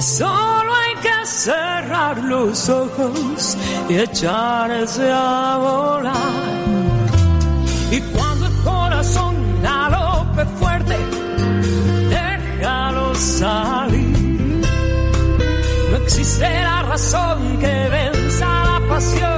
solo 0.00 0.72
hay 0.74 0.94
que 1.02 1.26
cerrar 1.26 2.18
los 2.18 2.68
ojos 2.68 3.56
y 3.88 3.96
echarse 3.96 5.10
a 5.10 5.56
volar. 5.58 6.58
Y 7.90 8.00
cuando 8.12 8.46
el 8.46 8.52
corazón 8.62 9.34
galope 9.62 10.44
fuerte, 10.58 10.96
déjalo 12.10 13.14
salir. 13.14 14.62
No 15.90 15.96
existe 15.96 16.48
la 16.62 16.82
razón 16.82 17.58
que 17.58 17.88
venza 17.88 18.46
la 18.46 18.80
pasión, 18.88 19.37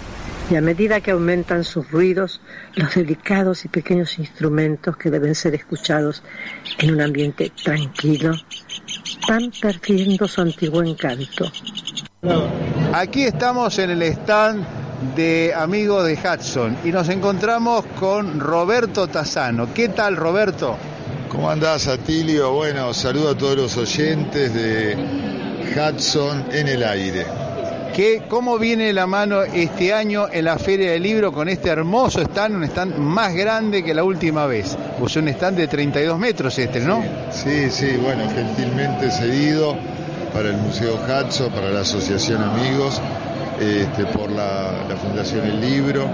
y 0.49 0.55
a 0.55 0.61
medida 0.61 1.01
que 1.01 1.11
aumentan 1.11 1.63
sus 1.63 1.89
ruidos, 1.91 2.41
los 2.75 2.95
delicados 2.95 3.65
y 3.65 3.67
pequeños 3.67 4.19
instrumentos 4.19 4.97
que 4.97 5.09
deben 5.09 5.35
ser 5.35 5.55
escuchados 5.55 6.23
en 6.79 6.93
un 6.93 7.01
ambiente 7.01 7.51
tranquilo 7.63 8.33
van 9.27 9.51
perdiendo 9.61 10.27
su 10.27 10.41
antiguo 10.41 10.83
encanto. 10.83 11.51
Aquí 12.93 13.23
estamos 13.23 13.77
en 13.79 13.91
el 13.91 14.01
stand 14.03 14.65
de 15.15 15.53
amigos 15.55 16.05
de 16.05 16.13
Hudson 16.13 16.77
y 16.83 16.91
nos 16.91 17.09
encontramos 17.09 17.85
con 17.99 18.39
Roberto 18.39 19.07
Tazano. 19.07 19.73
¿Qué 19.73 19.89
tal 19.89 20.15
Roberto? 20.15 20.77
¿Cómo 21.29 21.49
andás, 21.49 21.87
Atilio? 21.87 22.51
Bueno, 22.51 22.93
saludo 22.93 23.29
a 23.29 23.37
todos 23.37 23.55
los 23.55 23.77
oyentes 23.77 24.53
de 24.53 24.95
Hudson 25.75 26.45
en 26.51 26.67
el 26.67 26.83
aire. 26.83 27.25
¿Qué, 27.93 28.23
¿Cómo 28.29 28.57
viene 28.57 28.93
la 28.93 29.05
mano 29.05 29.43
este 29.43 29.93
año 29.93 30.27
en 30.31 30.45
la 30.45 30.57
Feria 30.57 30.91
del 30.91 31.03
Libro 31.03 31.33
con 31.33 31.49
este 31.49 31.69
hermoso 31.69 32.21
stand, 32.21 32.55
un 32.55 32.63
stand 32.63 32.97
más 32.97 33.33
grande 33.35 33.83
que 33.83 33.93
la 33.93 34.03
última 34.03 34.45
vez? 34.45 34.77
Pues 34.97 35.17
un 35.17 35.27
stand 35.27 35.57
de 35.57 35.67
32 35.67 36.17
metros 36.17 36.57
este, 36.57 36.79
¿no? 36.79 37.03
Sí, 37.31 37.69
sí, 37.69 37.97
bueno, 38.01 38.23
gentilmente 38.33 39.11
cedido 39.11 39.75
para 40.33 40.49
el 40.49 40.57
Museo 40.57 40.95
Hudson, 40.95 41.51
para 41.51 41.69
la 41.69 41.81
Asociación 41.81 42.41
Amigos, 42.41 43.01
este, 43.59 44.05
por 44.05 44.31
la, 44.31 44.85
la 44.87 44.95
Fundación 44.95 45.45
El 45.45 45.59
Libro 45.59 46.07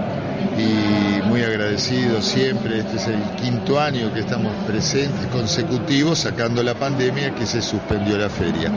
y 0.58 1.28
muy 1.28 1.42
agradecido 1.42 2.20
siempre. 2.20 2.80
Este 2.80 2.96
es 2.96 3.06
el 3.06 3.22
quinto 3.40 3.78
año 3.78 4.12
que 4.12 4.20
estamos 4.20 4.52
presentes 4.66 5.26
consecutivos 5.30 6.18
sacando 6.18 6.60
la 6.64 6.74
pandemia 6.74 7.34
que 7.36 7.46
se 7.46 7.62
suspendió 7.62 8.18
la 8.18 8.28
feria. 8.28 8.72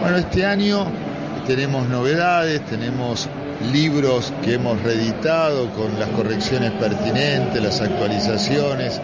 Bueno, 0.00 0.16
este 0.16 0.46
año 0.46 0.86
tenemos 1.46 1.88
novedades, 1.88 2.64
tenemos 2.66 3.28
libros 3.72 4.32
que 4.44 4.54
hemos 4.54 4.80
reeditado 4.82 5.70
con 5.70 5.98
las 5.98 6.08
correcciones 6.10 6.72
pertinentes, 6.72 7.62
las 7.62 7.80
actualizaciones. 7.80 9.00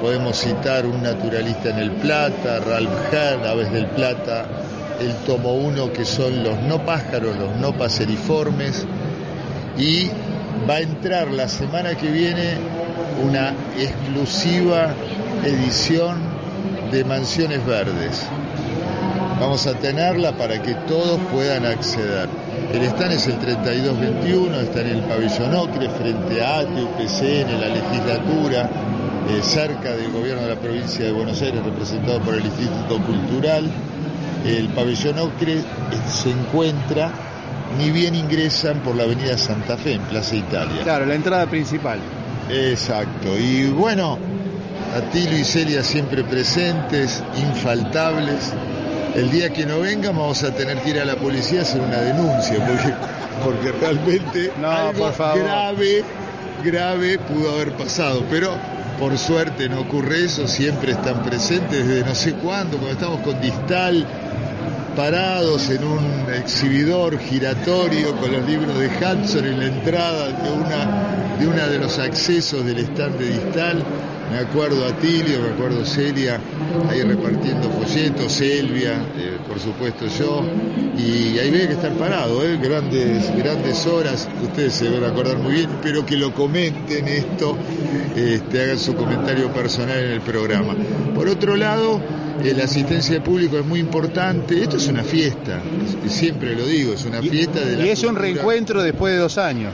Podemos 0.00 0.38
citar 0.38 0.86
Un 0.86 1.02
naturalista 1.02 1.70
en 1.70 1.78
el 1.78 1.90
Plata, 1.92 2.60
Ralph 2.60 3.12
Hearn, 3.12 3.46
Aves 3.46 3.72
del 3.72 3.86
Plata, 3.86 4.46
el 5.00 5.14
tomo 5.26 5.54
1 5.54 5.92
que 5.92 6.04
son 6.04 6.42
los 6.42 6.58
no 6.62 6.84
pájaros, 6.84 7.36
los 7.36 7.56
no 7.56 7.76
paseriformes 7.76 8.86
y 9.78 10.08
va 10.68 10.74
a 10.74 10.80
entrar 10.80 11.28
la 11.28 11.48
semana 11.48 11.94
que 11.96 12.10
viene 12.10 12.54
una 13.22 13.52
exclusiva 13.78 14.94
edición 15.44 16.18
de 16.90 17.04
Mansiones 17.04 17.64
Verdes. 17.66 18.26
Vamos 19.38 19.66
a 19.66 19.74
tenerla 19.74 20.32
para 20.32 20.62
que 20.62 20.74
todos 20.88 21.20
puedan 21.30 21.66
acceder. 21.66 22.26
El 22.72 22.82
stand 22.84 23.12
es 23.12 23.26
el 23.26 23.38
3221, 23.38 24.60
está 24.60 24.80
en 24.80 24.86
el 24.86 25.00
pabellón 25.02 25.54
Ocre, 25.54 25.90
frente 25.90 26.42
a 26.42 26.58
ATE, 26.60 26.82
UPCN, 26.82 27.60
la 27.60 27.68
legislatura, 27.68 28.70
eh, 29.28 29.42
cerca 29.42 29.94
del 29.94 30.10
gobierno 30.10 30.42
de 30.42 30.54
la 30.54 30.60
provincia 30.60 31.04
de 31.04 31.12
Buenos 31.12 31.40
Aires, 31.42 31.62
representado 31.62 32.20
por 32.20 32.34
el 32.34 32.46
Instituto 32.46 32.98
Cultural. 33.04 33.70
El 34.46 34.68
pabellón 34.70 35.18
Ocre 35.18 35.58
eh, 35.58 35.64
se 36.08 36.30
encuentra, 36.30 37.10
ni 37.78 37.90
bien 37.90 38.14
ingresan 38.14 38.78
por 38.80 38.96
la 38.96 39.02
avenida 39.02 39.36
Santa 39.36 39.76
Fe, 39.76 39.94
en 39.94 40.02
Plaza 40.02 40.34
Italia. 40.34 40.82
Claro, 40.82 41.04
la 41.04 41.14
entrada 41.14 41.46
principal. 41.46 41.98
Exacto. 42.48 43.38
Y 43.38 43.66
bueno, 43.66 44.18
Atilio 44.96 45.38
y 45.38 45.44
Celia 45.44 45.82
siempre 45.82 46.24
presentes, 46.24 47.22
infaltables. 47.36 48.54
El 49.16 49.30
día 49.30 49.50
que 49.50 49.64
no 49.64 49.80
vengan 49.80 50.14
vamos 50.16 50.42
a 50.44 50.52
tener 50.54 50.78
que 50.82 50.90
ir 50.90 51.00
a 51.00 51.04
la 51.04 51.16
policía 51.16 51.60
a 51.60 51.62
hacer 51.62 51.80
una 51.80 51.96
denuncia, 52.00 52.56
porque, 52.66 52.92
porque 53.44 53.72
realmente 53.72 54.52
No, 54.60 54.70
algo 54.70 55.04
por 55.04 55.12
favor. 55.14 55.42
grave, 55.42 56.04
grave 56.62 57.18
pudo 57.18 57.52
haber 57.54 57.72
pasado. 57.72 58.22
Pero 58.30 58.50
por 58.98 59.16
suerte 59.16 59.68
no 59.70 59.80
ocurre 59.80 60.24
eso, 60.24 60.46
siempre 60.46 60.92
están 60.92 61.22
presentes 61.22 61.86
desde 61.86 62.04
no 62.06 62.14
sé 62.14 62.34
cuándo, 62.34 62.76
cuando 62.76 62.92
estamos 62.92 63.20
con 63.20 63.40
Distal 63.40 64.06
parados 64.96 65.68
en 65.68 65.84
un 65.84 66.26
exhibidor 66.34 67.18
giratorio 67.18 68.16
con 68.16 68.32
los 68.32 68.48
libros 68.48 68.78
de 68.78 68.86
Hudson 68.86 69.44
en 69.44 69.58
la 69.60 69.66
entrada 69.66 70.28
de 71.38 71.46
una 71.46 71.66
de 71.66 71.78
los 71.78 71.98
accesos 71.98 72.64
del 72.64 72.78
stand 72.78 73.18
Distal. 73.18 73.84
Me 74.32 74.38
acuerdo 74.38 74.84
a 74.86 74.92
Tilio, 74.98 75.40
me 75.40 75.50
acuerdo 75.50 75.84
Celia 75.84 76.40
ahí 76.90 77.02
repartiendo 77.02 77.70
folletos, 77.70 78.32
Selvia, 78.32 78.94
eh, 79.16 79.38
por 79.46 79.60
supuesto 79.60 80.06
yo, 80.18 80.42
y 80.98 81.38
ahí 81.38 81.48
había 81.48 81.68
que 81.68 81.74
estar 81.74 81.92
parado, 81.92 82.44
¿eh? 82.44 82.58
grandes, 82.60 83.30
grandes 83.36 83.86
horas, 83.86 84.28
ustedes 84.42 84.74
se 84.74 84.90
van 84.90 85.04
a 85.04 85.08
acordar 85.08 85.38
muy 85.38 85.52
bien, 85.52 85.70
pero 85.80 86.04
que 86.04 86.16
lo 86.16 86.34
comenten 86.34 87.06
esto, 87.06 87.56
este, 88.16 88.62
hagan 88.62 88.78
su 88.78 88.96
comentario 88.96 89.52
personal 89.52 89.98
en 89.98 90.10
el 90.12 90.20
programa. 90.20 90.74
Por 91.14 91.28
otro 91.28 91.54
lado, 91.54 92.00
eh, 92.42 92.54
la 92.56 92.64
asistencia 92.64 93.14
de 93.14 93.20
público 93.20 93.58
es 93.58 93.64
muy 93.64 93.80
importante, 93.80 94.62
esto 94.62 94.76
es 94.76 94.86
una 94.88 95.02
fiesta, 95.02 95.60
siempre 96.06 96.54
lo 96.54 96.66
digo, 96.66 96.92
es 96.92 97.04
una 97.04 97.22
fiesta 97.22 97.60
de 97.60 97.76
la 97.76 97.86
Y 97.86 97.90
es 97.90 98.02
un 98.04 98.16
reencuentro 98.16 98.82
después 98.82 99.14
de 99.14 99.18
dos 99.18 99.38
años. 99.38 99.72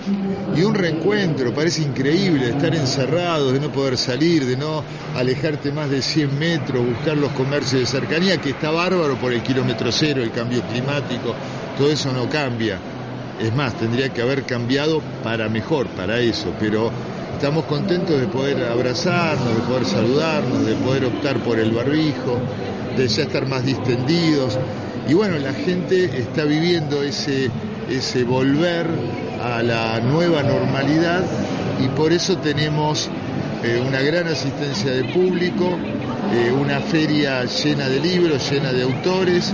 Y 0.57 0.63
un 0.63 0.75
reencuentro, 0.75 1.53
parece 1.55 1.83
increíble, 1.83 2.51
estar 2.51 2.75
encerrados, 2.75 3.53
de 3.53 3.61
no 3.61 3.73
poder 3.73 3.97
salir, 3.97 4.45
de 4.45 4.57
no 4.57 4.85
alejarte 5.17 5.73
más 5.73 5.91
de 5.91 6.03
100 6.03 6.39
metros, 6.39 6.87
buscar 6.87 7.17
los 7.17 7.31
comercios 7.33 7.81
de 7.81 7.87
cercanía, 7.87 8.37
que 8.39 8.51
está 8.51 8.71
bárbaro 8.71 9.17
por 9.17 9.33
el 9.33 9.43
kilómetro 9.43 9.91
cero, 9.91 10.23
el 10.23 10.31
cambio 10.31 10.63
climático, 10.63 11.35
todo 11.77 11.91
eso 11.91 12.13
no 12.13 12.29
cambia. 12.29 12.79
Es 13.41 13.55
más, 13.55 13.75
tendría 13.75 14.11
que 14.11 14.23
haber 14.23 14.45
cambiado 14.45 15.01
para 15.25 15.49
mejor, 15.49 15.89
para 15.89 16.21
eso, 16.21 16.53
pero 16.61 16.93
estamos 17.35 17.65
contentos 17.65 18.21
de 18.21 18.27
poder 18.27 18.65
abrazarnos, 18.65 19.57
de 19.57 19.63
poder 19.63 19.85
saludarnos, 19.85 20.65
de 20.65 20.75
poder 20.77 21.05
optar 21.07 21.39
por 21.39 21.59
el 21.59 21.73
barbijo, 21.73 22.39
de 22.97 23.09
ya 23.09 23.23
estar 23.25 23.47
más 23.47 23.65
distendidos. 23.65 24.59
Y 25.09 25.15
bueno, 25.15 25.39
la 25.39 25.53
gente 25.53 26.05
está 26.19 26.45
viviendo 26.45 27.03
ese, 27.03 27.51
ese 27.91 28.25
volver 28.25 28.87
a 29.43 29.63
la 29.63 30.01
nueva 30.01 30.43
normalidad 30.43 31.25
y 31.83 31.89
por 31.89 32.13
eso 32.13 32.37
tenemos 32.39 33.11
eh, 33.65 33.83
una 33.87 34.01
gran 34.01 34.29
asistencia 34.29 34.93
de 34.93 35.05
público, 35.05 35.79
eh, 36.33 36.53
una 36.53 36.81
feria 36.81 37.45
llena 37.45 37.89
de 37.89 38.01
libros, 38.01 38.51
llena 38.51 38.73
de 38.73 38.83
autores 38.83 39.53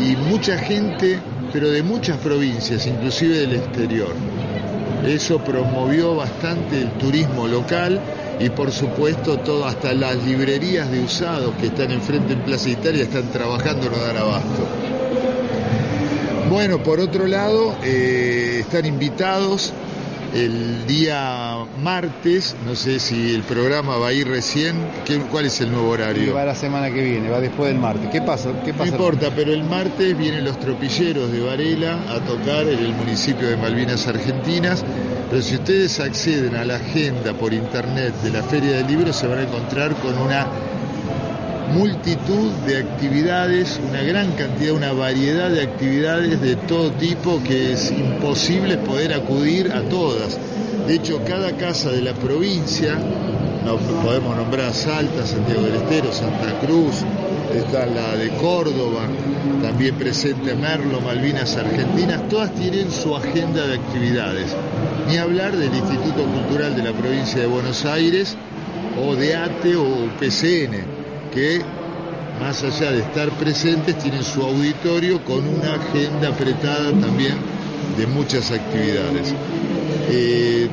y 0.00 0.16
mucha 0.16 0.58
gente, 0.58 1.18
pero 1.52 1.70
de 1.70 1.82
muchas 1.82 2.18
provincias, 2.18 2.86
inclusive 2.86 3.38
del 3.38 3.54
exterior. 3.54 4.14
Eso 5.06 5.38
promovió 5.38 6.16
bastante 6.16 6.82
el 6.82 6.90
turismo 6.92 7.46
local 7.46 8.00
y 8.40 8.50
por 8.50 8.70
supuesto 8.70 9.38
todo, 9.38 9.66
hasta 9.66 9.92
las 9.94 10.16
librerías 10.24 10.90
de 10.90 11.00
usados 11.00 11.54
que 11.56 11.66
están 11.66 11.90
enfrente 11.90 12.34
en 12.34 12.40
Plaza 12.40 12.68
Italia 12.68 13.04
están 13.04 13.30
trabajando 13.30 13.90
no 13.90 13.96
dar 13.98 14.16
abasto. 14.16 14.66
Bueno, 16.50 16.82
por 16.82 17.00
otro 17.00 17.26
lado, 17.26 17.76
eh, 17.82 18.58
están 18.60 18.86
invitados 18.86 19.72
el 20.34 20.86
día 20.86 21.56
martes, 21.82 22.54
no 22.66 22.74
sé 22.74 22.98
si 23.00 23.34
el 23.34 23.42
programa 23.42 23.96
va 23.96 24.08
a 24.08 24.12
ir 24.12 24.28
recién, 24.28 24.76
¿qué- 25.06 25.18
¿cuál 25.18 25.46
es 25.46 25.60
el 25.60 25.72
nuevo 25.72 25.88
horario? 25.90 26.34
Va 26.34 26.44
la 26.44 26.54
semana 26.54 26.90
que 26.90 27.02
viene, 27.02 27.30
va 27.30 27.40
después 27.40 27.70
del 27.70 27.78
martes. 27.80 28.10
¿Qué 28.10 28.20
pasa? 28.20 28.50
¿Qué 28.64 28.72
No 28.72 28.78
pasa? 28.78 28.90
importa, 28.90 29.30
pero 29.34 29.52
el 29.52 29.64
martes 29.64 30.16
vienen 30.16 30.44
los 30.44 30.58
tropilleros 30.60 31.32
de 31.32 31.40
Varela 31.40 31.98
a 32.10 32.20
tocar 32.20 32.66
en 32.68 32.78
el 32.78 32.92
municipio 32.94 33.48
de 33.48 33.56
Malvinas 33.56 34.06
Argentinas. 34.06 34.84
Pero 35.30 35.42
si 35.42 35.56
ustedes 35.56 36.00
acceden 36.00 36.56
a 36.56 36.64
la 36.64 36.76
agenda 36.76 37.34
por 37.34 37.52
internet 37.52 38.14
de 38.22 38.30
la 38.30 38.42
Feria 38.42 38.72
del 38.78 38.86
Libro, 38.86 39.12
se 39.12 39.26
van 39.26 39.38
a 39.40 39.42
encontrar 39.42 39.94
con 39.96 40.16
una 40.18 40.46
multitud 41.72 42.50
de 42.66 42.78
actividades, 42.78 43.80
una 43.88 44.02
gran 44.02 44.32
cantidad, 44.32 44.74
una 44.74 44.92
variedad 44.92 45.50
de 45.50 45.62
actividades 45.62 46.40
de 46.40 46.56
todo 46.56 46.90
tipo 46.92 47.42
que 47.42 47.72
es 47.72 47.90
imposible 47.90 48.78
poder 48.78 49.12
acudir 49.12 49.72
a 49.72 49.82
todas. 49.82 50.38
De 50.86 50.94
hecho, 50.94 51.20
cada 51.26 51.52
casa 51.56 51.90
de 51.90 52.02
la 52.02 52.14
provincia, 52.14 52.98
no 53.64 53.76
podemos 54.02 54.36
nombrar 54.36 54.72
Salta, 54.72 55.26
Santiago 55.26 55.62
del 55.62 55.76
Estero, 55.76 56.12
Santa 56.12 56.58
Cruz, 56.60 57.04
está 57.54 57.86
la 57.86 58.16
de 58.16 58.30
Córdoba, 58.30 59.02
también 59.62 59.94
presente 59.96 60.54
Merlo, 60.54 61.00
Malvinas 61.00 61.56
Argentinas, 61.56 62.28
todas 62.28 62.54
tienen 62.54 62.90
su 62.90 63.14
agenda 63.14 63.66
de 63.66 63.74
actividades. 63.74 64.56
Ni 65.08 65.18
hablar 65.18 65.56
del 65.56 65.74
Instituto 65.74 66.24
Cultural 66.24 66.74
de 66.76 66.82
la 66.82 66.92
provincia 66.92 67.40
de 67.40 67.46
Buenos 67.46 67.84
Aires, 67.84 68.36
o 69.00 69.14
de 69.14 69.36
ATE 69.36 69.76
o 69.76 70.08
PCN, 70.18 71.07
que 71.38 71.60
más 72.40 72.62
allá 72.64 72.92
de 72.92 73.00
estar 73.00 73.30
presentes, 73.30 73.98
tienen 73.98 74.22
su 74.22 74.42
auditorio 74.42 75.24
con 75.24 75.46
una 75.46 75.74
agenda 75.74 76.28
apretada 76.28 76.90
también 76.92 77.34
de 77.96 78.06
muchas 78.06 78.50
actividades. 78.50 79.34
Eh, 80.08 80.68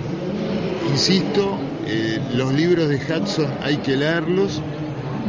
insisto, 0.92 1.58
eh, 1.88 2.20
los 2.34 2.54
libros 2.54 2.90
de 2.90 2.96
Hudson 2.96 3.48
hay 3.62 3.78
que 3.78 3.96
leerlos. 3.96 4.62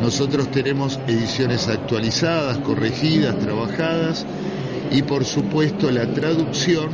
Nosotros 0.02 0.50
tenemos 0.50 1.00
ediciones 1.06 1.68
actualizadas, 1.68 2.58
corregidas, 2.58 3.38
trabajadas 3.38 4.26
y 4.90 5.02
por 5.02 5.24
supuesto 5.24 5.90
la 5.90 6.06
traducción, 6.06 6.90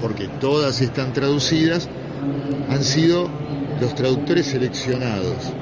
porque 0.00 0.28
todas 0.40 0.80
están 0.80 1.12
traducidas, 1.12 1.88
han 2.68 2.82
sido 2.82 3.28
los 3.80 3.94
traductores 3.94 4.46
seleccionados. 4.46 5.52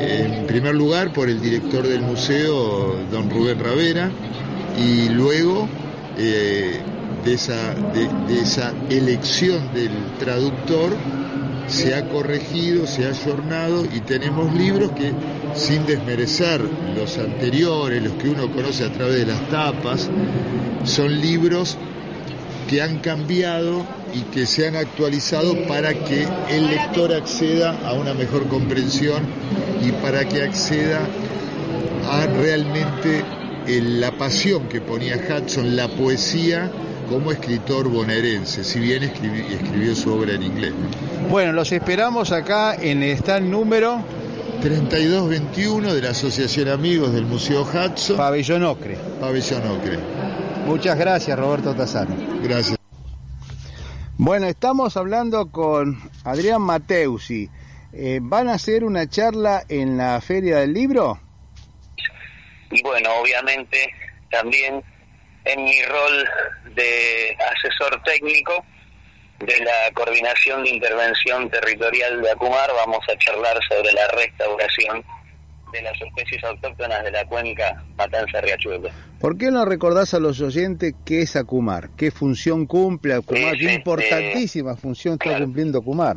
En 0.00 0.46
primer 0.46 0.74
lugar 0.74 1.12
por 1.12 1.28
el 1.28 1.40
director 1.40 1.86
del 1.86 2.02
museo, 2.02 2.96
don 3.10 3.30
Rubén 3.30 3.58
Ravera, 3.58 4.10
y 4.78 5.08
luego 5.08 5.68
eh, 6.18 6.80
de, 7.24 7.34
esa, 7.34 7.74
de, 7.74 8.08
de 8.28 8.40
esa 8.40 8.72
elección 8.90 9.72
del 9.72 9.90
traductor 10.18 10.92
se 11.66 11.94
ha 11.94 12.08
corregido, 12.08 12.86
se 12.86 13.06
ha 13.06 13.10
ayornado 13.10 13.84
y 13.84 14.00
tenemos 14.00 14.54
libros 14.54 14.92
que, 14.92 15.12
sin 15.54 15.86
desmerecer 15.86 16.60
los 16.94 17.16
anteriores, 17.18 18.02
los 18.02 18.14
que 18.14 18.28
uno 18.28 18.50
conoce 18.50 18.84
a 18.84 18.92
través 18.92 19.16
de 19.16 19.26
las 19.26 19.48
tapas, 19.48 20.10
son 20.84 21.20
libros 21.20 21.78
que 22.68 22.82
han 22.82 22.98
cambiado 22.98 23.84
y 24.14 24.20
que 24.32 24.46
se 24.46 24.66
han 24.68 24.76
actualizado 24.76 25.54
para 25.66 25.92
que 25.94 26.26
el 26.50 26.66
lector 26.68 27.12
acceda 27.12 27.76
a 27.84 27.92
una 27.94 28.14
mejor 28.14 28.46
comprensión 28.48 29.22
y 29.82 29.92
para 29.92 30.24
que 30.28 30.42
acceda 30.42 31.00
a 32.10 32.26
realmente 32.26 33.22
el- 33.66 34.00
la 34.00 34.12
pasión 34.12 34.68
que 34.68 34.80
ponía 34.80 35.16
Hudson, 35.16 35.74
la 35.76 35.88
poesía 35.88 36.70
como 37.08 37.32
escritor 37.32 37.88
bonaerense, 37.88 38.64
si 38.64 38.78
bien 38.78 39.02
escribi- 39.02 39.46
escribió 39.52 39.94
su 39.94 40.12
obra 40.12 40.34
en 40.34 40.42
inglés. 40.42 40.72
¿no? 40.72 41.28
Bueno, 41.28 41.52
los 41.52 41.70
esperamos 41.72 42.32
acá 42.32 42.74
en 42.80 43.02
el 43.02 43.10
stand 43.18 43.48
número 43.50 44.02
3221 44.64 45.92
de 45.92 46.00
la 46.00 46.12
Asociación 46.12 46.70
Amigos 46.70 47.12
del 47.12 47.26
Museo 47.26 47.64
Hudson, 47.64 48.16
Pabellón 48.16 48.64
Ocre. 48.64 48.96
Pabellón 49.20 49.70
Ocre. 49.70 49.98
Muchas 50.64 50.98
gracias, 50.98 51.38
Roberto 51.38 51.74
Tazano. 51.74 52.16
Gracias. 52.42 52.78
Bueno, 54.16 54.46
estamos 54.46 54.96
hablando 54.96 55.50
con 55.50 56.00
Adrián 56.24 56.62
Mateusi. 56.62 57.50
Eh, 57.92 58.20
¿Van 58.22 58.48
a 58.48 58.54
hacer 58.54 58.84
una 58.84 59.06
charla 59.06 59.64
en 59.68 59.98
la 59.98 60.18
Feria 60.22 60.60
del 60.60 60.72
Libro? 60.72 61.20
y 62.70 62.80
bueno, 62.80 63.10
obviamente 63.20 63.92
también 64.30 64.82
en 65.44 65.62
mi 65.62 65.82
rol 65.82 66.24
de 66.74 67.36
asesor 67.52 68.02
técnico 68.02 68.64
de 69.40 69.64
la 69.64 69.92
Coordinación 69.94 70.64
de 70.64 70.70
Intervención 70.70 71.50
Territorial 71.50 72.22
de 72.22 72.30
Acumar 72.30 72.70
vamos 72.74 73.00
a 73.12 73.18
charlar 73.18 73.58
sobre 73.68 73.92
la 73.92 74.06
restauración 74.08 75.04
de 75.72 75.82
las 75.82 76.00
especies 76.00 76.42
autóctonas 76.44 77.02
de 77.02 77.10
la 77.10 77.24
cuenca 77.26 77.82
Matanza-Riachuelo. 77.96 78.88
¿Por 79.18 79.36
qué 79.36 79.50
no 79.50 79.64
recordás 79.64 80.14
a 80.14 80.20
los 80.20 80.40
oyentes 80.40 80.94
qué 81.04 81.22
es 81.22 81.34
Acumar? 81.34 81.90
¿Qué 81.96 82.10
función 82.10 82.66
cumple 82.66 83.14
Acumar? 83.14 83.56
¿Qué 83.56 83.72
importantísima 83.72 84.76
función 84.76 85.14
está 85.14 85.30
claro. 85.30 85.44
cumpliendo 85.46 85.78
Acumar? 85.80 86.16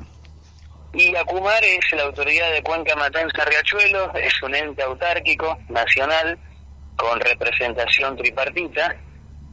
Y 0.94 1.16
Acumar 1.16 1.64
es 1.64 1.86
la 1.96 2.04
autoridad 2.04 2.52
de 2.52 2.62
Cuenca 2.62 2.96
Matanza 2.96 3.44
Riachuelo, 3.46 4.14
es 4.16 4.42
un 4.44 4.56
ente 4.56 4.84
autárquico 4.84 5.58
nacional 5.70 6.38
con 6.96 7.20
representación 7.20 8.16
tripartita 8.16 8.96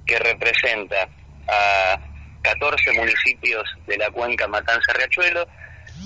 que 0.07 0.19
representa 0.19 1.09
a 1.49 1.99
14 2.45 2.93
municipios 2.93 3.65
de 3.87 3.97
la 3.97 4.11
Cuenca 4.11 4.47
Matanza 4.47 4.93
Riachuelo, 4.93 5.47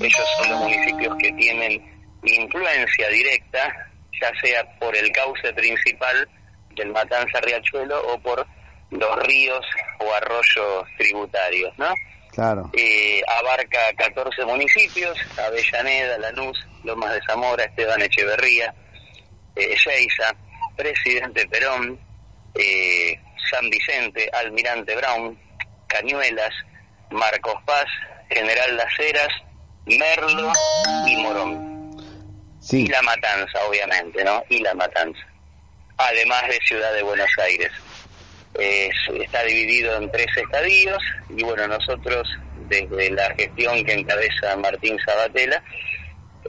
ellos 0.01 0.27
son 0.39 0.51
los 0.51 0.61
municipios 0.61 1.17
que 1.19 1.33
tienen 1.33 1.83
influencia 2.23 3.09
directa, 3.09 3.91
ya 4.21 4.31
sea 4.41 4.79
por 4.79 4.97
el 4.97 5.11
cauce 5.13 5.53
principal 5.53 6.29
del 6.77 6.93
Matanza 6.93 7.41
Riachuelo 7.41 8.01
o 8.09 8.21
por 8.21 8.47
los 8.91 9.27
ríos 9.27 9.65
o 9.99 10.15
arroyos 10.15 10.89
tributarios, 10.97 11.77
¿no? 11.77 11.93
Claro. 12.31 12.71
Eh, 12.73 13.21
abarca 13.41 13.81
14 13.97 14.45
municipios, 14.45 15.19
Avellaneda, 15.39 16.19
Lanús, 16.19 16.57
Lomas 16.85 17.15
de 17.15 17.21
Zamora, 17.27 17.65
Esteban 17.65 18.01
Echeverría, 18.01 18.73
eh, 19.57 19.77
Presidente 20.77 21.49
Perón, 21.49 21.99
eh, 22.55 23.21
San 23.51 23.69
Vicente, 23.69 24.31
Almirante 24.33 24.95
Brown, 24.95 25.37
Cañuelas, 25.89 26.53
Marcos 27.11 27.55
Paz, 27.67 27.87
General 28.31 28.77
Las 28.77 28.99
Heras, 28.99 29.29
Merlo 29.87 30.53
y 31.07 31.17
Morón. 31.17 31.97
Sí. 32.61 32.85
Y 32.85 32.89
La 32.89 33.03
Matanza, 33.03 33.59
obviamente, 33.69 34.23
¿no? 34.25 34.43
Y 34.51 34.59
La 34.61 34.75
Matanza. 34.75 35.21
Además 35.97 36.43
de 36.49 36.59
Ciudad 36.67 36.93
de 36.93 37.03
Buenos 37.03 37.31
Aires. 37.43 37.73
Es- 38.55 39.21
está 39.23 39.43
dividido 39.45 39.97
en 39.97 40.11
tres 40.11 40.27
estadios 40.37 40.99
y 41.31 41.43
bueno, 41.45 41.67
nosotros 41.69 42.27
desde 42.69 43.11
la 43.11 43.33
gestión 43.35 43.85
que 43.85 43.95
encabeza 43.95 44.57
Martín 44.57 44.99
Sabatella 45.05 45.63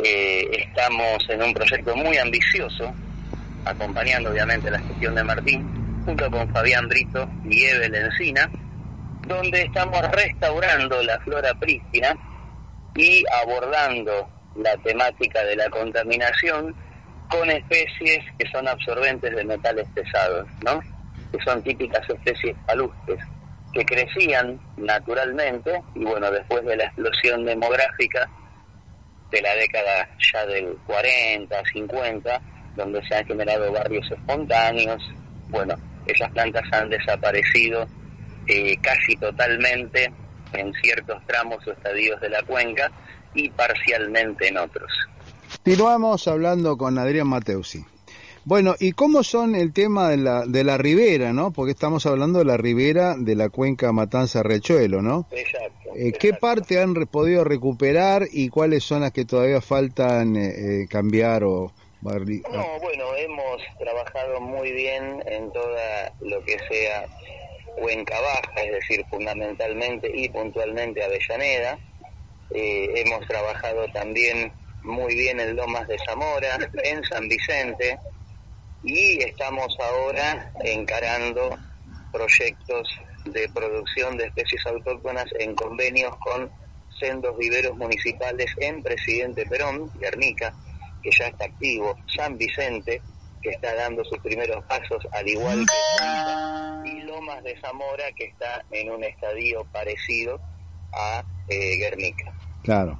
eh, 0.03 0.47
estamos 0.51 1.23
en 1.29 1.43
un 1.43 1.53
proyecto 1.53 1.95
muy 1.95 2.17
ambicioso, 2.17 2.93
acompañando 3.65 4.31
obviamente 4.31 4.71
la 4.71 4.79
gestión 4.79 5.13
de 5.15 5.23
Martín, 5.23 6.01
junto 6.05 6.29
con 6.31 6.51
Fabián 6.53 6.87
Brito 6.87 7.29
y 7.45 7.65
Evel 7.65 7.93
Encina, 7.95 8.49
donde 9.29 9.61
estamos 9.61 10.01
restaurando 10.11 11.01
la 11.03 11.19
flora 11.19 11.53
prístina 11.53 12.17
y 12.95 13.23
abordando 13.43 14.27
la 14.55 14.75
temática 14.77 15.43
de 15.43 15.55
la 15.55 15.69
contaminación 15.69 16.75
con 17.29 17.47
especies 17.51 18.25
que 18.39 18.49
son 18.51 18.67
absorbentes 18.67 19.33
de 19.35 19.43
metales 19.45 19.87
pesados, 19.93 20.47
¿no? 20.65 20.81
Que 21.31 21.37
son 21.45 21.61
típicas 21.61 22.01
especies 22.09 22.57
palustres, 22.65 23.19
que 23.71 23.85
crecían 23.85 24.59
naturalmente 24.77 25.79
y 25.93 26.03
bueno, 26.03 26.31
después 26.31 26.65
de 26.65 26.75
la 26.75 26.85
explosión 26.85 27.45
demográfica 27.45 28.27
de 29.29 29.41
la 29.43 29.53
década 29.53 30.09
ya 30.33 30.43
del 30.47 30.75
40, 30.87 31.55
50, 31.71 32.41
donde 32.75 33.07
se 33.07 33.15
han 33.15 33.27
generado 33.27 33.71
barrios 33.71 34.09
espontáneos, 34.11 35.03
bueno, 35.49 35.75
esas 36.07 36.31
plantas 36.31 36.63
han 36.71 36.89
desaparecido 36.89 37.85
eh, 38.49 38.77
casi 38.81 39.15
totalmente 39.15 40.11
en 40.53 40.73
ciertos 40.81 41.25
tramos 41.27 41.65
o 41.67 41.71
estadios 41.71 42.19
de 42.21 42.29
la 42.29 42.41
cuenca 42.43 42.91
y 43.33 43.49
parcialmente 43.51 44.47
en 44.47 44.57
otros. 44.57 44.91
Continuamos 45.63 46.27
hablando 46.27 46.77
con 46.77 46.97
Adrián 46.97 47.27
Mateusi. 47.27 47.85
Bueno, 48.45 48.73
¿y 48.79 48.93
cómo 48.93 49.21
son 49.23 49.53
el 49.53 49.73
tema 49.73 50.09
de 50.09 50.17
la, 50.17 50.45
de 50.45 50.63
la 50.63 50.77
ribera, 50.77 51.33
no? 51.33 51.51
Porque 51.51 51.71
estamos 51.73 52.05
hablando 52.05 52.39
de 52.39 52.45
la 52.45 52.57
ribera 52.57 53.15
de 53.17 53.35
la 53.35 53.49
cuenca 53.49 53.91
Matanza-Riachuelo, 53.91 55.01
¿no? 55.01 55.27
Exacto. 55.31 55.89
Eh, 55.95 56.13
¿Qué 56.19 56.33
parte 56.33 56.81
han 56.81 56.95
re- 56.95 57.05
podido 57.05 57.43
recuperar 57.43 58.27
y 58.31 58.49
cuáles 58.49 58.83
son 58.83 59.01
las 59.01 59.11
que 59.11 59.25
todavía 59.25 59.61
faltan 59.61 60.35
eh, 60.35 60.47
eh, 60.83 60.87
cambiar 60.89 61.43
o 61.43 61.71
No, 62.01 62.79
bueno, 62.81 63.03
hemos 63.17 63.61
trabajado 63.77 64.39
muy 64.39 64.71
bien 64.71 65.21
en 65.27 65.51
toda 65.51 66.13
lo 66.21 66.41
que 66.45 66.57
sea 66.69 67.05
Cuenca 67.77 68.19
Baja, 68.19 68.61
es 68.63 68.71
decir, 68.71 69.05
fundamentalmente 69.09 70.11
y 70.13 70.29
puntualmente 70.29 71.03
Avellaneda. 71.03 71.77
Eh, 72.51 72.89
hemos 72.95 73.27
trabajado 73.27 73.85
también 73.93 74.51
muy 74.83 75.15
bien 75.15 75.39
en 75.39 75.55
Lomas 75.55 75.87
de 75.87 75.97
Zamora, 76.05 76.57
en 76.83 77.03
San 77.03 77.27
Vicente, 77.27 77.99
y 78.83 79.21
estamos 79.23 79.75
ahora 79.79 80.51
encarando 80.63 81.57
proyectos 82.11 82.87
de 83.25 83.49
producción 83.49 84.17
de 84.17 84.25
especies 84.25 84.65
autóctonas 84.65 85.25
en 85.39 85.53
convenios 85.55 86.15
con 86.17 86.49
sendos 86.99 87.37
viveros 87.37 87.77
municipales 87.77 88.51
en 88.57 88.81
Presidente 88.81 89.45
Perón, 89.45 89.91
Guernica, 89.99 90.53
que 91.01 91.11
ya 91.11 91.27
está 91.27 91.45
activo, 91.45 91.95
San 92.15 92.37
Vicente, 92.37 93.01
que 93.41 93.49
está 93.51 93.73
dando 93.75 94.03
sus 94.05 94.17
primeros 94.19 94.63
pasos, 94.65 95.05
al 95.13 95.27
igual 95.27 95.65
que 95.65 96.89
y 96.89 97.01
Lomas 97.01 97.43
de 97.43 97.59
Zamora, 97.61 98.05
que 98.15 98.25
está 98.25 98.63
en 98.71 98.89
un 98.91 99.03
estadio 99.03 99.65
parecido 99.71 100.39
a 100.93 101.23
eh, 101.47 101.77
Guernica 101.77 102.33
Claro. 102.63 102.99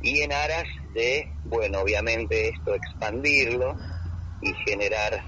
y 0.00 0.20
en 0.20 0.32
aras 0.32 0.64
de, 0.94 1.30
bueno, 1.44 1.80
obviamente 1.80 2.48
esto 2.48 2.74
expandirlo 2.74 3.76
y 4.40 4.52
generar 4.66 5.22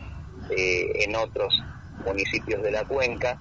eh, 0.56 1.04
en 1.04 1.14
otros 1.16 1.54
municipios 2.04 2.62
de 2.62 2.70
la 2.72 2.84
cuenca 2.84 3.38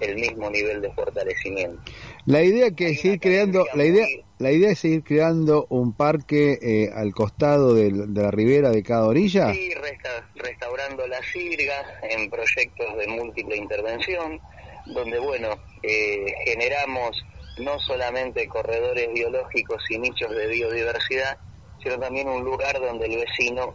el 0.00 0.16
mismo 0.16 0.50
nivel 0.50 0.80
de 0.80 0.90
fortalecimiento. 0.92 1.90
La 2.26 2.42
idea 2.42 2.70
que 2.70 2.88
es 2.90 3.04
ir 3.04 3.20
creando, 3.20 3.66
la 3.74 3.84
idea, 3.84 4.04
muy- 4.04 4.24
la 4.38 4.52
idea 4.52 4.70
es 4.70 4.78
seguir 4.78 5.04
creando 5.04 5.66
un 5.70 5.94
parque 5.94 6.58
eh, 6.62 6.90
al 6.94 7.12
costado 7.12 7.74
de, 7.74 7.90
la 7.92 8.30
ribera 8.30 8.70
de 8.70 8.82
cada 8.82 9.06
orilla. 9.06 9.52
Sí, 9.52 9.70
resta- 9.74 10.28
restaurando 10.34 11.06
la 11.06 11.22
sirga 11.22 11.74
en 12.02 12.30
proyectos 12.30 12.96
de 12.98 13.06
múltiple 13.06 13.56
intervención, 13.56 14.40
donde, 14.86 15.18
bueno, 15.18 15.60
eh, 15.82 16.24
generamos 16.46 17.10
no 17.58 17.78
solamente 17.80 18.48
corredores 18.48 19.12
biológicos 19.12 19.82
y 19.90 19.98
nichos 19.98 20.30
de 20.34 20.46
biodiversidad, 20.46 21.38
sino 21.82 21.98
también 21.98 22.28
un 22.28 22.42
lugar 22.44 22.80
donde 22.80 23.06
el 23.06 23.16
vecino 23.16 23.74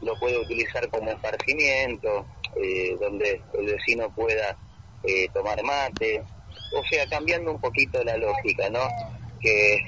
lo 0.00 0.18
puede 0.18 0.38
utilizar 0.38 0.88
como 0.90 1.10
esparcimiento, 1.10 2.28
eh, 2.56 2.96
donde 3.00 3.42
el 3.58 3.66
vecino 3.66 4.12
pueda 4.14 4.56
eh, 5.06 5.28
tomar 5.32 5.62
mate, 5.62 6.22
o 6.72 6.84
sea, 6.84 7.06
cambiando 7.08 7.52
un 7.52 7.60
poquito 7.60 8.02
la 8.04 8.16
lógica, 8.16 8.68
¿no? 8.70 8.88
Que 9.40 9.78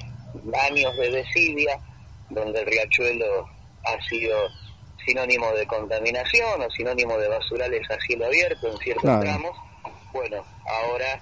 años 0.68 0.96
de 0.96 1.10
desidia, 1.10 1.78
donde 2.30 2.60
el 2.60 2.66
riachuelo 2.66 3.48
ha 3.84 4.02
sido 4.08 4.36
sinónimo 5.06 5.50
de 5.52 5.66
contaminación 5.66 6.60
o 6.62 6.70
sinónimo 6.70 7.16
de 7.18 7.28
basurales 7.28 7.88
a 7.90 7.98
cielo 8.00 8.26
abierto 8.26 8.68
en 8.70 8.78
ciertos 8.78 9.04
Claro. 9.04 9.20
tramos, 9.20 9.56
bueno, 10.12 10.44
ahora 10.66 11.20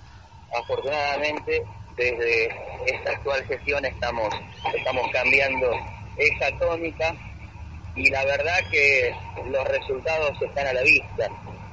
afortunadamente 0.58 1.62
desde 1.96 2.46
esta 2.86 3.12
actual 3.12 3.44
gestión 3.44 3.84
estamos, 3.84 4.34
estamos 4.74 5.10
cambiando 5.12 5.70
esa 6.16 6.58
tónica 6.58 7.14
y 7.96 8.10
la 8.10 8.24
verdad 8.24 8.58
que 8.70 9.14
los 9.50 9.64
resultados 9.68 10.40
están 10.42 10.66
a 10.66 10.72
la 10.72 10.82
vista. 10.82 11.28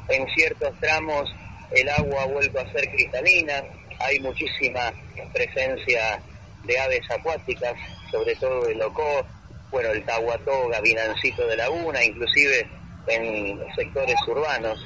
En 0.09 0.27
ciertos 0.35 0.73
tramos 0.79 1.33
el 1.71 1.89
agua 1.89 2.23
ha 2.23 2.27
vuelto 2.27 2.59
a 2.59 2.71
ser 2.71 2.89
cristalina, 2.89 3.63
hay 3.99 4.19
muchísima 4.19 4.93
presencia 5.33 6.21
de 6.63 6.79
aves 6.79 7.09
acuáticas, 7.09 7.73
sobre 8.11 8.35
todo 8.35 8.67
el 8.67 8.77
locó, 8.77 9.25
bueno, 9.71 9.89
el 9.91 10.03
tahuató, 10.05 10.67
gavinancito 10.67 11.47
de 11.47 11.57
laguna, 11.57 12.03
inclusive 12.03 12.67
en 13.07 13.59
sectores 13.75 14.17
urbanos. 14.27 14.85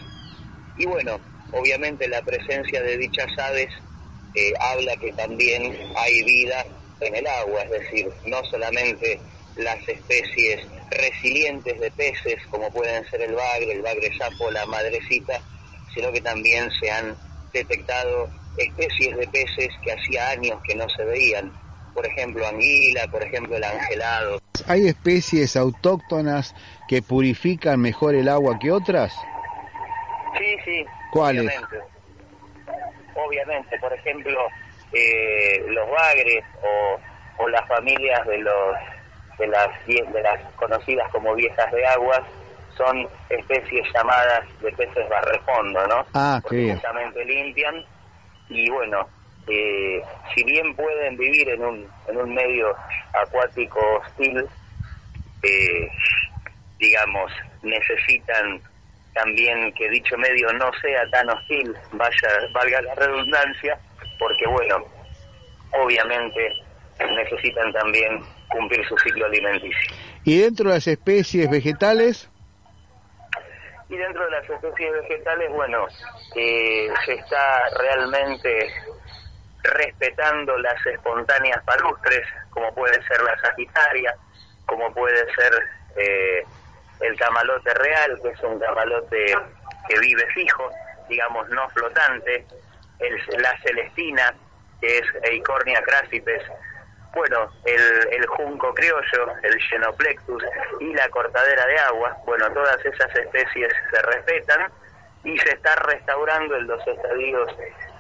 Y 0.77 0.85
bueno, 0.85 1.19
obviamente 1.51 2.07
la 2.07 2.21
presencia 2.21 2.81
de 2.81 2.97
dichas 2.97 3.31
aves 3.39 3.69
eh, 4.35 4.53
habla 4.59 4.95
que 4.97 5.11
también 5.13 5.75
hay 5.95 6.23
vida 6.23 6.65
en 6.99 7.15
el 7.15 7.27
agua, 7.27 7.63
es 7.63 7.71
decir, 7.71 8.09
no 8.25 8.43
solamente 8.45 9.19
las 9.55 9.87
especies 9.87 10.65
resilientes 10.91 11.79
de 11.79 11.91
peces 11.91 12.37
como 12.49 12.69
pueden 12.71 13.09
ser 13.09 13.21
el 13.21 13.33
bagre, 13.33 13.71
el 13.71 13.81
bagre 13.81 14.11
sapo, 14.17 14.51
la 14.51 14.65
madrecita, 14.65 15.41
sino 15.95 16.11
que 16.11 16.21
también 16.21 16.69
se 16.79 16.91
han 16.91 17.15
detectado 17.53 18.29
especies 18.57 19.17
de 19.17 19.27
peces 19.27 19.69
que 19.83 19.93
hacía 19.93 20.29
años 20.29 20.61
que 20.67 20.75
no 20.75 20.87
se 20.89 21.03
veían, 21.03 21.51
por 21.93 22.05
ejemplo 22.05 22.45
anguila, 22.45 23.07
por 23.07 23.23
ejemplo 23.23 23.55
el 23.55 23.63
angelado. 23.63 24.39
¿Hay 24.67 24.87
especies 24.87 25.55
autóctonas 25.55 26.53
que 26.87 27.01
purifican 27.01 27.79
mejor 27.79 28.13
el 28.15 28.29
agua 28.29 28.59
que 28.59 28.71
otras? 28.71 29.13
Sí, 30.37 30.55
sí. 30.63 30.85
¿Cuáles? 31.11 31.43
Obviamente. 31.45 31.77
Obviamente, 33.15 33.79
por 33.79 33.93
ejemplo, 33.93 34.37
eh, 34.91 35.63
los 35.69 35.89
bagres 35.89 36.43
o, 36.61 37.43
o 37.43 37.47
las 37.47 37.65
familias 37.67 38.27
de 38.27 38.37
los 38.39 38.75
de 39.39 39.47
las 39.47 39.85
de 39.87 40.21
las 40.21 40.53
conocidas 40.53 41.09
como 41.11 41.35
viejas 41.35 41.71
de 41.71 41.85
aguas 41.85 42.21
son 42.77 43.07
especies 43.29 43.85
llamadas 43.93 44.43
de 44.61 44.71
peces 44.73 45.09
barrefondo, 45.09 45.87
¿no? 45.87 46.05
Ah, 46.13 46.41
qué 46.49 46.55
bien. 46.57 46.75
justamente 46.75 47.25
limpian 47.25 47.83
y 48.49 48.69
bueno, 48.69 49.07
eh, 49.47 50.01
si 50.33 50.43
bien 50.43 50.75
pueden 50.75 51.17
vivir 51.17 51.49
en 51.49 51.63
un 51.63 51.87
en 52.07 52.17
un 52.17 52.33
medio 52.33 52.75
acuático 53.13 53.79
hostil, 53.97 54.45
eh, 55.43 55.89
digamos, 56.79 57.31
necesitan 57.63 58.61
también 59.13 59.71
que 59.73 59.89
dicho 59.89 60.17
medio 60.17 60.51
no 60.53 60.69
sea 60.81 61.09
tan 61.09 61.29
hostil, 61.29 61.73
vaya, 61.93 62.29
valga 62.53 62.81
la 62.81 62.95
redundancia, 62.95 63.79
porque 64.19 64.45
bueno, 64.47 64.83
obviamente 65.71 66.49
necesitan 66.99 67.71
también 67.73 68.21
cumplir 68.49 68.85
su 68.87 68.97
ciclo 68.97 69.25
alimenticio. 69.25 69.95
¿Y 70.23 70.39
dentro 70.39 70.69
de 70.69 70.75
las 70.75 70.87
especies 70.87 71.49
vegetales? 71.49 72.29
Y 73.89 73.97
dentro 73.97 74.25
de 74.25 74.31
las 74.31 74.49
especies 74.49 74.91
vegetales, 74.93 75.51
bueno, 75.51 75.87
eh, 76.35 76.89
se 77.05 77.13
está 77.13 77.69
realmente 77.79 78.67
respetando 79.63 80.57
las 80.57 80.85
espontáneas 80.85 81.63
palustres, 81.63 82.27
como 82.49 82.73
puede 82.73 83.01
ser 83.03 83.21
la 83.21 83.37
sagitaria, 83.39 84.15
como 84.65 84.91
puede 84.93 85.25
ser 85.35 85.53
eh, 85.97 86.43
el 87.01 87.17
camalote 87.17 87.73
real, 87.75 88.19
que 88.21 88.29
es 88.29 88.39
un 88.41 88.59
camalote 88.59 89.35
que 89.87 89.99
vive 89.99 90.25
fijo, 90.33 90.71
digamos 91.09 91.47
no 91.49 91.69
flotante, 91.69 92.45
el, 92.99 93.41
la 93.41 93.57
celestina, 93.61 94.33
que 94.81 94.97
es 94.97 95.05
Eicornia 95.23 95.81
crasipes, 95.83 96.43
bueno, 97.15 97.49
el, 97.63 98.13
el 98.13 98.25
junco 98.27 98.73
criollo, 98.73 99.33
el 99.41 99.59
Genoplectus 99.61 100.43
y 100.81 100.93
la 100.93 101.09
cortadera 101.09 101.65
de 101.65 101.79
agua, 101.79 102.17
bueno, 102.25 102.51
todas 102.51 102.77
esas 102.85 103.15
especies 103.15 103.71
se 103.89 104.01
respetan 104.01 104.69
y 105.23 105.37
se 105.39 105.49
está 105.49 105.75
restaurando 105.77 106.55
en 106.57 106.67
los 106.67 106.85
estadios 106.85 107.49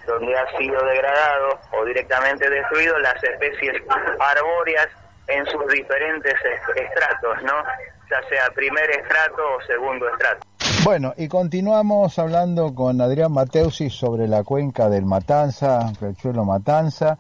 donde 0.05 0.37
ha 0.37 0.57
sido 0.57 0.85
degradado 0.85 1.59
o 1.71 1.85
directamente 1.85 2.49
destruido 2.49 2.99
las 2.99 3.23
especies 3.23 3.81
arbóreas 4.19 4.87
en 5.27 5.45
sus 5.47 5.65
diferentes 5.71 6.35
estratos, 6.75 7.41
¿no? 7.43 7.63
Ya 8.11 8.21
sea 8.29 8.49
primer 8.53 8.89
estrato 8.91 9.41
o 9.57 9.61
segundo 9.65 10.07
estrato. 10.09 10.45
Bueno, 10.83 11.13
y 11.17 11.27
continuamos 11.27 12.19
hablando 12.19 12.75
con 12.75 13.01
Adrián 13.01 13.31
Mateusi 13.31 13.89
sobre 13.89 14.27
la 14.27 14.43
cuenca 14.43 14.87
del 14.87 15.05
Matanza, 15.05 15.91
Riachuelo 15.99 16.45
Matanza 16.45 17.17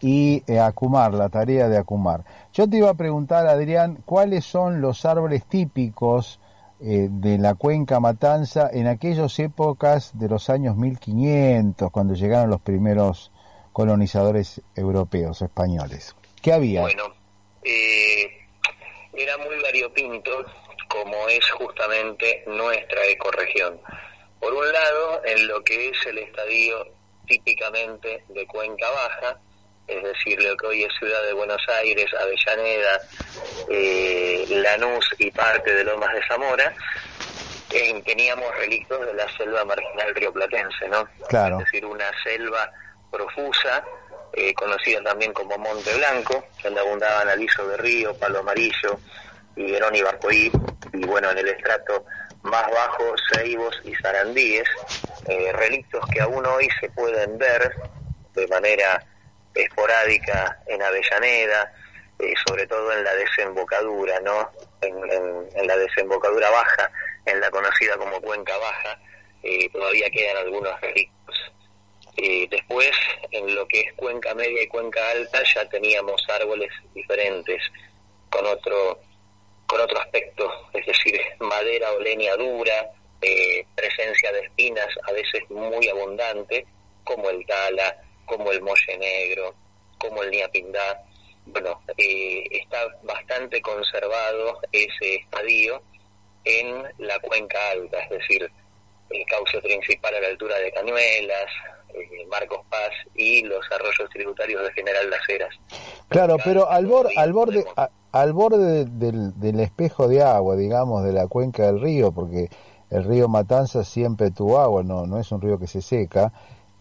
y 0.00 0.42
eh, 0.46 0.58
Acumar, 0.58 1.14
la 1.14 1.28
tarea 1.28 1.68
de 1.68 1.78
Acumar. 1.78 2.24
Yo 2.52 2.68
te 2.68 2.78
iba 2.78 2.90
a 2.90 2.94
preguntar, 2.94 3.46
Adrián, 3.46 4.02
¿cuáles 4.04 4.44
son 4.44 4.80
los 4.80 5.04
árboles 5.04 5.44
típicos 5.46 6.40
eh, 6.80 7.08
de 7.10 7.38
la 7.38 7.54
cuenca 7.54 8.00
Matanza 8.00 8.68
en 8.72 8.86
aquellas 8.86 9.38
épocas 9.38 10.18
de 10.18 10.28
los 10.28 10.50
años 10.50 10.76
1500, 10.76 11.90
cuando 11.90 12.14
llegaron 12.14 12.50
los 12.50 12.60
primeros 12.60 13.32
colonizadores 13.72 14.60
europeos, 14.74 15.40
españoles? 15.42 16.14
¿Qué 16.42 16.52
había? 16.52 16.82
Bueno, 16.82 17.04
eh, 17.64 18.30
era 19.14 19.38
muy 19.38 19.60
variopinto, 19.62 20.30
como 20.88 21.28
es 21.28 21.50
justamente 21.52 22.44
nuestra 22.46 23.04
ecorregión. 23.06 23.80
Por 24.38 24.52
un 24.52 24.70
lado, 24.70 25.24
en 25.24 25.48
lo 25.48 25.64
que 25.64 25.88
es 25.88 26.06
el 26.06 26.18
estadio 26.18 26.86
típicamente 27.26 28.24
de 28.28 28.46
Cuenca 28.46 28.86
Baja, 28.90 29.40
es 29.86 30.02
decir, 30.02 30.42
lo 30.42 30.56
que 30.56 30.66
hoy 30.66 30.82
es 30.82 30.92
Ciudad 30.98 31.22
de 31.24 31.32
Buenos 31.32 31.62
Aires, 31.80 32.06
Avellaneda, 32.14 33.00
eh, 33.70 34.44
Lanús 34.48 35.14
y 35.18 35.30
parte 35.30 35.72
de 35.72 35.84
Lomas 35.84 36.12
de 36.12 36.20
Zamora, 36.26 36.74
eh, 37.70 38.02
teníamos 38.04 38.54
relictos 38.56 39.04
de 39.06 39.14
la 39.14 39.28
selva 39.36 39.64
marginal 39.64 40.14
rioplatense, 40.14 40.88
¿no? 40.88 41.08
Claro. 41.28 41.58
Es 41.58 41.64
decir, 41.66 41.84
una 41.84 42.10
selva 42.22 42.70
profusa, 43.10 43.84
eh, 44.32 44.54
conocida 44.54 45.02
también 45.02 45.32
como 45.32 45.56
Monte 45.58 45.94
Blanco, 45.96 46.44
donde 46.62 46.80
abundaban 46.80 47.28
aliso 47.28 47.66
de 47.68 47.76
río, 47.76 48.16
palo 48.16 48.40
amarillo, 48.40 48.98
higuerón 49.56 49.94
y 49.94 50.02
barcoí, 50.02 50.52
y 50.92 51.06
bueno, 51.06 51.30
en 51.30 51.38
el 51.38 51.48
estrato 51.48 52.04
más 52.42 52.70
bajo, 52.70 53.14
ceibos 53.32 53.80
y 53.84 53.94
zarandíes, 53.96 54.68
eh, 55.26 55.52
relictos 55.52 56.04
que 56.12 56.20
aún 56.20 56.44
hoy 56.46 56.68
se 56.80 56.88
pueden 56.90 57.38
ver 57.38 57.74
de 58.34 58.46
manera 58.48 59.04
esporádica 59.56 60.58
en 60.66 60.82
Avellaneda, 60.82 61.72
eh, 62.18 62.34
sobre 62.46 62.66
todo 62.66 62.92
en 62.92 63.04
la 63.04 63.14
desembocadura, 63.14 64.20
¿no? 64.20 64.50
En, 64.82 65.66
la 65.66 65.76
desembocadura 65.76 66.48
baja, 66.50 66.90
en 67.24 67.40
la 67.40 67.50
conocida 67.50 67.96
como 67.96 68.20
Cuenca 68.20 68.56
Baja, 68.58 69.00
todavía 69.72 70.08
quedan 70.10 70.36
algunos 70.36 70.80
relictos. 70.80 71.16
Eh, 72.16 72.46
después, 72.50 72.92
en 73.30 73.54
lo 73.54 73.68
que 73.68 73.80
es 73.80 73.92
Cuenca 73.94 74.34
Media 74.34 74.62
y 74.62 74.68
Cuenca 74.68 75.10
Alta, 75.10 75.42
ya 75.54 75.68
teníamos 75.68 76.22
árboles 76.28 76.70
diferentes, 76.94 77.62
con 78.30 78.46
otro 78.46 79.00
con 79.66 79.80
otro 79.80 79.98
aspecto, 79.98 80.48
es 80.72 80.86
decir, 80.86 81.20
madera 81.40 81.90
o 81.90 81.98
leña 81.98 82.36
dura, 82.36 82.88
eh, 83.20 83.66
presencia 83.74 84.30
de 84.30 84.42
espinas 84.42 84.86
a 85.08 85.12
veces 85.12 85.42
muy 85.50 85.88
abundante, 85.88 86.64
como 87.02 87.28
el 87.30 87.44
tala, 87.46 87.96
como 88.26 88.52
el 88.52 88.60
molle 88.62 88.98
negro, 88.98 89.54
como 89.98 90.22
el 90.22 90.30
niapindá. 90.30 91.02
Bueno, 91.46 91.80
eh, 91.96 92.44
está 92.50 92.78
bastante 93.04 93.60
conservado 93.62 94.60
ese 94.72 95.16
estadio 95.16 95.80
en 96.44 96.82
la 96.98 97.18
cuenca 97.20 97.58
alta, 97.70 97.98
es 98.00 98.10
decir, 98.10 98.50
el 99.10 99.26
cauce 99.26 99.60
principal 99.60 100.14
a 100.14 100.20
la 100.20 100.28
altura 100.28 100.56
de 100.58 100.72
Cañuelas, 100.72 101.46
eh, 101.94 102.26
Marcos 102.28 102.60
Paz 102.68 102.90
y 103.14 103.42
los 103.44 103.64
arroyos 103.70 104.10
tributarios 104.10 104.62
de 104.62 104.72
General 104.72 105.08
Las 105.08 105.28
Heras. 105.28 105.54
Claro, 106.08 106.36
pero 106.44 106.68
al, 106.68 106.86
bor 106.86 107.08
al 107.16 107.32
borde 107.32 107.64
a, 107.76 107.90
al 108.12 108.32
borde 108.32 108.84
del, 108.84 109.38
del, 109.38 109.60
espejo 109.60 110.08
de 110.08 110.22
agua, 110.22 110.56
digamos, 110.56 111.04
de 111.04 111.12
la 111.12 111.26
cuenca 111.26 111.66
del 111.66 111.80
río, 111.80 112.12
porque 112.12 112.48
el 112.90 113.04
río 113.04 113.28
Matanza 113.28 113.84
siempre 113.84 114.30
tuvo 114.30 114.58
agua, 114.58 114.82
no, 114.82 115.06
no 115.06 115.18
es 115.18 115.30
un 115.32 115.40
río 115.40 115.58
que 115.58 115.66
se 115.66 115.82
seca. 115.82 116.32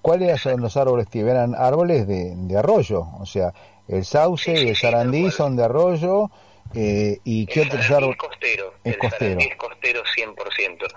¿Cuáles 0.05 0.39
son 0.39 0.61
los 0.61 0.77
árboles 0.77 1.07
que 1.07 1.21
eran 1.21 1.55
árboles 1.55 2.07
de, 2.07 2.33
de 2.35 2.57
arroyo? 2.59 3.07
O 3.19 3.25
sea, 3.25 3.51
el 3.87 4.05
sauce 4.05 4.53
y 4.53 4.69
el 4.69 4.75
sarandí 4.75 5.31
son 5.31 5.55
de 5.55 5.63
arroyo, 5.63 6.29
eh, 6.75 7.19
¿Y 7.23 7.47
qué 7.47 7.61
otros 7.61 7.89
árboles? 7.89 8.11
Es 8.11 8.17
costero. 8.17 8.73
Es 8.83 8.93
el 8.93 8.99
costero. 8.99 9.39
Es 9.39 9.55
costero 9.55 10.03
100%. 10.03 10.87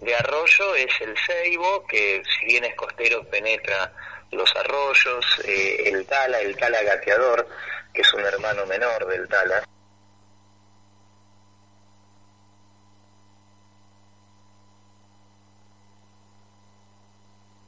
De 0.00 0.14
arroyo 0.14 0.74
es 0.76 1.00
el 1.00 1.14
ceibo, 1.26 1.84
que 1.88 2.22
si 2.38 2.46
bien 2.46 2.64
es 2.64 2.74
costero 2.76 3.24
penetra 3.24 3.92
los 4.30 4.54
arroyos, 4.54 5.24
eh, 5.44 5.88
el 5.88 6.06
tala, 6.06 6.38
el 6.38 6.56
tala 6.56 6.82
gateador, 6.84 7.48
que 7.92 8.02
es 8.02 8.14
un 8.14 8.20
hermano 8.20 8.64
menor 8.66 9.08
del 9.08 9.28
tala. 9.28 9.66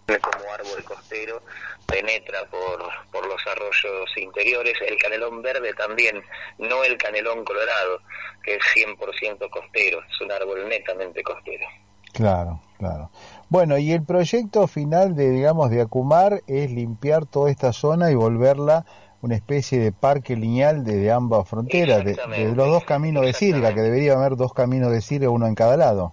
Como 0.07 0.53
árbol 0.53 0.85
costero 0.85 1.43
penetra 1.87 2.45
por, 2.51 2.83
por 3.11 3.27
los 3.27 3.40
arroyos 3.47 4.11
interiores, 4.17 4.75
el 4.87 4.97
canelón 4.99 5.43
verde 5.43 5.73
también, 5.75 6.23
no 6.59 6.85
el 6.85 6.97
canelón 6.97 7.45
colorado, 7.45 8.01
que 8.43 8.57
es 8.57 8.62
100% 8.77 9.51
costero, 9.51 10.01
es 10.03 10.21
un 10.21 10.33
árbol 10.33 10.69
netamente 10.69 11.23
costero. 11.23 11.67
Claro, 12.12 12.61
claro. 12.79 13.11
Bueno, 13.49 13.77
y 13.77 13.93
el 13.93 14.05
proyecto 14.05 14.67
final 14.69 15.17
de, 15.17 15.31
digamos, 15.31 15.71
de 15.71 15.81
Acumar 15.81 16.43
es 16.47 16.71
limpiar 16.71 17.27
toda 17.27 17.51
esta 17.51 17.73
zona 17.73 18.11
y 18.11 18.14
volverla 18.14 18.85
una 19.21 19.35
especie 19.35 19.81
de 19.81 19.90
parque 19.90 20.37
lineal 20.37 20.85
de, 20.85 20.97
de 20.97 21.11
ambas 21.11 21.49
fronteras, 21.49 22.05
de, 22.05 22.14
de, 22.14 22.55
los 22.55 22.69
dos 22.69 22.85
caminos 22.85 23.25
de 23.25 23.33
Sirga, 23.33 23.73
que 23.73 23.81
debería 23.81 24.12
haber 24.12 24.37
dos 24.37 24.53
caminos 24.53 24.93
de 24.93 25.01
Sirga, 25.01 25.31
uno 25.31 25.47
en 25.47 25.55
cada 25.55 25.79
lado. 25.79 26.12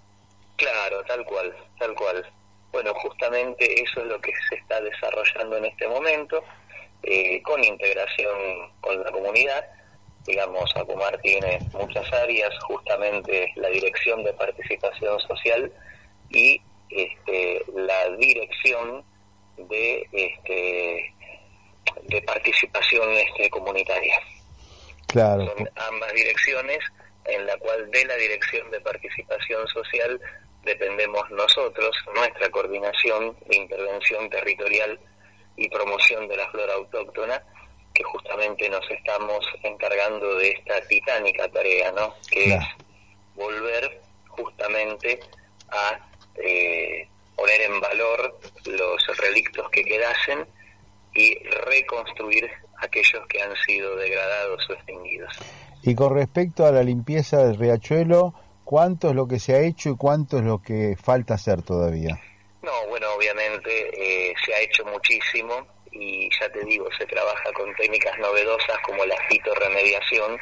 Claro, 0.55 1.03
tal 1.05 1.25
cual, 1.25 1.53
tal 1.77 1.93
cual. 1.93 2.25
Bueno, 2.71 2.93
justamente 2.95 3.81
eso 3.81 4.01
es 4.01 4.07
lo 4.07 4.19
que 4.21 4.31
se 4.49 4.55
está 4.55 4.79
desarrollando 4.81 5.57
en 5.57 5.65
este 5.65 5.87
momento, 5.87 6.43
eh, 7.03 7.41
con 7.41 7.63
integración 7.63 8.71
con 8.79 9.03
la 9.03 9.11
comunidad. 9.11 9.65
Digamos, 10.25 10.71
Acumar 10.75 11.19
tiene 11.21 11.59
muchas 11.73 12.11
áreas, 12.13 12.51
justamente 12.63 13.51
la 13.55 13.69
dirección 13.69 14.23
de 14.23 14.33
participación 14.33 15.19
social 15.19 15.71
y 16.29 16.61
este, 16.89 17.65
la 17.73 18.09
dirección 18.17 19.03
de, 19.57 20.07
este, 20.11 21.13
de 22.03 22.21
participación 22.21 23.09
este, 23.13 23.49
comunitaria. 23.49 24.19
Claro. 25.07 25.45
Son 25.45 25.69
ambas 25.75 26.13
direcciones 26.13 26.79
en 27.25 27.45
la 27.45 27.57
cual 27.57 27.89
de 27.91 28.05
la 28.05 28.15
dirección 28.15 28.69
de 28.71 28.79
participación 28.81 29.67
social 29.67 30.21
dependemos 30.63 31.29
nosotros, 31.31 31.95
nuestra 32.15 32.49
coordinación 32.49 33.35
de 33.47 33.57
intervención 33.57 34.29
territorial 34.29 34.99
y 35.57 35.69
promoción 35.69 36.27
de 36.27 36.37
la 36.37 36.49
flora 36.49 36.73
autóctona, 36.73 37.43
que 37.93 38.03
justamente 38.03 38.69
nos 38.69 38.89
estamos 38.89 39.45
encargando 39.63 40.35
de 40.35 40.51
esta 40.51 40.81
titánica 40.87 41.49
tarea, 41.49 41.91
¿no? 41.91 42.13
Que 42.29 42.45
Claro. 42.45 42.61
es 42.61 42.85
volver 43.35 44.01
justamente 44.29 45.19
a 45.69 45.99
eh, 46.35 47.07
poner 47.35 47.61
en 47.61 47.81
valor 47.81 48.39
los 48.65 49.17
relictos 49.17 49.69
que 49.71 49.83
quedasen 49.83 50.45
y 51.13 51.35
reconstruir 51.65 52.49
aquellos 52.77 53.25
que 53.27 53.41
han 53.41 53.55
sido 53.65 53.95
degradados 53.95 54.69
o 54.69 54.73
extinguidos. 54.73 55.33
Y 55.83 55.95
con 55.95 56.15
respecto 56.15 56.65
a 56.65 56.71
la 56.71 56.83
limpieza 56.83 57.43
del 57.43 57.57
riachuelo, 57.57 58.33
¿cuánto 58.71 59.09
es 59.09 59.15
lo 59.15 59.27
que 59.27 59.37
se 59.37 59.53
ha 59.53 59.59
hecho 59.59 59.89
y 59.89 59.97
cuánto 59.97 60.37
es 60.37 60.45
lo 60.45 60.61
que 60.61 60.95
falta 60.95 61.33
hacer 61.33 61.61
todavía? 61.61 62.17
No, 62.61 62.71
bueno, 62.87 63.07
obviamente 63.17 63.69
eh, 63.69 64.33
se 64.45 64.53
ha 64.53 64.61
hecho 64.61 64.85
muchísimo 64.85 65.67
y 65.91 66.29
ya 66.39 66.49
te 66.53 66.63
digo, 66.63 66.87
se 66.97 67.05
trabaja 67.05 67.51
con 67.51 67.75
técnicas 67.75 68.17
novedosas 68.19 68.77
como 68.85 69.03
la 69.03 69.17
fitorremediación, 69.27 70.37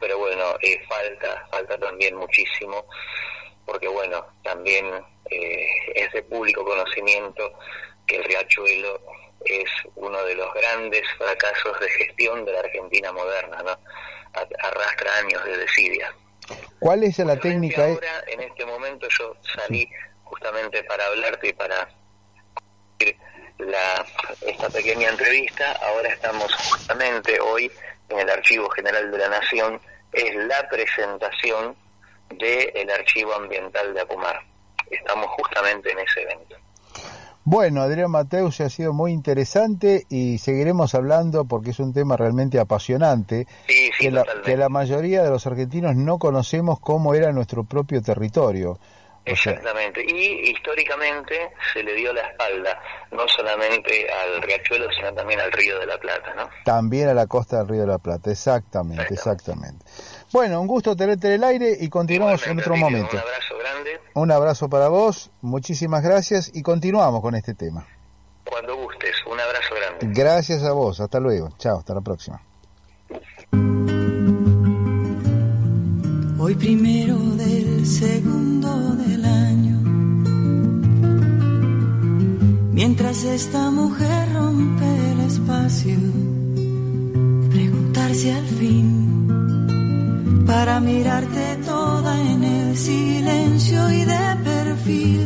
pero 0.00 0.16
bueno, 0.16 0.54
eh, 0.62 0.80
falta, 0.88 1.46
falta 1.50 1.76
también 1.76 2.16
muchísimo, 2.16 2.86
porque 3.66 3.88
bueno, 3.88 4.24
también 4.42 4.86
eh, 5.30 5.66
es 5.96 6.10
de 6.14 6.22
público 6.22 6.64
conocimiento 6.64 7.52
que 8.06 8.16
el 8.16 8.24
riachuelo 8.24 9.02
es 9.44 9.68
uno 9.96 10.24
de 10.24 10.34
los 10.34 10.50
grandes 10.54 11.02
fracasos 11.18 11.78
de 11.78 11.90
gestión 11.90 12.42
de 12.46 12.52
la 12.52 12.60
Argentina 12.60 13.12
moderna, 13.12 13.62
¿no? 13.62 13.78
Arrastra 14.62 15.14
años 15.18 15.44
de 15.44 15.58
desidia. 15.58 16.14
¿Cuál 16.78 17.04
es 17.04 17.18
la 17.18 17.36
técnica? 17.38 17.84
Ahora, 17.84 18.24
en 18.26 18.42
este 18.42 18.64
momento, 18.64 19.06
yo 19.18 19.36
salí 19.54 19.88
justamente 20.24 20.82
para 20.84 21.06
hablarte 21.06 21.48
y 21.48 21.52
para 21.52 21.88
la, 23.58 24.06
esta 24.42 24.68
pequeña 24.68 25.08
entrevista. 25.08 25.72
Ahora 25.82 26.08
estamos 26.08 26.52
justamente 26.54 27.40
hoy 27.40 27.70
en 28.08 28.20
el 28.20 28.30
Archivo 28.30 28.68
General 28.70 29.10
de 29.10 29.18
la 29.18 29.28
Nación. 29.28 29.80
Es 30.12 30.34
la 30.34 30.68
presentación 30.68 31.76
del 32.30 32.90
Archivo 32.90 33.34
Ambiental 33.34 33.94
de 33.94 34.00
Acumar. 34.00 34.42
Estamos 34.90 35.26
justamente 35.30 35.90
en 35.90 35.98
ese 35.98 36.22
evento. 36.22 36.56
Bueno, 37.48 37.82
Adrián 37.82 38.10
Mateus 38.10 38.60
ha 38.60 38.68
sido 38.68 38.92
muy 38.92 39.12
interesante 39.12 40.04
y 40.10 40.38
seguiremos 40.38 40.96
hablando 40.96 41.44
porque 41.44 41.70
es 41.70 41.78
un 41.78 41.94
tema 41.94 42.16
realmente 42.16 42.58
apasionante 42.58 43.46
que, 43.68 44.10
la, 44.10 44.24
que, 44.44 44.56
la, 44.56 44.68
mayoría 44.68 45.22
de 45.22 45.30
los 45.30 45.46
argentinos 45.46 45.94
no 45.94 46.18
conocemos 46.18 46.80
cómo 46.80 47.14
era 47.14 47.30
nuestro 47.30 47.62
propio 47.62 48.02
territorio. 48.02 48.80
Exactamente, 49.24 50.04
y 50.04 50.50
históricamente 50.50 51.52
se 51.72 51.84
le 51.84 51.94
dio 51.94 52.12
la 52.12 52.22
espalda, 52.22 52.80
no 53.12 53.28
solamente 53.28 54.08
al 54.10 54.42
riachuelo, 54.42 54.88
sino 54.96 55.14
también 55.14 55.38
al 55.38 55.52
río 55.52 55.78
de 55.78 55.86
la 55.86 55.98
Plata, 55.98 56.34
¿no? 56.34 56.48
También 56.64 57.08
a 57.08 57.14
la 57.14 57.28
costa 57.28 57.58
del 57.58 57.68
río 57.68 57.80
de 57.82 57.86
la 57.86 57.98
Plata, 57.98 58.28
exactamente, 58.28 59.14
exactamente. 59.14 59.84
Bueno, 60.36 60.60
un 60.60 60.66
gusto 60.66 60.94
tenerte 60.94 61.28
en 61.28 61.32
el 61.32 61.44
aire 61.44 61.78
y 61.80 61.88
continuamos 61.88 62.46
en 62.46 62.58
otro 62.58 62.76
momento. 62.76 63.16
Un 63.16 63.20
abrazo 63.20 63.54
grande. 63.58 64.00
Un 64.12 64.30
abrazo 64.30 64.68
para 64.68 64.88
vos, 64.88 65.30
muchísimas 65.40 66.02
gracias 66.02 66.50
y 66.52 66.60
continuamos 66.60 67.22
con 67.22 67.34
este 67.34 67.54
tema. 67.54 67.86
Cuando 68.44 68.76
gustes, 68.76 69.14
un 69.32 69.40
abrazo 69.40 69.74
grande. 69.74 70.20
Gracias 70.20 70.62
a 70.62 70.72
vos, 70.72 71.00
hasta 71.00 71.20
luego. 71.20 71.48
Chao, 71.56 71.78
hasta 71.78 71.94
la 71.94 72.02
próxima. 72.02 72.42
Hoy 76.38 76.54
primero 76.56 77.16
del 77.16 77.86
segundo 77.86 78.94
del 78.94 79.24
año, 79.24 79.78
mientras 82.74 83.24
esta 83.24 83.70
mujer 83.70 84.34
rompe 84.34 85.12
el 85.12 85.20
espacio, 85.20 85.96
preguntarse 87.50 88.34
al 88.34 88.46
fin 88.48 89.05
mirarte 90.80 91.56
toda 91.64 92.20
en 92.20 92.44
el 92.44 92.76
silencio 92.76 93.90
y 93.90 94.04
de 94.04 94.36
perfil. 94.44 95.25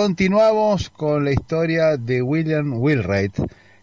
continuamos 0.00 0.90
con 0.90 1.24
la 1.24 1.32
historia 1.32 1.96
de 1.96 2.22
William 2.22 2.80
Wheelwright, 2.80 3.34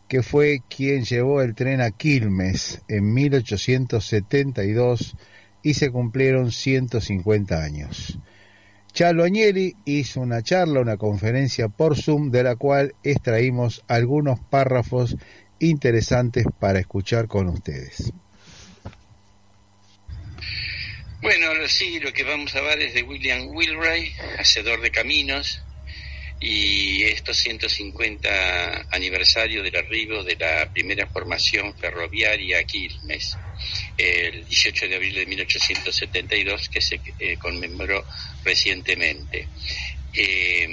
que 0.07 0.23
fue 0.23 0.61
quien 0.69 1.03
llevó 1.03 1.41
el 1.41 1.55
tren 1.55 1.81
a 1.81 1.91
Quilmes 1.91 2.81
en 2.87 3.13
1872 3.13 5.17
y 5.61 5.73
se 5.73 5.91
cumplieron 5.91 6.53
150 6.53 7.61
años. 7.61 8.17
Chalo 8.93 9.25
Agnelli 9.25 9.75
hizo 9.83 10.21
una 10.21 10.41
charla, 10.41 10.79
una 10.79 10.95
conferencia 10.95 11.67
por 11.67 12.01
Zoom, 12.01 12.31
de 12.31 12.43
la 12.43 12.55
cual 12.55 12.95
extraímos 13.03 13.83
algunos 13.89 14.39
párrafos 14.39 15.17
interesantes 15.59 16.45
para 16.61 16.79
escuchar 16.79 17.27
con 17.27 17.49
ustedes. 17.49 18.13
Bueno, 21.21 21.47
sí, 21.67 21.99
lo 21.99 22.13
que 22.13 22.23
vamos 22.23 22.55
a 22.55 22.61
ver 22.61 22.79
es 22.79 22.93
de 22.93 23.03
William 23.03 23.49
Wheelwright, 23.49 24.13
hacedor 24.39 24.79
de 24.79 24.91
caminos, 24.91 25.61
y 26.39 27.03
estos 27.03 27.37
150 27.37 28.87
aniversario 28.91 29.63
del 29.63 29.75
arribo 29.75 30.23
de 30.23 30.35
la 30.35 30.71
primera 30.71 31.07
formación 31.07 31.73
ferroviaria 31.77 32.59
a 32.59 32.63
Quilmes, 32.63 33.37
el 33.97 34.45
18 34.45 34.87
de 34.87 34.95
abril 34.95 35.15
de 35.15 35.25
1872, 35.25 36.69
que 36.69 36.81
se 36.81 36.99
eh, 37.19 37.37
conmemoró 37.37 38.05
recientemente. 38.43 39.47
Eh, 40.13 40.67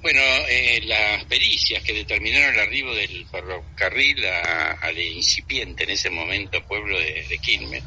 bueno, 0.00 0.20
eh, 0.48 0.80
las 0.84 1.24
pericias 1.24 1.82
que 1.82 1.92
determinaron 1.92 2.54
el 2.54 2.60
arribo 2.60 2.94
del 2.94 3.24
ferrocarril 3.30 4.24
al 4.26 4.98
incipiente 4.98 5.84
en 5.84 5.90
ese 5.90 6.10
momento 6.10 6.64
pueblo 6.66 6.98
de, 6.98 7.24
de 7.28 7.38
Quilmes 7.38 7.84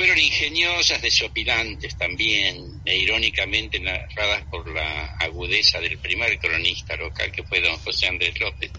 fueron 0.00 0.18
ingeniosas, 0.18 1.02
desopilantes 1.02 1.94
también, 1.94 2.80
e 2.86 2.96
irónicamente 2.96 3.78
narradas 3.78 4.44
por 4.50 4.66
la 4.72 5.14
agudeza 5.16 5.78
del 5.78 5.98
primer 5.98 6.38
cronista 6.38 6.96
local, 6.96 7.30
que 7.30 7.42
fue 7.42 7.60
don 7.60 7.76
José 7.80 8.06
Andrés 8.06 8.40
López, 8.40 8.70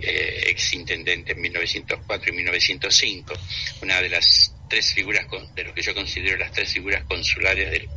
eh, 0.00 0.42
ex 0.48 0.74
intendente 0.74 1.32
en 1.32 1.40
1904 1.40 2.30
y 2.30 2.36
1905, 2.36 3.32
una 3.80 4.02
de 4.02 4.10
las 4.10 4.54
tres 4.68 4.92
figuras, 4.92 5.26
de 5.54 5.64
lo 5.64 5.72
que 5.72 5.80
yo 5.80 5.94
considero 5.94 6.36
las 6.36 6.52
tres 6.52 6.70
figuras 6.70 7.04
consulares 7.04 7.70
del 7.70 7.88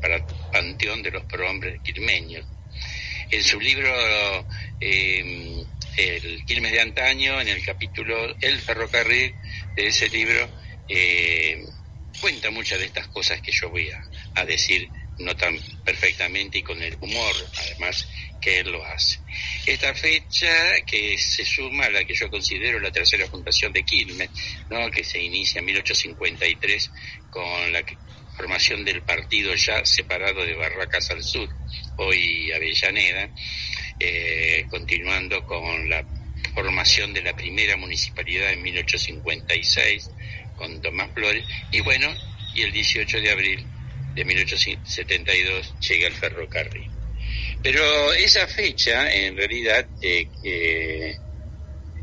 panteón 0.54 1.04
de 1.04 1.12
los 1.12 1.25
prohombres 1.25 1.82
quilmeños. 1.82 2.45
En 3.30 3.43
su 3.43 3.60
libro 3.60 3.93
eh, 4.80 5.65
El 5.97 6.45
Quilmes 6.45 6.71
de 6.71 6.80
antaño, 6.80 7.41
en 7.41 7.49
el 7.49 7.62
capítulo 7.65 8.38
El 8.39 8.58
ferrocarril 8.60 9.36
de 9.75 9.88
ese 9.88 10.08
libro, 10.08 10.49
eh, 10.88 11.65
cuenta 12.19 12.49
muchas 12.51 12.80
de 12.80 12.86
estas 12.86 13.08
cosas 13.08 13.41
que 13.41 13.51
yo 13.51 13.69
voy 13.69 13.89
a, 14.36 14.45
decir 14.45 14.89
no 15.19 15.36
tan 15.36 15.58
perfectamente 15.84 16.60
y 16.60 16.62
con 16.63 16.82
el 16.82 16.95
humor, 16.99 17.34
además, 17.58 18.08
que 18.41 18.60
él 18.60 18.71
lo 18.71 18.84
hace. 18.86 19.19
Esta 19.65 19.93
fecha 19.93 20.82
que 20.86 21.17
se 21.17 21.45
suma 21.45 21.86
a 21.86 21.89
la 21.89 22.04
que 22.04 22.13
yo 22.13 22.30
considero 22.30 22.80
la 22.80 22.91
tercera 22.91 23.25
fundación 23.28 23.71
de 23.71 23.84
Quilmes, 23.84 24.30
¿no? 24.69 24.91
que 24.91 25.04
se 25.04 25.21
inicia 25.21 25.60
en 25.60 25.65
1853 25.65 26.91
con 27.30 27.71
la 27.71 27.84
formación 28.36 28.84
del 28.84 29.01
partido 29.01 29.56
ya 29.56 29.86
separado 29.86 30.45
de 30.45 30.56
Barracas 30.56 31.10
al 31.12 31.23
sur, 31.23 31.49
hoy 31.97 32.51
Avellaneda, 32.51 33.30
eh, 33.99 34.65
continuando 34.69 35.45
con 35.45 35.89
la 35.89 36.06
formación 36.54 37.13
de 37.13 37.21
la 37.21 37.36
primera 37.36 37.78
municipalidad 37.78 38.51
en 38.51 38.62
1856, 38.62 40.10
con 40.56 40.82
Tomás 40.82 41.10
Flores, 41.13 41.44
y 41.72 41.82
bueno, 41.82 42.08
y 42.54 42.62
el 42.62 42.72
18 42.72 43.22
de 43.22 43.32
abril 43.32 43.65
de 44.15 44.26
1872 44.26 45.76
llega 45.88 46.08
el 46.08 46.13
ferrocarril. 46.13 46.89
Pero 47.62 48.13
esa 48.13 48.48
fecha, 48.48 49.13
en 49.13 49.36
realidad, 49.36 49.86
eh, 50.02 51.18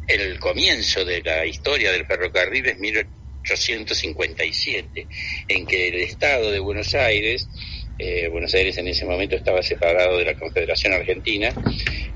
el 0.09 0.38
comienzo 0.38 1.03
de 1.05 1.23
la 1.23 1.47
historia 1.47 1.93
del 1.93 2.07
ferrocarril 2.07 2.67
es 2.67 2.79
1857, 2.79 5.07
en 5.49 5.67
que 5.67 5.88
el 5.88 6.01
Estado 6.01 6.51
de 6.51 6.59
Buenos 6.59 6.95
Aires, 6.95 7.49
eh, 7.99 8.29
Buenos 8.29 8.53
Aires 8.55 8.77
en 8.79 8.88
ese 8.88 9.05
momento 9.05 9.37
estaba 9.37 9.62
separado 9.62 10.19
de 10.19 10.25
la 10.25 10.35
Confederación 10.35 10.93
Argentina, 10.93 11.55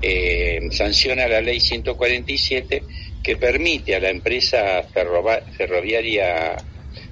eh, 0.01 0.59
sanciona 0.71 1.27
la 1.27 1.41
ley 1.41 1.59
147 1.59 2.81
que 3.27 3.35
permite 3.35 3.93
a 3.93 3.99
la 3.99 4.09
empresa 4.09 4.81
ferroviaria 5.57 6.55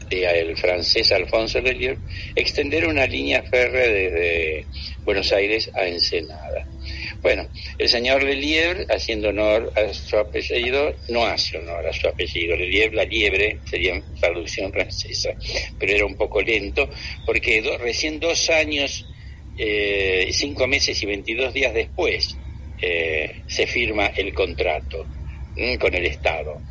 el 0.10 0.56
francés 0.56 1.12
Alfonso 1.12 1.60
Lelier 1.60 1.98
extender 2.34 2.88
una 2.88 3.06
línea 3.06 3.44
férrea 3.44 3.90
desde 3.90 4.66
Buenos 5.04 5.34
Aires 5.34 5.70
a 5.74 5.86
Ensenada. 5.86 6.70
Bueno, 7.22 7.50
el 7.78 7.90
señor 7.90 8.24
Lelièvre, 8.24 8.86
haciendo 8.88 9.28
honor 9.28 9.74
a 9.76 9.94
su 9.94 10.16
apellido, 10.16 10.96
no 11.10 11.26
hace 11.26 11.58
honor 11.58 11.86
a 11.86 11.92
su 11.92 12.08
apellido. 12.08 12.56
Lelièvre, 12.56 12.96
la 12.96 13.04
liebre, 13.04 13.60
sería 13.70 14.02
traducción 14.18 14.72
francesa, 14.72 15.32
pero 15.78 15.96
era 15.96 16.06
un 16.06 16.16
poco 16.16 16.42
lento, 16.42 16.90
porque 17.26 17.62
recién 17.78 18.22
dos 18.22 18.50
años, 18.50 19.06
eh, 19.58 20.30
cinco 20.32 20.66
meses 20.66 21.04
y 21.04 21.08
veintidós 21.08 21.54
días 21.54 21.74
después, 21.74 22.38
eh, 22.82 23.42
se 23.48 23.68
firma 23.68 24.14
el 24.16 24.34
contrato 24.34 25.15
con 25.80 25.94
el 25.94 26.06
Estado. 26.06 26.62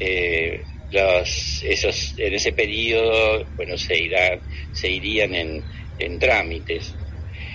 Eh, 0.00 0.62
los, 0.90 1.62
esos, 1.64 2.14
en 2.18 2.34
ese 2.34 2.52
periodo, 2.52 3.44
bueno, 3.56 3.76
se, 3.76 3.96
irán, 3.96 4.40
se 4.72 4.90
irían 4.90 5.34
en, 5.34 5.62
en 5.98 6.18
trámites. 6.18 6.94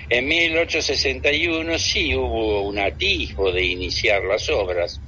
En 0.10 0.28
1861 0.28 1.78
sí 1.78 2.15
hubo 2.15 2.62
un 2.62 2.80
atisbo 2.80 3.52
de 3.52 3.63
iniciar 3.63 4.24
las 4.24 4.50
obras. 4.50 5.00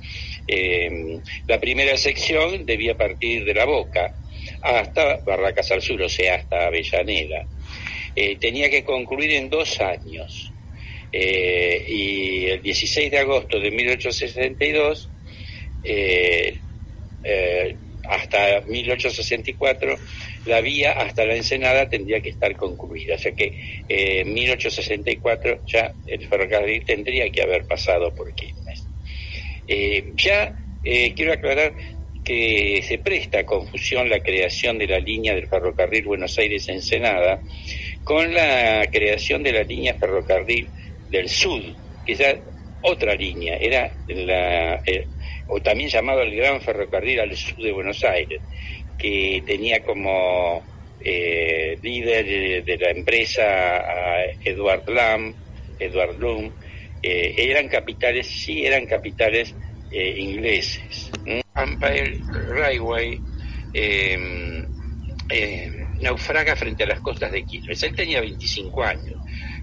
Em, 0.47 1.21
la 1.47 1.59
primera 1.59 1.97
sección 1.97 2.65
debía 2.65 2.95
partir 2.95 3.43
de 3.43 3.53
la 3.53 3.65
Boca 3.65 4.15
hasta 4.61 5.17
Barracas 5.17 5.71
al 5.71 5.81
Sur, 5.81 6.01
o 6.01 6.09
sea, 6.09 6.35
hasta 6.35 6.67
Avellaneda. 6.67 7.47
Eh, 8.15 8.37
tenía 8.39 8.69
que 8.69 8.83
concluir 8.83 9.31
en 9.31 9.49
dos 9.49 9.79
años. 9.79 10.51
Eh, 11.11 11.85
y 11.89 12.45
el 12.45 12.61
16 12.61 13.11
de 13.11 13.17
agosto 13.17 13.59
de 13.59 13.71
1862 13.71 15.09
eh, 15.83 16.57
hasta 18.07 18.61
1864 18.67 19.97
la 20.45 20.61
vía 20.61 20.93
hasta 20.93 21.25
la 21.25 21.35
Ensenada 21.35 21.87
tendría 21.89 22.21
que 22.21 22.29
estar 22.29 22.55
concluida. 22.55 23.15
O 23.15 23.17
sea 23.17 23.31
que 23.31 23.45
eh, 23.87 24.21
en 24.21 24.33
1864 24.33 25.61
ya 25.67 25.93
el 26.07 26.27
ferrocarril 26.27 26.83
tendría 26.83 27.29
que 27.29 27.41
haber 27.41 27.65
pasado 27.65 28.13
por 28.13 28.33
Quilmes. 28.33 28.85
Eh, 29.67 30.11
ya 30.15 30.57
eh, 30.83 31.13
quiero 31.15 31.33
aclarar 31.33 31.73
que 32.23 32.83
se 32.87 32.97
presta 32.99 33.39
a 33.39 33.45
confusión 33.45 34.09
la 34.09 34.19
creación 34.19 34.77
de 34.77 34.87
la 34.87 34.99
línea 34.99 35.33
del 35.33 35.47
ferrocarril 35.47 36.05
Buenos 36.05 36.37
Aires-Ensenada 36.37 37.41
con 38.03 38.33
la 38.33 38.87
creación 38.91 39.43
de 39.43 39.53
la 39.53 39.63
línea 39.63 39.95
ferrocarril 39.95 40.67
del 41.09 41.29
sur, 41.29 41.61
que 42.05 42.13
es 42.13 42.21
otra 42.83 43.15
línea, 43.15 43.57
era 43.57 43.91
la, 44.07 44.81
o 45.53 45.61
también 45.61 45.89
llamado 45.89 46.21
el 46.21 46.33
Gran 46.33 46.61
Ferrocarril 46.61 47.19
al 47.19 47.35
Sur 47.35 47.57
de 47.57 47.73
Buenos 47.73 48.01
Aires, 48.05 48.41
que 48.97 49.43
tenía 49.45 49.83
como 49.83 50.63
eh, 51.01 51.77
líder 51.81 52.63
de, 52.63 52.77
la 52.77 52.89
empresa 52.91 53.43
a 53.43 54.23
Edward 54.45 54.89
Lam, 54.89 55.33
Edward 55.77 56.15
Bloom, 56.17 56.51
eh, 57.03 57.35
eran 57.37 57.67
capitales, 57.67 58.27
sí 58.27 58.65
eran 58.65 58.85
capitales 58.85 59.53
eh, 59.91 60.15
ingleses. 60.19 61.11
Empire 61.53 62.21
Railway 62.47 63.19
em, 63.73 64.65
naufraga 65.99 66.55
frente 66.55 66.85
a 66.85 66.87
las 66.87 67.01
costas 67.01 67.29
de 67.33 67.43
Quilmes. 67.43 67.83
Él 67.83 67.93
tenía 67.93 68.21
25 68.21 68.83
años. 68.83 69.15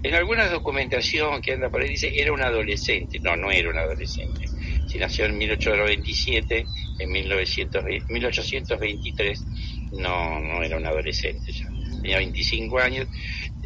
En 0.03 0.13
alguna 0.13 0.47
documentación 0.49 1.41
que 1.41 1.53
anda 1.53 1.69
por 1.69 1.81
ahí 1.81 1.89
dice 1.89 2.11
era 2.13 2.31
un 2.31 2.43
adolescente. 2.43 3.19
No, 3.19 3.35
no 3.35 3.49
era 3.49 3.71
un 3.71 3.77
adolescente 3.77 4.48
si 4.89 4.97
nació 4.97 5.25
en 5.25 5.37
1827, 5.37 6.65
en 6.97 7.11
1823 7.11 9.45
no, 9.91 10.39
no 10.39 10.63
era 10.63 10.77
un 10.77 10.85
adolescente 10.85 11.51
ya, 11.51 11.67
tenía 12.01 12.17
25 12.17 12.79
años. 12.79 13.07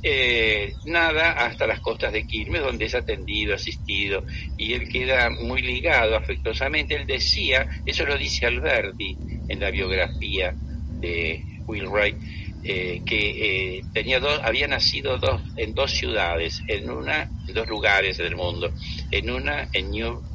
Eh, 0.05 0.73
nada 0.85 1.31
hasta 1.31 1.65
las 1.65 1.79
costas 1.79 2.11
de 2.11 2.27
Quilmes, 2.27 2.61
donde 2.61 2.85
es 2.85 2.93
atendido, 2.93 3.55
asistido, 3.55 4.25
y 4.57 4.73
él 4.73 4.89
queda 4.89 5.29
muy 5.29 5.61
ligado 5.61 6.17
afectuosamente. 6.17 6.95
Él 6.95 7.07
decía, 7.07 7.65
eso 7.85 8.05
lo 8.05 8.17
dice 8.17 8.45
Alberti 8.45 9.15
en 9.47 9.61
la 9.61 9.71
biografía 9.71 10.53
de 10.99 11.41
Will 11.65 11.87
Wright, 11.87 12.17
eh, 12.65 13.01
que 13.05 13.77
eh, 13.77 13.81
tenía 13.93 14.19
dos, 14.19 14.41
había 14.43 14.67
nacido 14.67 15.17
dos, 15.17 15.41
en 15.55 15.73
dos 15.73 15.91
ciudades, 15.91 16.61
en 16.67 16.89
una, 16.89 17.29
en 17.47 17.53
dos 17.53 17.69
lugares 17.69 18.17
del 18.17 18.35
mundo, 18.35 18.73
en 19.09 19.29
una 19.29 19.69
en 19.71 19.91
New 19.91 20.32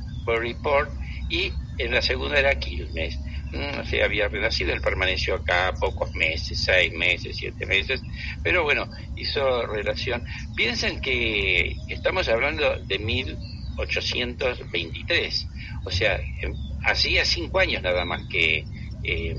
Y 1.31 1.53
en 1.79 1.93
la 1.93 2.03
segunda 2.03 2.39
era 2.39 2.59
Quilmes. 2.59 3.19
No 3.53 3.85
sé, 3.87 4.03
había 4.03 4.29
renacido, 4.29 4.75
él 4.75 4.83
permaneció 4.83 5.37
acá 5.37 5.73
pocos 5.81 6.15
meses, 6.15 6.63
seis 6.63 6.93
meses, 6.93 7.35
siete 7.35 7.65
meses, 7.65 8.03
pero 8.43 8.63
bueno, 8.63 8.87
hizo 9.17 9.67
relación. 9.67 10.23
Piensen 10.55 11.01
que 11.01 11.75
estamos 11.89 12.29
hablando 12.29 12.79
de 12.81 12.99
1823, 12.99 15.47
o 15.85 15.91
sea, 15.91 16.21
em, 16.43 16.53
hacía 16.85 17.25
cinco 17.25 17.61
años 17.61 17.83
nada 17.83 18.05
más 18.05 18.21
que 18.29 18.67
eh, 19.03 19.35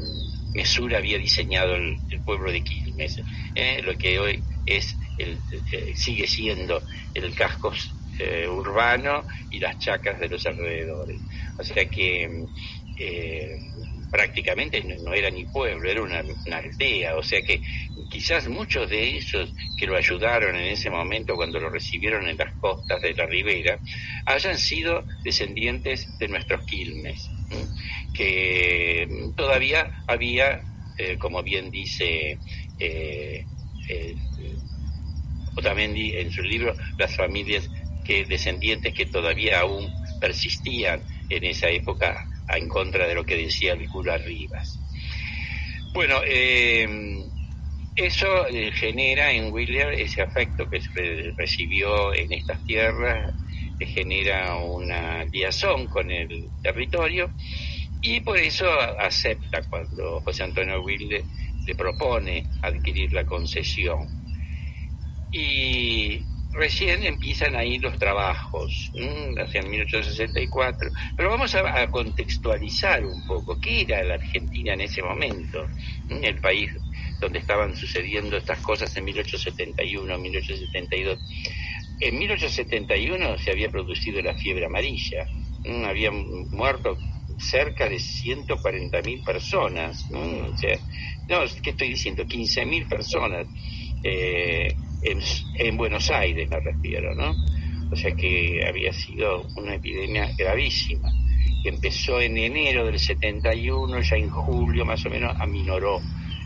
Mesura 0.55 0.97
había 0.97 1.19
diseñado 1.19 1.75
el, 1.75 1.99
pueblo 2.25 2.51
de 2.51 2.63
Quilmes, 2.63 3.21
eh, 3.53 3.83
lo 3.83 3.95
que 3.95 4.17
hoy 4.19 4.41
es 4.65 4.97
el, 5.19 5.37
eh, 5.71 5.93
sigue 5.95 6.25
siendo 6.25 6.81
el 7.13 7.35
casco 7.35 7.71
eh, 8.19 8.47
urbano 8.47 9.25
y 9.49 9.59
las 9.59 9.79
chacras 9.79 10.19
de 10.19 10.27
los 10.27 10.45
alrededores. 10.45 11.21
O 11.57 11.63
sea 11.63 11.85
que 11.89 12.29
eh, 12.97 13.57
prácticamente 14.11 14.83
no, 14.83 15.13
era 15.13 15.29
ni 15.29 15.45
pueblo, 15.45 15.89
era 15.89 16.01
una, 16.01 16.19
aldea. 16.19 17.15
O 17.15 17.23
sea 17.23 17.41
que 17.41 17.61
quizás 18.09 18.49
muchos 18.49 18.89
de 18.89 19.03
ellos 19.03 19.53
que 19.77 19.87
lo 19.87 19.95
ayudaron 19.95 20.55
en 20.55 20.65
ese 20.65 20.89
momento 20.89 21.35
cuando 21.35 21.59
lo 21.59 21.69
recibieron 21.69 22.27
en 22.27 22.37
las 22.37 22.53
costas 22.55 23.01
de 23.01 23.13
la 23.13 23.25
ribera, 23.25 23.79
hayan 24.25 24.57
sido 24.57 25.05
descendientes 25.23 26.17
de 26.17 26.27
nuestros 26.27 26.65
quilmes, 26.65 27.29
que 28.13 29.07
todavía 29.35 30.03
había, 30.07 30.61
eh, 30.97 31.17
como 31.17 31.41
bien 31.41 31.71
dice 31.71 32.37
eh, 32.79 33.45
Otamendi 35.55 36.15
en 36.15 36.31
su 36.31 36.41
libro, 36.41 36.75
las 36.97 37.15
familias 37.15 37.69
descendientes 38.27 38.93
que 38.93 39.05
todavía 39.05 39.61
aún 39.61 39.89
persistían 40.19 41.01
en 41.29 41.43
esa 41.43 41.69
época 41.69 42.27
en 42.47 42.67
contra 42.67 43.07
de 43.07 43.15
lo 43.15 43.25
que 43.25 43.37
decía 43.37 43.73
el 43.73 43.87
cura 43.87 44.17
Rivas. 44.17 44.79
Bueno, 45.93 46.21
eh, 46.27 46.87
eso 47.95 48.47
eh, 48.47 48.71
genera 48.71 49.31
en 49.31 49.51
William 49.51 49.89
ese 49.91 50.21
afecto 50.21 50.69
que 50.69 51.33
recibió 51.37 52.13
en 52.13 52.31
estas 52.31 52.63
tierras, 52.65 53.33
que 53.77 53.85
genera 53.85 54.55
una 54.55 55.25
liazón 55.25 55.87
con 55.87 56.09
el 56.11 56.49
territorio 56.61 57.29
y 58.01 58.21
por 58.21 58.37
eso 58.37 58.65
acepta 58.99 59.61
cuando 59.69 60.21
José 60.21 60.43
Antonio 60.43 60.81
Wilde 60.81 61.23
le 61.65 61.75
propone 61.75 62.45
adquirir 62.61 63.11
la 63.13 63.25
concesión. 63.25 64.07
Y 65.31 66.21
recién 66.51 67.03
empiezan 67.03 67.55
ahí 67.55 67.77
los 67.79 67.97
trabajos, 67.97 68.91
hacia 69.37 69.61
1864. 69.61 70.91
Pero 71.15 71.29
vamos 71.29 71.53
a, 71.55 71.87
contextualizar 71.89 73.05
un 73.05 73.25
poco 73.25 73.59
qué 73.59 73.81
era 73.81 74.03
la 74.03 74.15
Argentina 74.15 74.73
en 74.73 74.81
ese 74.81 75.01
momento, 75.01 75.67
el 76.09 76.39
país 76.39 76.71
donde 77.19 77.39
estaban 77.39 77.75
sucediendo 77.75 78.37
estas 78.37 78.59
cosas 78.59 78.95
en 78.97 79.05
1871, 79.05 80.17
1872. 80.17 81.19
En 81.99 82.17
1871 82.17 83.37
se 83.37 83.51
había 83.51 83.69
producido 83.69 84.21
la 84.21 84.33
fiebre 84.33 84.65
amarilla, 84.65 85.27
habían 85.85 86.47
muerto 86.51 86.97
cerca 87.37 87.87
de 87.87 87.97
140.000 87.97 89.23
personas, 89.23 90.09
¿no? 90.09 90.49
O 90.49 90.57
sea, 90.57 90.77
no, 91.27 91.41
¿qué 91.61 91.69
estoy 91.71 91.89
diciendo? 91.89 92.23
15.000 92.23 92.87
personas. 92.87 93.47
Eh, 94.03 94.75
en, 95.01 95.77
Buenos 95.77 96.09
Aires 96.11 96.49
me 96.49 96.59
refiero, 96.59 97.15
¿no? 97.15 97.35
O 97.91 97.95
sea 97.95 98.11
que 98.15 98.65
había 98.67 98.93
sido 98.93 99.43
una 99.55 99.75
epidemia 99.75 100.29
gravísima, 100.37 101.11
que 101.63 101.69
empezó 101.69 102.21
en 102.21 102.37
enero 102.37 102.85
del 102.85 102.99
71, 102.99 104.01
ya 104.01 104.15
en 104.15 104.29
julio 104.29 104.85
más 104.85 105.05
o 105.05 105.09
menos 105.09 105.35
aminoró 105.39 105.99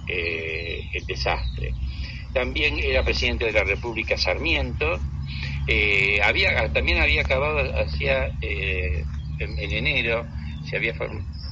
eh, 0.07 0.81
el 0.93 1.05
desastre. 1.05 1.73
También 2.33 2.79
era 2.79 3.03
presidente 3.03 3.45
de 3.45 3.51
la 3.51 3.63
República 3.63 4.17
Sarmiento, 4.17 4.99
eh, 5.67 6.19
había, 6.23 6.71
también 6.73 7.01
había 7.01 7.21
acabado 7.21 7.59
hacia, 7.79 8.27
eh, 8.41 9.05
en, 9.39 9.71
enero, 9.71 10.25
se 10.69 10.77
había 10.77 10.93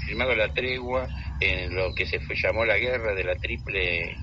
firmado 0.06 0.36
la 0.36 0.54
tregua 0.54 1.08
en 1.40 1.76
lo 1.76 1.94
que 1.96 2.06
se 2.06 2.20
fue, 2.20 2.36
llamó 2.36 2.66
la 2.66 2.78
guerra 2.78 3.14
de 3.14 3.24
la 3.24 3.36
triple 3.36 4.18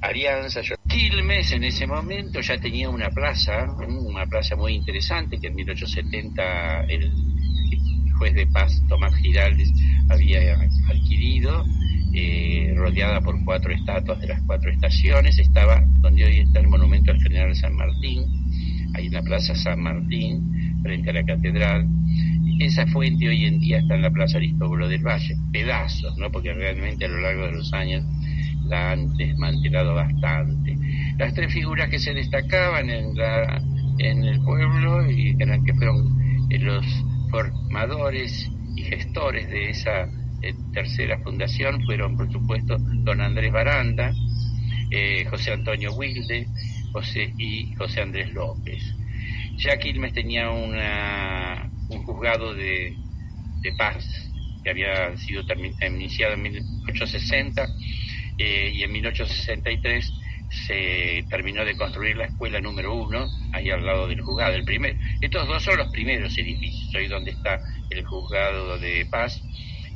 alianza. 0.00 0.60
Quilmes 0.94 1.50
en 1.50 1.64
ese 1.64 1.88
momento 1.88 2.40
ya 2.40 2.56
tenía 2.56 2.88
una 2.88 3.10
plaza, 3.10 3.66
una 3.88 4.26
plaza 4.26 4.54
muy 4.54 4.74
interesante 4.74 5.40
que 5.40 5.48
en 5.48 5.56
1870 5.56 6.84
el 6.84 7.10
juez 8.16 8.32
de 8.32 8.46
paz 8.46 8.80
Tomás 8.88 9.12
Giraldes 9.16 9.72
había 10.08 10.54
adquirido, 10.88 11.64
eh, 12.14 12.74
rodeada 12.76 13.20
por 13.20 13.44
cuatro 13.44 13.72
estatuas 13.72 14.20
de 14.20 14.28
las 14.28 14.40
cuatro 14.42 14.70
estaciones, 14.70 15.36
estaba 15.40 15.82
donde 15.98 16.26
hoy 16.26 16.38
está 16.38 16.60
el 16.60 16.68
monumento 16.68 17.10
al 17.10 17.20
general 17.20 17.56
San 17.56 17.74
Martín, 17.74 18.22
en 18.96 19.12
la 19.12 19.22
Plaza 19.22 19.56
San 19.56 19.80
Martín, 19.80 20.78
frente 20.80 21.10
a 21.10 21.12
la 21.12 21.24
catedral. 21.24 21.88
Esa 22.60 22.86
fuente 22.86 23.28
hoy 23.28 23.46
en 23.46 23.58
día 23.58 23.78
está 23.78 23.96
en 23.96 24.02
la 24.02 24.12
Plaza 24.12 24.36
Aristóbulo 24.36 24.86
del 24.86 25.02
Valle, 25.02 25.34
pedazos, 25.50 26.16
¿no? 26.18 26.30
porque 26.30 26.54
realmente 26.54 27.06
a 27.06 27.08
lo 27.08 27.20
largo 27.20 27.46
de 27.46 27.52
los 27.52 27.72
años 27.72 28.04
la 28.66 28.92
han 28.92 29.14
desmantelado 29.16 29.94
bastante. 29.94 30.76
Las 31.18 31.34
tres 31.34 31.52
figuras 31.52 31.88
que 31.88 31.98
se 31.98 32.14
destacaban 32.14 32.90
en, 32.90 33.14
la, 33.16 33.62
en 33.98 34.24
el 34.24 34.40
pueblo 34.42 35.10
y 35.10 35.36
eran 35.38 35.64
que 35.64 35.74
fueron 35.74 36.46
eh, 36.50 36.58
los 36.58 36.84
formadores 37.30 38.50
y 38.76 38.82
gestores 38.82 39.48
de 39.48 39.70
esa 39.70 40.08
eh, 40.42 40.54
tercera 40.72 41.18
fundación 41.18 41.82
fueron, 41.84 42.16
por 42.16 42.30
supuesto, 42.30 42.76
don 42.78 43.20
Andrés 43.20 43.52
Baranda, 43.52 44.12
eh, 44.90 45.24
José 45.24 45.52
Antonio 45.52 45.92
Wilde 45.94 46.46
José, 46.92 47.32
y 47.38 47.74
José 47.74 48.02
Andrés 48.02 48.32
López. 48.32 48.94
Ya 49.56 49.76
Quilmes 49.78 50.12
tenía 50.12 50.50
una, 50.50 51.70
un 51.88 52.02
juzgado 52.04 52.54
de, 52.54 52.96
de 53.62 53.72
paz 53.72 54.04
que 54.62 54.70
había 54.70 55.16
sido 55.16 55.42
iniciado 55.86 56.34
en 56.34 56.42
1860 56.42 57.66
y 58.36 58.82
en 58.82 58.92
1863 58.92 60.12
se 60.66 61.24
terminó 61.28 61.64
de 61.64 61.76
construir 61.76 62.16
la 62.16 62.26
escuela 62.26 62.60
número 62.60 62.94
uno, 62.94 63.28
ahí 63.52 63.70
al 63.70 63.84
lado 63.84 64.06
del 64.06 64.20
juzgado. 64.20 64.54
El 64.54 64.64
primer, 64.64 64.96
estos 65.20 65.46
dos 65.46 65.62
son 65.62 65.76
los 65.78 65.90
primeros 65.90 66.36
edificios, 66.38 66.94
ahí 66.94 67.08
donde 67.08 67.32
está 67.32 67.60
el 67.90 68.04
juzgado 68.04 68.78
de 68.78 69.06
paz, 69.06 69.42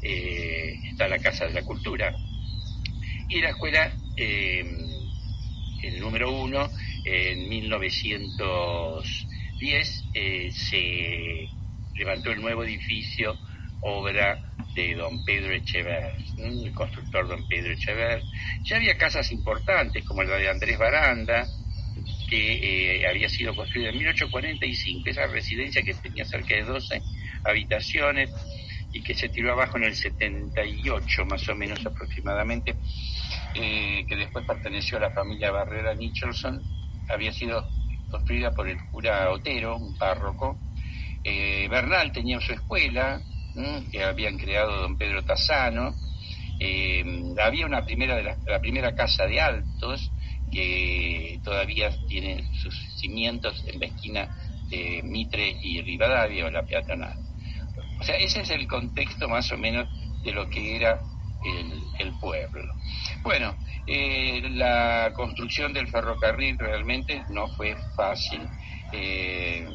eh, 0.03 0.75
está 0.91 1.09
la 1.09 1.19
Casa 1.19 1.47
de 1.47 1.55
la 1.55 1.63
Cultura. 1.63 2.15
Y 3.29 3.41
la 3.41 3.51
escuela, 3.51 3.93
eh, 4.17 4.65
el 5.83 6.01
número 6.01 6.33
uno, 6.33 6.69
en 7.05 7.49
1910 7.49 10.05
eh, 10.15 10.51
se 10.51 11.47
levantó 11.95 12.33
el 12.33 12.41
nuevo 12.41 12.65
edificio, 12.65 13.39
obra 13.81 14.48
de 14.79 14.95
don 14.95 15.25
Pedro 15.25 15.53
Echever, 15.53 16.15
el 16.37 16.73
constructor 16.73 17.27
don 17.27 17.47
Pedro 17.49 17.73
Echever. 17.73 18.23
Ya 18.63 18.77
había 18.77 18.97
casas 18.97 19.33
importantes 19.33 20.05
como 20.05 20.23
la 20.23 20.37
de 20.37 20.49
Andrés 20.49 20.79
Baranda, 20.79 21.45
que 22.31 23.01
eh, 23.01 23.07
había 23.09 23.29
sido 23.29 23.57
construida 23.57 23.89
en 23.91 23.99
1845, 23.99 25.11
esa 25.11 25.27
residencia 25.27 25.83
que 25.83 25.95
tenía 25.95 26.25
cerca 26.25 26.55
de 26.55 26.63
12 26.63 27.03
habitaciones 27.45 28.31
y 28.93 29.03
que 29.03 29.15
se 29.15 29.29
tiró 29.29 29.53
abajo 29.53 29.79
en 29.79 29.85
el 29.85 29.97
78 29.97 31.25
más 31.27 31.49
o 31.49 31.57
menos 31.57 31.85
aproximadamente, 31.85 32.77
que 33.53 34.17
después 34.17 34.47
perteneció 34.47 34.99
a 34.99 35.03
la 35.03 35.11
familia 35.11 35.51
Barrera 35.51 35.95
Nicholson, 35.95 36.63
había 37.09 37.33
sido 37.33 37.67
construida 38.09 38.53
por 38.53 38.69
el 38.69 38.79
cura 38.91 39.31
Otero, 39.31 39.77
un 39.77 39.97
párroco. 39.97 40.61
Eh, 41.25 41.69
Bernal 41.69 42.13
tenía 42.13 42.41
su 42.41 42.53
escuela, 42.53 43.21
que 43.91 44.03
habían 44.03 44.39
creado 44.39 44.83
don 44.83 44.97
Pedro 44.97 45.25
Tassano. 45.25 45.95
Eh, 46.61 47.05
había 47.43 47.67
una 47.67 47.85
primera 47.85 48.17
de 48.17 48.25
la, 48.25 48.61
primera 48.61 48.95
casa 48.95 49.27
de 49.27 49.41
altos 49.41 50.11
que 50.51 51.41
todavía 51.45 51.91
tiene 52.09 52.45
sus 52.55 52.75
cimientos 52.99 53.65
en 53.67 53.81
la 53.81 53.87
esquina 53.87 54.29
de 54.69 55.03
Mitre 55.05 55.57
y 55.63 55.81
Rivadavia 55.83 56.47
o 56.47 56.51
la 56.51 56.65
peatonal. 56.65 57.17
O 58.01 58.03
sea, 58.03 58.17
ese 58.17 58.41
es 58.41 58.51
el 58.51 58.67
contexto 58.67 59.29
más 59.29 59.51
o 59.53 59.59
menos 59.59 59.89
de 60.23 60.33
lo 60.33 60.49
que 60.49 60.77
era 60.77 61.01
el, 61.99 62.13
pueblo. 62.21 62.73
Bueno, 63.23 63.57
eh, 63.87 64.43
la 64.51 65.13
construcción 65.15 65.73
del 65.73 65.89
ferrocarril 65.89 66.59
realmente 66.59 67.23
no 67.31 67.47
fue 67.49 67.77
fácil 67.95 68.41
eh, 68.93 69.69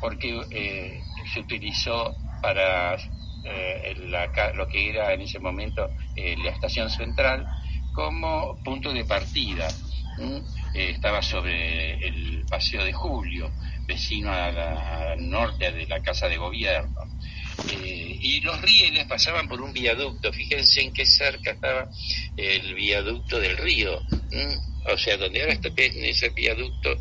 porque 0.00 1.00
se 1.32 1.40
utilizó 1.40 2.16
para 2.40 2.96
eh, 3.44 3.94
lo 4.54 4.68
que 4.68 4.90
era 4.90 5.12
en 5.12 5.22
ese 5.22 5.38
momento 5.38 5.90
eh, 6.16 6.36
la 6.42 6.50
estación 6.50 6.90
central 6.90 7.46
como 7.92 8.58
punto 8.62 8.92
de 8.92 9.04
partida. 9.04 9.68
Eh, 10.74 10.90
estaba 10.90 11.22
sobre 11.22 11.94
el 12.06 12.44
Paseo 12.48 12.84
de 12.84 12.92
Julio, 12.92 13.50
vecino 13.86 14.32
al 14.32 15.30
norte 15.30 15.70
de 15.70 15.86
la 15.86 16.00
Casa 16.02 16.28
de 16.28 16.36
Gobierno. 16.36 17.00
y 18.20 18.40
los 18.40 18.60
rieles 18.60 19.06
pasaban 19.06 19.48
por 19.48 19.60
un 19.60 19.72
viaducto, 19.72 20.32
fíjense 20.32 20.82
en 20.82 20.92
qué 20.92 21.06
cerca 21.06 21.52
estaba 21.52 21.88
el 22.36 22.74
viaducto 22.74 23.40
del 23.40 23.56
río, 23.56 24.00
o 24.84 24.96
sea, 24.96 25.16
donde 25.16 25.40
ahora 25.40 25.54
está 25.54 25.68
en 25.76 26.04
ese 26.04 26.30
viaducto, 26.30 26.96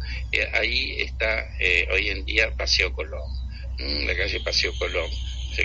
ahí 0.60 0.96
está 1.00 1.46
hoy 1.94 2.10
en 2.10 2.26
día 2.26 2.52
Paseo 2.58 2.94
Colón, 2.94 3.30
la 3.78 4.16
calle 4.16 4.40
Paseo 4.42 4.74
Colón 4.78 5.10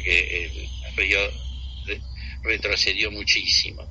que 0.00 0.44
el 0.44 0.68
río 0.96 1.18
retrocedió 2.42 3.10
muchísimo. 3.10 3.86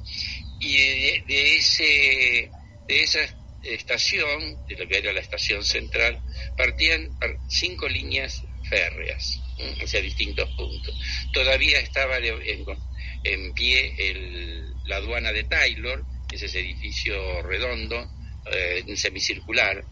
Y 0.60 0.78
de, 0.78 1.58
ese, 1.58 2.50
de 2.88 3.04
esa 3.04 3.20
estación, 3.64 4.66
de 4.68 4.76
lo 4.78 4.88
que 4.88 4.98
era 4.98 5.14
la 5.14 5.20
estación 5.20 5.64
central, 5.64 6.20
partían 6.58 7.18
cinco 7.50 7.88
líneas 7.88 8.44
férreas 8.68 9.40
hacia 9.82 10.02
distintos 10.02 10.50
puntos. 10.56 10.96
Todavía 11.34 11.80
estaba 11.80 12.18
en, 12.18 13.54
pie 13.54 13.94
el, 13.98 14.74
la 14.86 14.98
aduana 14.98 15.32
de 15.32 15.44
Taylor, 15.44 16.04
ese 16.32 16.46
es 16.46 16.56
edificio 16.56 17.42
redondo, 17.44 18.10
eh, 18.52 18.84
semicircular. 18.96 19.84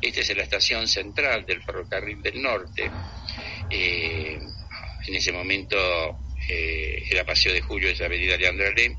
Esta 0.00 0.20
es 0.20 0.36
la 0.36 0.44
estación 0.44 0.88
central 0.88 1.44
del 1.44 1.62
ferrocarril 1.62 2.22
del 2.22 2.40
norte. 2.40 2.90
Eh, 3.70 4.38
en 5.06 5.14
ese 5.14 5.32
momento 5.32 5.76
eh, 6.48 7.04
era 7.10 7.24
Paseo 7.24 7.52
de 7.52 7.60
Julio, 7.60 7.90
esa 7.90 8.06
avenida 8.06 8.36
Leandro 8.36 8.66
Alem, 8.66 8.96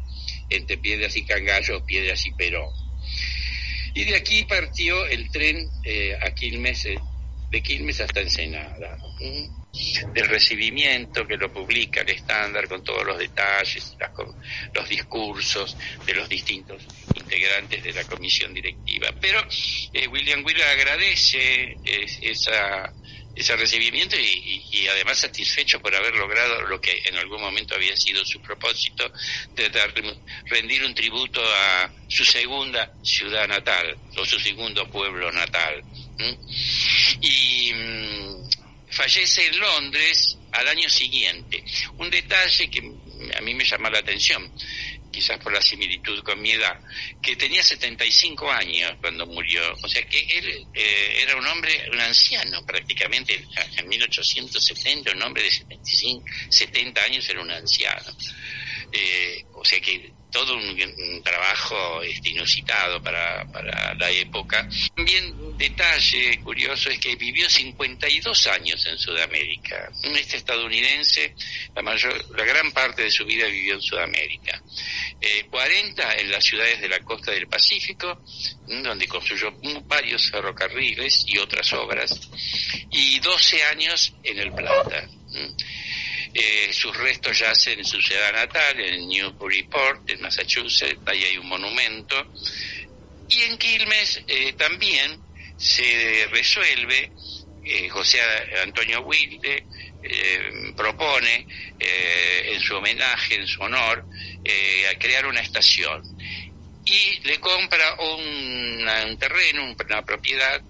entre 0.50 0.78
Piedras 0.78 1.16
y 1.16 1.26
Cangallo, 1.26 1.86
Piedras 1.86 2.26
y 2.26 2.32
Perón. 2.32 2.74
Y 3.94 4.06
de 4.06 4.16
aquí 4.16 4.44
partió 4.44 5.06
el 5.08 5.30
tren 5.32 5.68
eh, 5.84 6.18
a 6.22 6.34
Quilmes, 6.34 6.88
de 7.50 7.62
Quilmes 7.62 8.00
hasta 8.02 8.22
Ensenada. 8.22 8.98
Del 10.14 10.28
recibimiento 10.28 11.28
que 11.28 11.38
lo 11.38 11.54
publica 11.54 12.02
el 12.02 12.10
estándar 12.10 12.68
con 12.68 12.84
todos 12.84 13.06
los 13.06 13.20
detalles, 13.20 13.96
los 14.74 14.90
discursos 14.90 15.78
de 16.06 16.14
los 16.16 16.28
distintos 16.28 16.84
integrantes 17.14 17.84
de 17.84 17.94
la 17.94 18.04
comisión 18.04 18.54
directiva. 18.54 19.14
Pero 19.22 19.42
William 20.12 20.44
Wheeler 20.44 20.66
agradece 20.66 21.78
esa 22.22 22.92
ese 23.36 23.56
recibimiento 23.56 24.16
y, 24.18 24.88
además 24.88 25.20
satisfecho 25.20 25.80
por 25.80 25.96
haber 25.96 26.16
logrado 26.16 26.62
lo 26.64 26.82
que 26.82 27.02
en 27.06 27.16
algún 27.18 27.42
momento 27.42 27.76
había 27.76 27.96
sido 27.96 28.26
su 28.26 28.42
propósito 28.42 29.12
de 29.56 29.70
rendir 30.46 30.84
un 30.84 30.96
tributo 30.96 31.42
a 31.42 31.92
su 32.08 32.26
segunda 32.26 32.92
ciudad 33.04 33.48
natal 33.48 33.98
o 34.18 34.26
su 34.26 34.40
segundo 34.40 34.90
pueblo 34.90 35.32
natal. 35.32 35.84
Y 37.22 37.72
mm, 37.74 38.50
fallece 38.90 39.48
en 39.48 39.60
Londres 39.60 40.38
al 40.52 40.68
año 40.68 40.90
siguiente. 40.90 41.64
Un 41.98 42.10
detalle 42.10 42.70
que 42.70 42.80
a 43.38 43.42
mí 43.42 43.54
me 43.54 43.64
llama 43.64 43.90
la 43.90 44.00
atención 44.00 44.52
quizás 45.12 45.40
por 45.40 45.54
la 45.54 45.62
similitud 45.62 46.22
con 46.24 46.42
mi 46.42 46.52
edad, 46.52 46.80
que 47.22 47.36
tenía 47.36 47.64
75 47.64 48.52
años 48.52 48.94
cuando 49.02 49.26
murió. 49.26 49.62
O 49.84 49.88
sea 49.88 50.06
que 50.08 50.20
él 50.20 50.68
eh, 50.74 51.22
era 51.22 51.36
un 51.36 51.46
hombre, 51.46 51.90
un 51.92 52.00
anciano 52.00 52.66
prácticamente, 52.66 53.46
en 53.78 53.88
1870, 53.88 55.12
un 55.12 55.22
hombre 55.24 55.44
de 55.44 55.52
75, 55.52 56.26
70 56.50 57.02
años 57.02 57.30
era 57.30 57.42
un 57.42 57.52
anciano. 57.52 58.12
Eh, 58.92 59.46
o 59.54 59.64
sea 59.66 59.80
que 59.80 60.12
todo 60.32 60.56
un, 60.56 61.22
trabajo 61.24 62.02
este, 62.04 62.30
inusitado 62.30 63.02
para, 63.02 63.46
para, 63.52 63.94
la 63.96 64.10
época. 64.12 64.68
También 64.96 65.58
detalle 65.58 66.40
curioso 66.40 66.90
es 66.90 67.00
que 67.00 67.16
vivió 67.16 67.50
52 67.50 68.48
años 68.48 68.86
en 68.86 68.98
Sudamérica. 68.98 69.92
Este 70.04 70.38
estadounidense, 70.38 71.36
la, 71.76 71.82
mayor, 71.82 72.26
la 72.38 72.46
gran 72.46 72.72
parte 72.72 73.04
de 73.04 73.12
su 73.12 73.26
vida 73.26 73.46
vivió 73.48 73.76
en 73.76 73.82
Sudamérica. 73.82 74.62
40 75.50 76.14
eh, 76.14 76.22
en 76.22 76.32
las 76.32 76.44
ciudades 76.44 76.80
de 76.80 76.88
la 76.88 77.00
costa 77.00 77.32
del 77.32 77.48
Pacífico, 77.48 78.22
donde 78.68 79.08
construyó 79.08 79.52
varios 79.86 80.32
ferrocarriles 80.32 81.26
y 81.28 81.38
otras 81.38 81.74
obras, 81.74 82.30
y 82.92 83.20
12 83.20 83.64
años 83.64 84.14
en 84.24 84.40
El 84.40 84.54
Plata. 84.54 85.10
Eh, 86.34 86.70
sus 86.72 86.96
restos 86.96 87.40
yacen 87.40 87.80
en 87.80 87.86
su 87.86 88.00
ciudad 88.02 88.32
natal, 88.32 88.80
en 88.80 89.08
Newburyport, 89.08 90.10
en 90.10 90.22
Massachusetts, 90.22 91.02
ahí 91.06 91.24
hay 91.24 91.38
un 91.38 91.48
monumento. 91.48 92.16
Y 93.30 93.42
en 93.42 93.58
Quilmes 93.58 94.22
eh, 94.28 94.54
también 94.54 95.20
se 95.60 96.28
resuelve, 96.32 97.12
eh, 97.66 97.90
José 97.90 98.20
Antonio 98.64 99.02
Wilde 99.02 99.64
eh, 100.02 100.74
propone 100.76 101.46
eh, 101.78 102.54
en 102.54 102.62
su 102.62 102.76
homenaje, 102.76 103.36
en 103.36 103.46
su 103.48 103.62
honor, 103.62 104.06
a 104.90 104.98
crear 104.98 105.28
una 105.28 105.42
estación 105.42 106.02
y 106.86 107.20
le 107.24 107.40
compra 107.40 107.96
un, 108.00 108.88
un 108.88 109.18
terreno, 109.20 109.76
una 109.78 110.02
propiedad 110.04 110.62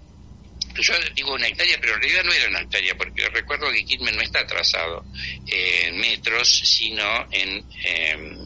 yo 0.74 0.94
digo 1.14 1.34
una 1.34 1.48
hectárea, 1.48 1.76
pero 1.80 1.94
en 1.94 2.00
realidad 2.00 2.24
no 2.24 2.32
era 2.32 2.48
una 2.48 2.60
hectárea, 2.60 2.96
porque 2.96 3.28
recuerdo 3.28 3.70
que 3.72 3.84
Quilmes 3.84 4.14
no 4.14 4.22
está 4.22 4.46
trazado 4.46 5.04
en 5.46 5.98
metros, 5.98 6.48
sino 6.48 7.26
en, 7.30 7.64
em, 7.84 8.38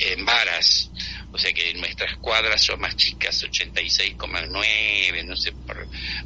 en 0.00 0.24
varas. 0.24 0.90
O 1.32 1.38
sea 1.38 1.52
que 1.52 1.74
nuestras 1.74 2.16
cuadras 2.18 2.62
son 2.62 2.80
más 2.80 2.96
chicas, 2.96 3.42
86,9, 3.42 5.24
no 5.24 5.36
sé, 5.36 5.52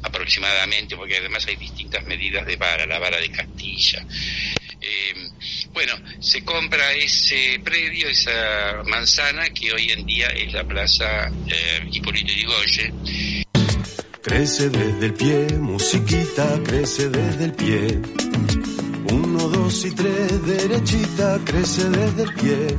aproximadamente, 0.03 0.95
porque 0.95 1.17
además 1.17 1.47
hay 1.47 1.55
distintas 1.55 2.05
medidas 2.05 2.45
de 2.45 2.55
vara, 2.57 2.85
la 2.85 2.99
vara 2.99 3.19
de 3.19 3.31
Castilla. 3.31 4.05
Em, 4.81 5.29
bueno, 5.73 5.93
se 6.21 6.43
compra 6.43 6.93
ese 6.93 7.59
predio, 7.63 8.07
esa 8.07 8.83
manzana, 8.85 9.49
que 9.49 9.73
hoy 9.73 9.91
en 9.91 10.05
día 10.05 10.27
es 10.27 10.53
la 10.53 10.63
Plaza 10.63 11.27
eh, 11.47 11.87
Hipólito 11.91 12.31
Yrigoyen. 12.31 13.48
Crece 14.21 14.69
desde 14.69 15.05
el 15.05 15.13
pie, 15.13 15.47
musiquita, 15.59 16.45
crece 16.65 17.09
desde 17.09 17.45
el 17.45 17.53
pie. 17.53 18.01
Uno, 19.13 19.47
dos 19.47 19.85
y 19.85 19.91
tres, 19.91 20.45
derechita, 20.45 21.39
crece 21.45 21.89
desde 21.89 22.23
el 22.23 22.33
pie. 22.33 22.77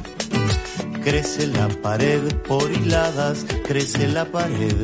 Crece 1.03 1.47
la 1.47 1.69
pared 1.69 2.21
por 2.47 2.71
hiladas, 2.71 3.47
crece 3.67 4.07
la 4.09 4.27
pared. 4.27 4.75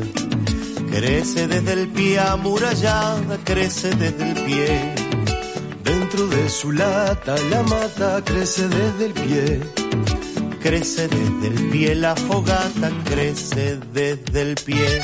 Crece 0.89 1.47
desde 1.47 1.73
el 1.73 1.87
pie 1.89 2.19
amurallada, 2.19 3.37
crece 3.43 3.89
desde 3.95 4.31
el 4.31 4.43
pie. 4.43 4.95
Dentro 5.83 6.27
de 6.27 6.49
su 6.49 6.71
lata 6.71 7.35
la 7.51 7.61
mata, 7.61 8.23
crece 8.25 8.67
desde 8.67 9.05
el 9.05 9.13
pie. 9.13 9.59
Crece 10.59 11.07
desde 11.07 11.47
el 11.49 11.69
pie 11.69 11.93
la 11.93 12.15
fogata, 12.15 12.91
crece 13.05 13.77
desde 13.93 14.41
el 14.41 14.55
pie. 14.55 15.03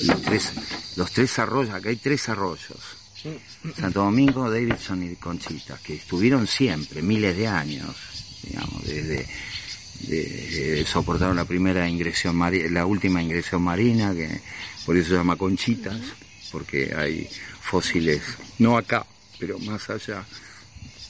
los 0.00 0.22
tres, 0.22 0.52
los 0.96 1.10
tres 1.10 1.38
arroyos, 1.38 1.74
acá 1.74 1.88
hay 1.88 1.96
tres 1.96 2.28
arroyos. 2.28 2.98
Santo 3.78 4.00
Domingo, 4.04 4.48
Davidson 4.48 5.02
y 5.02 5.16
Conchita, 5.16 5.78
que 5.82 5.96
estuvieron 5.96 6.46
siempre, 6.46 7.02
miles 7.02 7.36
de 7.36 7.48
años, 7.48 7.96
digamos, 8.44 8.84
desde, 8.84 9.26
de, 10.06 10.84
soportaron 10.86 11.36
la 11.36 11.44
primera 11.44 11.88
ingresión 11.88 12.36
marina, 12.36 12.70
la 12.70 12.86
última 12.86 13.20
ingresión 13.20 13.62
marina, 13.62 14.14
que 14.14 14.40
por 14.86 14.96
eso 14.96 15.10
se 15.10 15.14
llama 15.16 15.36
Conchitas, 15.36 16.00
porque 16.52 16.94
hay 16.96 17.28
fósiles, 17.60 18.22
no 18.58 18.76
acá, 18.76 19.04
pero 19.38 19.58
más 19.58 19.90
allá, 19.90 20.24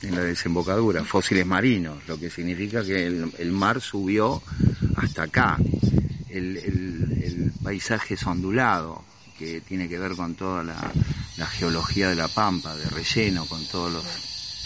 en 0.03 0.15
la 0.15 0.23
desembocadura, 0.23 1.05
fósiles 1.05 1.47
marinos, 1.47 2.07
lo 2.07 2.19
que 2.19 2.31
significa 2.31 2.85
que 2.85 3.07
el, 3.07 3.53
mar 3.53 3.81
subió 3.81 4.43
hasta 4.97 5.25
acá. 5.25 5.59
El, 6.31 7.53
paisaje 7.63 8.15
es 8.15 8.27
ondulado, 8.27 9.05
que 9.39 9.61
tiene 9.61 9.89
que 9.89 9.99
ver 9.99 10.15
con 10.17 10.35
toda 10.35 10.63
la, 10.63 11.47
geología 11.47 12.09
de 12.09 12.15
la 12.15 12.29
pampa, 12.29 12.75
de 12.77 12.89
relleno, 12.89 13.47
con 13.47 13.65
todos 13.67 13.93
los, 13.93 14.63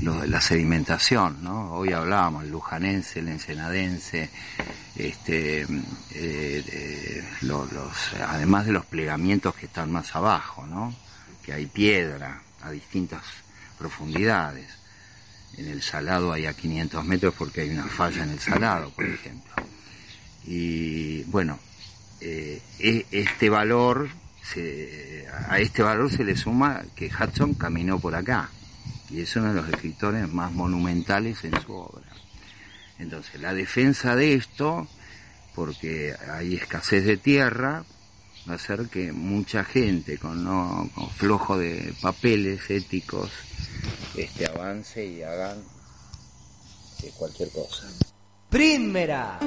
los, 0.00 0.28
la 0.28 0.40
sedimentación, 0.40 1.42
¿no? 1.42 1.72
Hoy 1.72 1.92
hablábamos 1.92 2.44
el 2.44 2.50
lujanense, 2.50 3.20
el 3.20 3.28
ensenadense, 3.28 4.30
este, 4.96 5.62
eh, 5.62 5.66
eh, 6.12 7.24
los, 7.42 7.68
además 8.26 8.66
de 8.66 8.72
los 8.72 8.86
plegamientos 8.86 9.54
que 9.54 9.66
están 9.66 9.90
más 9.90 10.14
abajo, 10.16 10.66
¿no? 10.66 10.94
Que 11.44 11.52
hay 11.52 11.66
piedra 11.66 12.42
a 12.62 12.70
distintas 12.70 13.22
profundidades. 13.78 14.78
En 15.56 15.68
el 15.68 15.82
salado 15.82 16.32
hay 16.32 16.46
a 16.46 16.54
500 16.54 17.04
metros 17.04 17.34
porque 17.36 17.62
hay 17.62 17.70
una 17.70 17.86
falla 17.86 18.22
en 18.22 18.30
el 18.30 18.40
salado, 18.40 18.90
por 18.90 19.04
ejemplo. 19.04 19.49
Y 20.52 21.22
bueno, 21.24 21.60
eh, 22.20 22.60
este 22.80 23.48
valor, 23.48 24.08
se, 24.42 25.28
a 25.48 25.60
este 25.60 25.80
valor 25.80 26.10
se 26.10 26.24
le 26.24 26.36
suma 26.36 26.82
que 26.96 27.06
Hudson 27.06 27.54
caminó 27.54 28.00
por 28.00 28.16
acá 28.16 28.50
y 29.08 29.20
es 29.20 29.36
uno 29.36 29.54
de 29.54 29.62
los 29.62 29.68
escritores 29.68 30.28
más 30.28 30.50
monumentales 30.50 31.44
en 31.44 31.52
su 31.62 31.72
obra. 31.72 32.02
Entonces, 32.98 33.40
la 33.40 33.54
defensa 33.54 34.16
de 34.16 34.34
esto, 34.34 34.88
porque 35.54 36.16
hay 36.28 36.56
escasez 36.56 37.04
de 37.04 37.16
tierra, 37.16 37.84
va 38.48 38.54
a 38.54 38.56
hacer 38.56 38.88
que 38.88 39.12
mucha 39.12 39.62
gente 39.62 40.18
con, 40.18 40.42
no, 40.42 40.90
con 40.96 41.10
flojo 41.10 41.58
de 41.58 41.94
papeles 42.02 42.68
éticos 42.70 43.30
este, 44.16 44.46
avance 44.46 45.06
y 45.06 45.22
hagan 45.22 45.58
eh, 47.04 47.12
cualquier 47.16 47.50
cosa. 47.50 47.86
Primera. 48.50 49.38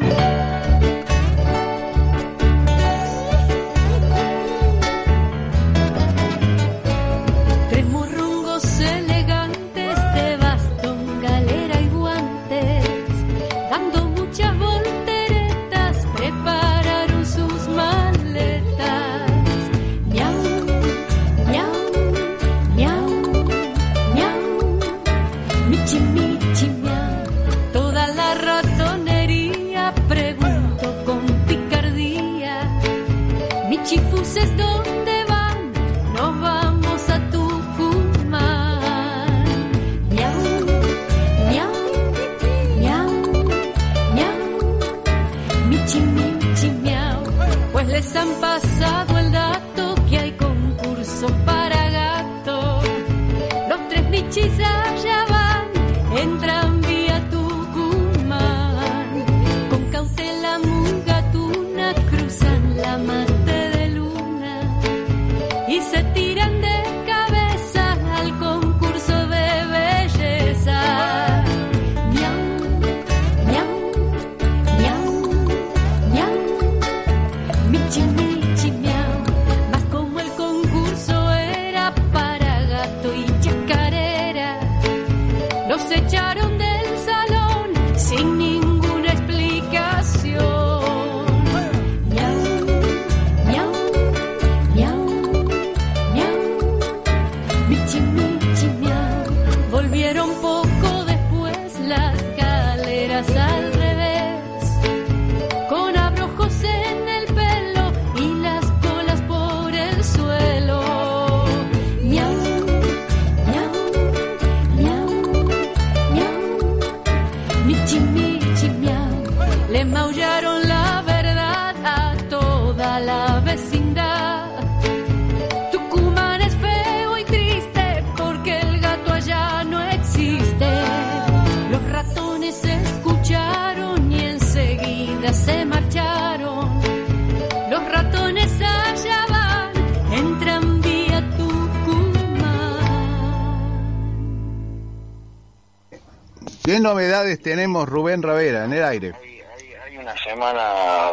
Novedades 146.94 147.42
tenemos, 147.42 147.90
Rubén 147.90 148.22
Ravera, 148.22 148.66
en 148.66 148.74
el 148.74 148.84
aire 148.84 149.14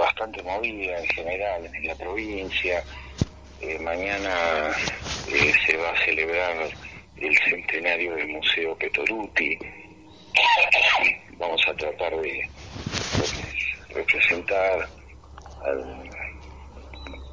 bastante 0.00 0.42
movida 0.42 0.98
en 0.98 1.06
general 1.08 1.70
en 1.74 1.86
la 1.86 1.94
provincia. 1.94 2.82
Eh, 3.60 3.78
mañana 3.78 4.34
eh, 5.28 5.52
se 5.66 5.76
va 5.76 5.90
a 5.90 6.04
celebrar 6.04 6.56
el 7.16 7.38
centenario 7.48 8.14
del 8.16 8.28
Museo 8.28 8.76
Petoruti. 8.76 9.58
Vamos 11.38 11.60
a 11.68 11.74
tratar 11.74 12.16
de 12.20 12.48
representar 13.94 14.88
al- 15.64 16.10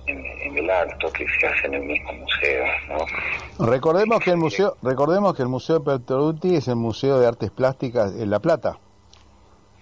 en, 0.07 0.25
en 0.25 0.57
el 0.57 0.69
acto 0.69 1.11
que 1.11 1.25
se 1.39 1.47
hace 1.47 1.67
en 1.67 1.73
el 1.75 1.83
mismo 1.83 2.13
museo, 2.13 2.65
¿no? 2.87 3.65
Recordemos 3.65 4.16
que 4.27 4.31
el 4.31 4.37
museo, 4.37 4.75
recordemos 4.83 5.33
que 5.37 5.41
el 5.41 5.47
Museo 5.47 5.81
Petruti 5.81 6.57
es 6.57 6.67
el 6.67 6.75
Museo 6.75 7.17
de 7.17 7.27
Artes 7.27 7.49
Plásticas 7.49 8.13
en 8.13 8.29
La 8.29 8.39
Plata. 8.39 8.77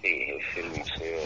Sí, 0.04 0.08
es 0.08 0.58
el 0.58 0.70
Museo 0.70 1.20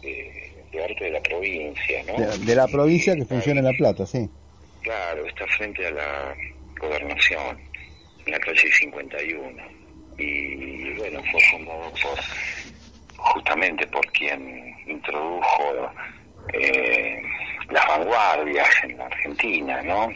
de, 0.00 0.64
de 0.72 0.84
Arte 0.84 1.04
de 1.04 1.10
la 1.10 1.20
provincia, 1.20 2.02
¿no? 2.06 2.18
De, 2.18 2.38
de 2.38 2.54
la 2.54 2.66
provincia 2.66 3.14
que 3.14 3.26
funciona 3.26 3.60
en 3.60 3.66
La 3.66 3.72
Plata, 3.76 4.06
sí. 4.06 4.26
Claro, 4.80 5.26
está 5.26 5.46
frente 5.58 5.86
a 5.86 5.90
la 5.90 6.34
gobernación, 6.80 7.58
en 8.24 8.32
la 8.32 8.38
calle 8.38 8.72
51. 8.72 9.62
Y 10.16 10.94
bueno, 10.94 11.20
fue 11.30 11.40
fundado 11.50 11.92
por, 11.92 12.18
justamente 13.16 13.86
por 13.88 14.06
quien 14.12 14.74
introdujo 14.86 15.92
eh, 16.54 17.20
las 17.68 17.86
vanguardias 17.86 18.68
en 18.84 18.96
la 18.96 19.04
Argentina, 19.04 19.82
¿no? 19.82 20.08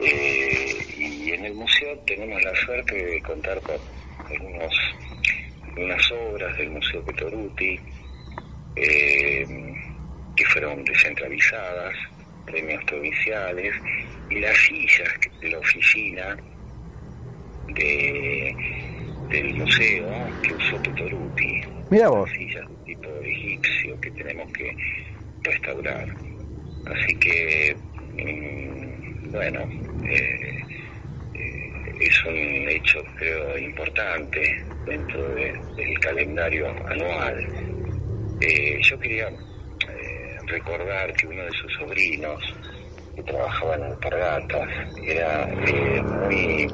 Eh, 0.00 0.76
y 0.98 1.30
en 1.32 1.44
el 1.46 1.54
museo 1.54 1.98
tenemos 2.06 2.42
la 2.42 2.54
suerte 2.56 2.94
de 2.94 3.22
contar 3.22 3.60
con 3.62 3.76
algunos, 4.26 4.74
algunas 5.64 6.12
obras 6.12 6.56
del 6.58 6.70
Museo 6.70 7.02
Petoruti 7.04 7.80
eh, 8.76 9.46
que 10.36 10.44
fueron 10.46 10.84
descentralizadas, 10.84 11.94
premios 12.44 12.84
provinciales, 12.84 13.74
y 14.30 14.40
las 14.40 14.56
sillas 14.58 15.08
de 15.40 15.50
la 15.50 15.58
oficina 15.58 16.36
de, 17.68 18.56
del 19.30 19.54
museo 19.54 20.08
que 20.42 20.54
usó 20.54 20.82
Petoruti. 20.82 21.62
Mira 21.90 22.08
vos. 22.08 22.28
Sillas 22.30 22.68
de 22.68 22.94
tipo 22.94 23.08
egipcio 23.22 24.00
que 24.00 24.10
tenemos 24.10 24.52
que 24.52 24.76
restaurar. 25.42 26.08
Así 26.86 27.16
que, 27.16 27.76
mm, 28.14 29.15
bueno, 29.36 29.60
eh, 30.08 30.62
eh, 31.34 31.92
es 32.00 32.24
un 32.24 32.68
hecho, 32.68 33.02
creo, 33.18 33.58
importante 33.58 34.64
dentro 34.86 35.28
de- 35.34 35.52
del 35.76 35.98
calendario 36.00 36.68
anual. 36.88 37.46
Eh, 38.40 38.78
yo 38.82 38.98
quería 38.98 39.28
eh, 39.28 40.36
recordar 40.46 41.12
que 41.14 41.26
uno 41.26 41.42
de 41.44 41.50
sus 41.52 41.72
sobrinos, 41.74 42.42
que 43.14 43.22
trabajaba 43.24 43.74
en 43.76 43.82
Alpargatas, 43.84 44.68
era 45.04 45.46
muy 45.46 46.66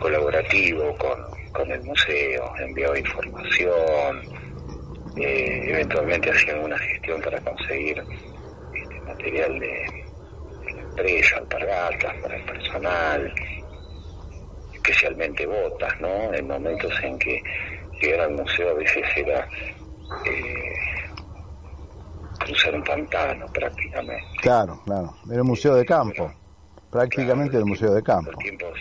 colaborativo 0.00 0.94
con, 0.96 1.18
con 1.52 1.70
el 1.70 1.82
museo, 1.82 2.52
enviaba 2.60 2.98
información, 2.98 4.22
eventualmente 5.16 6.30
hacía 6.30 6.54
alguna 6.54 6.78
gestión 6.78 7.20
para 7.22 7.40
conseguir 7.40 8.02
este, 8.74 9.00
material 9.02 9.58
de, 9.60 10.03
empresa, 10.98 11.36
Alpargatas, 11.38 12.14
para 12.22 12.36
el 12.36 12.44
personal, 12.44 13.34
especialmente 14.74 15.46
botas, 15.46 15.92
¿no? 16.00 16.32
En 16.34 16.46
momentos 16.46 16.92
en 17.02 17.18
que 17.18 17.42
llegar 18.00 18.20
al 18.20 18.32
museo 18.32 18.70
a 18.70 18.74
veces 18.74 19.04
era 19.16 19.48
eh, 20.26 20.72
cruzar 22.38 22.74
un 22.74 22.84
pantano 22.84 23.46
prácticamente. 23.52 24.24
Claro, 24.40 24.80
claro. 24.84 25.14
Era 25.30 25.42
un 25.42 25.48
museo 25.48 25.74
de 25.74 25.84
campo. 25.84 26.32
Prácticamente 26.90 27.56
el 27.56 27.64
museo 27.64 27.92
de 27.92 28.02
campo. 28.02 28.30
Los 28.30 28.38
tiempos, 28.44 28.78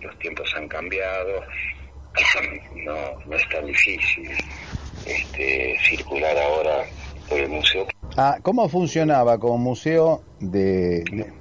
los 0.00 0.18
tiempos 0.18 0.52
han 0.56 0.66
cambiado, 0.68 1.42
no, 2.84 2.94
no 3.26 3.36
es 3.36 3.48
tan 3.50 3.66
difícil 3.66 4.28
este, 5.06 5.76
circular 5.86 6.36
ahora 6.38 6.84
por 7.28 7.38
el 7.38 7.48
museo 7.48 7.86
Ah, 8.16 8.36
¿cómo 8.42 8.68
funcionaba 8.68 9.38
como 9.38 9.56
museo 9.56 10.22
de, 10.38 11.02
de- 11.10 11.32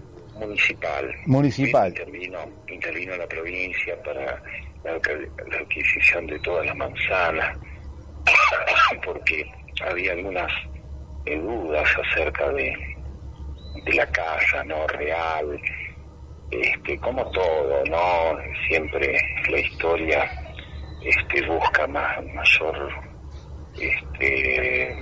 municipal. 0.42 1.16
municipal? 1.26 1.90
Intervino, 1.90 2.40
intervino 2.68 3.16
la 3.16 3.28
provincia 3.28 3.96
para 4.04 4.42
la 4.84 5.58
adquisición 5.60 6.28
de 6.28 6.40
todas 6.40 6.66
las 6.66 6.76
manzanas, 6.76 7.58
porque 9.06 9.46
había 9.82 10.14
algunas 10.14 10.52
eh, 11.26 11.38
dudas 11.38 11.88
acerca 11.98 12.50
de, 12.50 12.74
de 13.86 13.94
la 13.94 14.06
casa 14.08 14.64
no 14.64 14.88
real, 14.88 15.60
este, 16.52 16.98
como 16.98 17.30
todo, 17.32 17.84
no 17.86 18.38
siempre 18.68 19.18
la 19.50 19.60
historia 19.60 20.30
este, 21.02 21.48
busca 21.48 21.88
más, 21.88 22.24
mayor 22.34 22.90
este, 23.80 24.96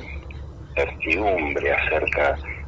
certidumbre 0.75 1.73
acerca 1.73 2.33
de 2.33 2.58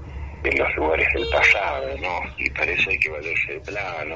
los 0.58 0.76
lugares 0.76 1.08
del 1.14 1.28
pasado, 1.30 1.88
¿no? 2.00 2.20
Y 2.38 2.50
hay 2.90 3.00
que 3.00 3.10
valerse 3.10 3.54
de 3.54 3.60
plano, 3.62 4.16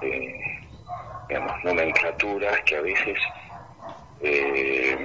de, 0.00 0.40
digamos, 1.28 1.64
nomenclaturas 1.64 2.60
que 2.62 2.76
a 2.76 2.80
veces 2.80 3.18
eh, 4.22 4.96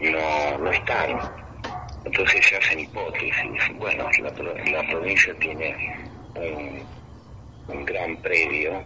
no, 0.00 0.58
no 0.58 0.70
están. 0.70 1.18
Entonces 2.04 2.46
se 2.46 2.56
hacen 2.56 2.80
hipótesis. 2.80 3.34
Bueno, 3.78 4.08
la, 4.22 4.30
pro- 4.30 4.54
la 4.70 4.82
provincia 4.88 5.34
tiene 5.40 5.74
un, 6.36 6.86
un 7.68 7.84
gran 7.84 8.16
predio 8.18 8.84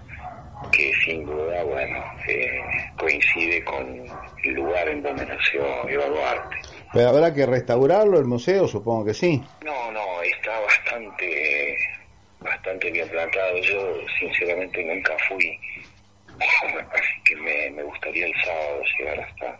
que 0.72 0.93
sin 1.05 1.24
duda, 1.26 1.62
bueno, 1.64 2.03
eh, 2.28 2.61
coincide 2.99 3.62
con 3.64 4.05
el 4.45 4.53
lugar 4.55 4.88
en 4.88 5.03
donde 5.03 5.26
nació 5.26 5.88
Eva 5.88 6.07
Duarte. 6.07 6.57
Pero 6.93 7.09
habrá 7.09 7.32
que 7.32 7.47
restaurarlo 7.47 8.18
el 8.18 8.24
museo, 8.26 8.66
supongo 8.66 9.05
que 9.05 9.14
sí. 9.14 9.43
No, 9.64 9.93
no, 9.93 10.22
está 10.22 10.59
bastante, 10.61 11.76
bastante 12.41 12.91
bien 12.91 13.09
plantado. 13.09 13.57
Yo, 13.59 13.95
sinceramente, 14.18 14.82
nunca 14.84 15.16
fui, 15.28 15.59
así 16.38 17.22
que 17.24 17.36
me, 17.36 17.70
me 17.70 17.82
gustaría 17.84 18.26
el 18.26 18.34
sábado 18.45 18.82
llegar 18.99 19.20
hasta, 19.20 19.59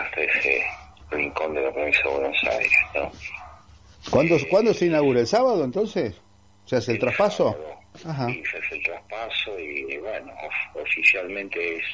hasta 0.00 0.20
ese 0.20 0.62
rincón 1.10 1.54
de 1.54 1.62
la 1.62 1.72
provincia 1.72 2.02
de 2.04 2.10
Buenos 2.10 2.44
Aires, 2.44 2.72
¿no? 2.94 3.12
¿Cuándo, 4.10 4.36
¿Cuándo 4.48 4.72
se 4.72 4.86
inaugura? 4.86 5.20
¿El 5.20 5.26
sábado 5.26 5.64
entonces? 5.64 6.14
¿Se 6.64 6.76
hace 6.76 6.92
el 6.92 6.98
traspaso? 7.00 7.56
Ajá. 8.04 8.30
Y 8.30 8.44
se 8.44 8.58
hace 8.58 8.76
el 8.76 8.82
traspaso 8.84 9.58
y, 9.58 9.96
bueno, 9.98 10.32
of- 10.32 10.82
oficialmente 10.82 11.76
es 11.78 11.84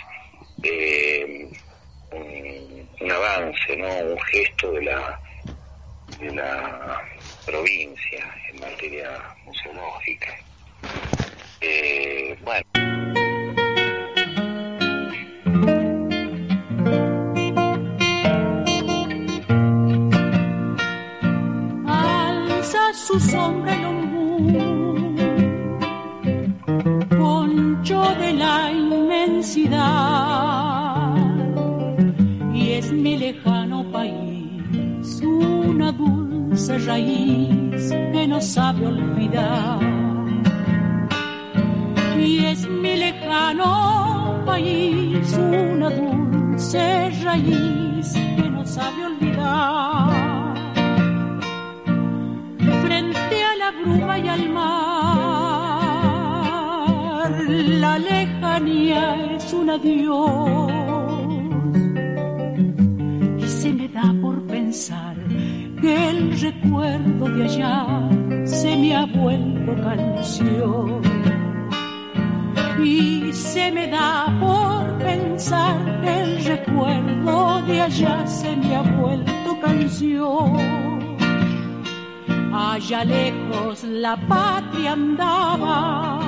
eh, 0.65 1.49
un, 2.13 2.89
un 3.01 3.11
avance, 3.11 3.77
¿no? 3.77 3.89
Un 3.89 4.21
gesto 4.21 4.73
de 4.73 4.83
la 4.83 5.21
de 6.19 6.31
la 6.35 7.03
provincia 7.45 8.25
en 8.53 8.61
materia 8.61 9.11
museológica. 9.45 10.33
Eh, 11.61 12.39
bueno. 12.43 12.63
alza 21.87 22.95
su 22.95 23.19
sombra 23.21 23.75
el 23.75 23.85
ombú, 23.85 25.17
poncho 27.17 28.15
de 28.17 28.33
la 28.35 28.71
inmensidad 28.71 30.12
raíz 36.87 37.91
que 38.13 38.29
no 38.29 38.41
sabe 38.41 38.87
olvidar. 38.87 39.81
Y 42.19 42.45
es 42.45 42.69
mi 42.69 42.97
lejano 42.97 44.43
país 44.45 45.33
una 45.39 45.91
dulce 45.91 47.11
raíz 47.25 48.13
que 48.13 48.51
no 48.51 48.67
sabe 48.67 49.07
olvidar. 49.07 50.55
Frente 52.85 53.45
a 53.45 53.57
la 53.57 53.71
bruma 53.73 54.19
y 54.19 54.29
al 54.29 54.49
mar, 54.51 54.73
la 57.81 57.99
lejanía 57.99 59.35
es 59.37 59.53
un 59.53 59.71
adiós. 59.71 60.71
Y 63.39 63.47
se 63.47 63.73
me 63.73 63.89
da 63.89 64.15
por 64.21 64.43
pensar 64.47 65.12
el 65.89 66.41
recuerdo 66.41 67.25
de 67.29 67.45
allá 67.45 67.87
se 68.45 68.77
me 68.77 68.95
ha 68.95 69.07
vuelto 69.07 69.75
canción. 69.83 71.03
Y 72.85 73.33
se 73.33 73.71
me 73.73 73.89
da 73.89 74.27
por 74.41 74.99
pensar 74.99 76.01
que 76.03 76.21
el 76.21 76.45
recuerdo 76.45 77.63
de 77.63 77.81
allá 77.81 78.27
se 78.27 78.57
me 78.57 78.77
ha 78.77 78.83
vuelto 78.83 79.61
canción. 79.61 80.57
Allá 82.55 83.05
lejos 83.05 83.85
la 83.85 84.17
patria 84.17 84.93
andaba, 84.93 86.21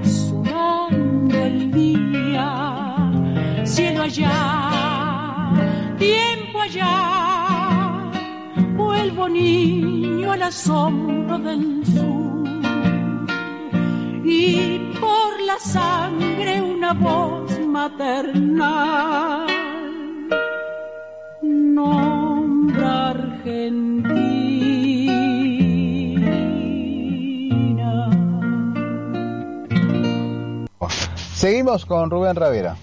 azulando 0.00 1.36
el 1.36 1.70
día, 1.72 2.96
cielo 3.64 4.02
allá, 4.02 4.67
niño 9.28 10.32
al 10.32 10.42
asombro 10.42 11.38
del 11.38 11.84
sur. 11.86 12.48
Y 14.24 14.78
por 15.00 15.40
la 15.42 15.58
sangre 15.58 16.60
una 16.60 16.92
voz 16.94 17.58
maternal 17.66 19.46
nombra 21.42 23.10
Argentina. 23.10 23.88
Seguimos 31.34 31.86
con 31.86 32.10
Rubén 32.10 32.34
Ravera. 32.34 32.76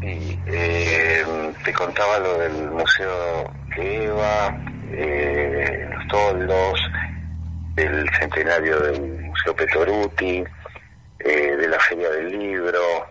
Sí, 0.00 0.38
eh, 0.46 1.24
te 1.64 1.72
contaba 1.72 2.18
lo 2.18 2.38
del 2.38 2.70
Museo 2.70 3.50
Eva, 3.76 4.71
eh, 4.92 5.88
los 5.90 6.08
toldos, 6.08 6.80
del 7.74 8.08
centenario 8.18 8.78
del 8.80 9.00
Museo 9.00 9.56
Petoruti, 9.56 10.44
eh, 11.18 11.56
de 11.56 11.68
la 11.68 11.80
Feria 11.80 12.10
del 12.10 12.38
Libro, 12.38 13.06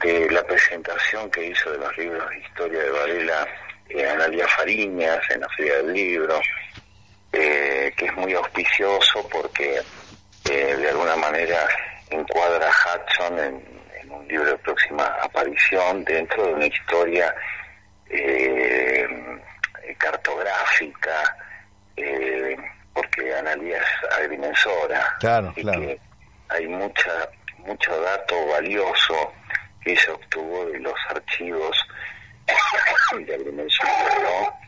de 0.00 0.30
la 0.30 0.42
presentación 0.44 1.30
que 1.30 1.48
hizo 1.48 1.70
de 1.70 1.78
los 1.78 1.96
libros 1.98 2.28
de 2.30 2.38
historia 2.38 2.78
de 2.80 2.90
Varela 2.90 3.46
eh, 3.88 4.08
Analia 4.08 4.46
Fariñas 4.48 5.20
en 5.30 5.40
la 5.40 5.48
Feria 5.50 5.76
del 5.78 5.92
Libro, 5.92 6.40
eh, 7.32 7.92
que 7.96 8.06
es 8.06 8.16
muy 8.16 8.32
auspicioso 8.34 9.28
porque 9.28 9.80
eh, 10.50 10.76
de 10.76 10.88
alguna 10.88 11.16
manera 11.16 11.68
encuadra 12.10 12.68
a 12.68 12.96
Hudson 12.96 13.38
en, 13.38 13.82
en 14.00 14.10
un 14.10 14.26
libro 14.28 14.50
de 14.50 14.58
próxima 14.58 15.04
aparición 15.22 16.04
dentro 16.04 16.46
de 16.46 16.54
una 16.54 16.66
historia 16.66 17.34
cartográfica, 19.98 21.36
eh, 21.96 22.56
porque 22.94 23.34
Analia 23.34 23.78
es 23.78 24.12
agrimensora 24.18 25.16
Claro, 25.20 25.52
y 25.56 25.62
claro. 25.62 25.80
que 25.80 26.00
hay 26.48 26.66
mucha 26.68 27.28
mucho 27.58 28.00
dato 28.00 28.46
valioso 28.46 29.32
que 29.84 29.96
se 29.96 30.10
obtuvo 30.10 30.66
de 30.66 30.78
los 30.80 30.94
archivos 31.08 31.76
de 33.26 33.34
agrimensura, 33.34 34.18
¿no? 34.22 34.60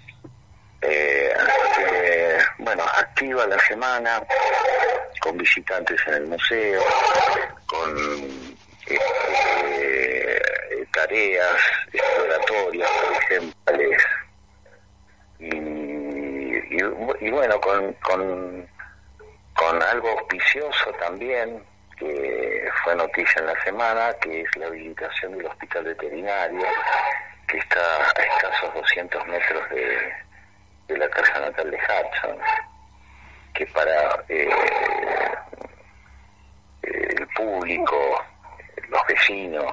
Eh, 0.82 1.34
que, 1.76 2.38
bueno, 2.58 2.82
activa 2.84 3.46
la 3.46 3.58
semana 3.60 4.22
con 5.20 5.36
visitantes 5.38 5.98
en 6.06 6.14
el 6.14 6.26
museo, 6.26 6.82
con 7.66 7.96
eh, 8.86 10.40
tareas 10.92 11.56
exploratorias, 11.92 12.90
por 12.90 13.22
ejemplo, 13.22 13.98
y, 15.38 17.30
bueno, 17.30 17.60
con, 17.60 17.92
con, 18.02 19.82
algo 19.82 20.08
auspicioso 20.10 20.92
también, 20.98 21.62
que 21.98 22.68
fue 22.82 22.94
noticia 22.94 23.40
en 23.40 23.46
la 23.46 23.64
semana, 23.64 24.12
que 24.20 24.42
es 24.42 24.56
la 24.56 24.66
habilitación 24.66 25.36
del 25.36 25.46
hospital 25.46 25.84
veterinario, 25.84 26.66
que 27.46 27.58
está 27.58 27.80
a 27.80 28.22
escasos 28.22 28.74
200 28.74 29.26
metros 29.26 29.70
de, 29.70 30.12
de 30.88 30.98
la 30.98 31.08
casa 31.10 31.40
natal 31.40 31.70
de 31.70 31.76
Hudson, 31.76 32.38
que 33.54 33.66
para 33.66 34.24
eh, 34.28 34.50
el 36.82 37.26
público, 37.28 38.24
los 38.88 39.06
vecinos, 39.06 39.72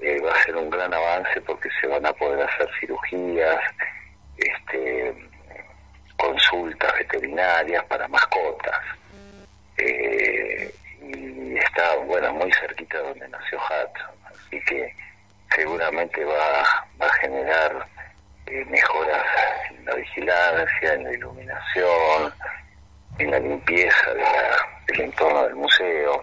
eh, 0.00 0.20
va 0.20 0.32
a 0.32 0.42
ser 0.42 0.56
un 0.56 0.68
gran 0.68 0.92
avance 0.92 1.40
porque 1.42 1.68
se 1.80 1.86
van 1.86 2.04
a 2.04 2.12
poder 2.12 2.42
hacer 2.42 2.68
cirugías, 2.80 3.60
este, 4.38 5.14
consultas 6.16 6.92
veterinarias 6.98 7.84
para 7.86 8.08
mascotas. 8.08 8.80
Eh, 9.78 10.72
y 11.02 11.56
está, 11.58 11.94
bueno, 12.06 12.32
muy 12.34 12.52
cerquita 12.52 12.98
donde 12.98 13.28
nació 13.28 13.58
Hudson, 13.58 14.16
así 14.26 14.60
que 14.64 14.94
seguramente 15.54 16.24
va, 16.24 16.62
va 17.00 17.06
a 17.06 17.12
generar 17.20 17.86
eh, 18.46 18.64
mejoras 18.66 19.24
en 19.70 19.84
la 19.84 19.94
vigilancia, 19.94 20.94
en 20.94 21.04
la 21.04 21.12
iluminación, 21.12 22.32
en 23.18 23.30
la 23.30 23.38
limpieza 23.38 24.14
de 24.14 24.20
la- 24.22 24.66
del 24.86 25.00
entorno 25.02 25.42
del 25.44 25.54
museo. 25.56 26.22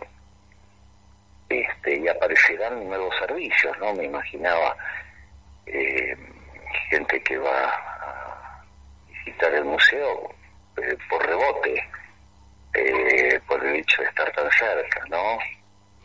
Este, 1.49 1.97
y 1.99 2.07
aparecerán 2.07 2.83
nuevos 2.87 3.13
servicios, 3.19 3.77
¿no? 3.79 3.93
Me 3.93 4.05
imaginaba 4.05 4.75
eh, 5.67 6.15
gente 6.89 7.21
que 7.21 7.37
va 7.37 7.92
visitar 9.33 9.53
el 9.53 9.65
museo 9.65 10.29
eh, 10.77 10.97
por 11.09 11.25
rebote, 11.25 11.83
eh, 12.73 13.39
por 13.47 13.63
el 13.65 13.77
hecho 13.77 14.01
de 14.01 14.07
estar 14.07 14.31
tan 14.31 14.49
cerca, 14.51 15.01
¿no? 15.09 15.37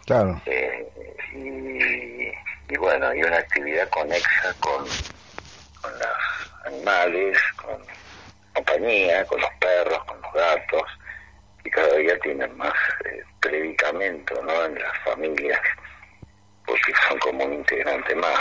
Claro. 0.07 0.41
Eh, 0.47 0.87
y, 1.35 2.73
y 2.73 2.77
bueno, 2.79 3.15
y 3.15 3.23
una 3.23 3.37
actividad 3.39 3.89
conexa 3.91 4.55
con, 4.61 4.85
con 5.81 5.93
los 5.93 6.67
animales, 6.67 7.39
con 7.57 7.77
compañía, 8.55 9.25
con 9.27 9.41
los 9.41 9.51
perros, 9.61 10.05
con 10.05 10.21
los 10.21 10.33
gatos, 10.33 10.83
y 11.65 11.71
cada 11.71 11.95
día 11.97 12.19
tienen 12.21 12.57
más 12.57 12.75
eh, 13.05 13.23
predicamento 13.41 14.43
¿no? 14.43 14.65
en 14.65 14.75
las 14.75 14.99
familias, 15.05 15.61
porque 16.67 16.93
son 17.09 17.19
como 17.19 17.45
un 17.45 17.55
integrante 17.55 18.15
más. 18.15 18.41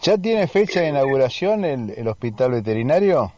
¿Ya 0.00 0.18
tiene 0.18 0.48
fecha 0.48 0.80
de 0.80 0.88
inauguración 0.88 1.64
el, 1.64 1.90
el 1.96 2.08
hospital 2.08 2.52
veterinario? 2.52 3.32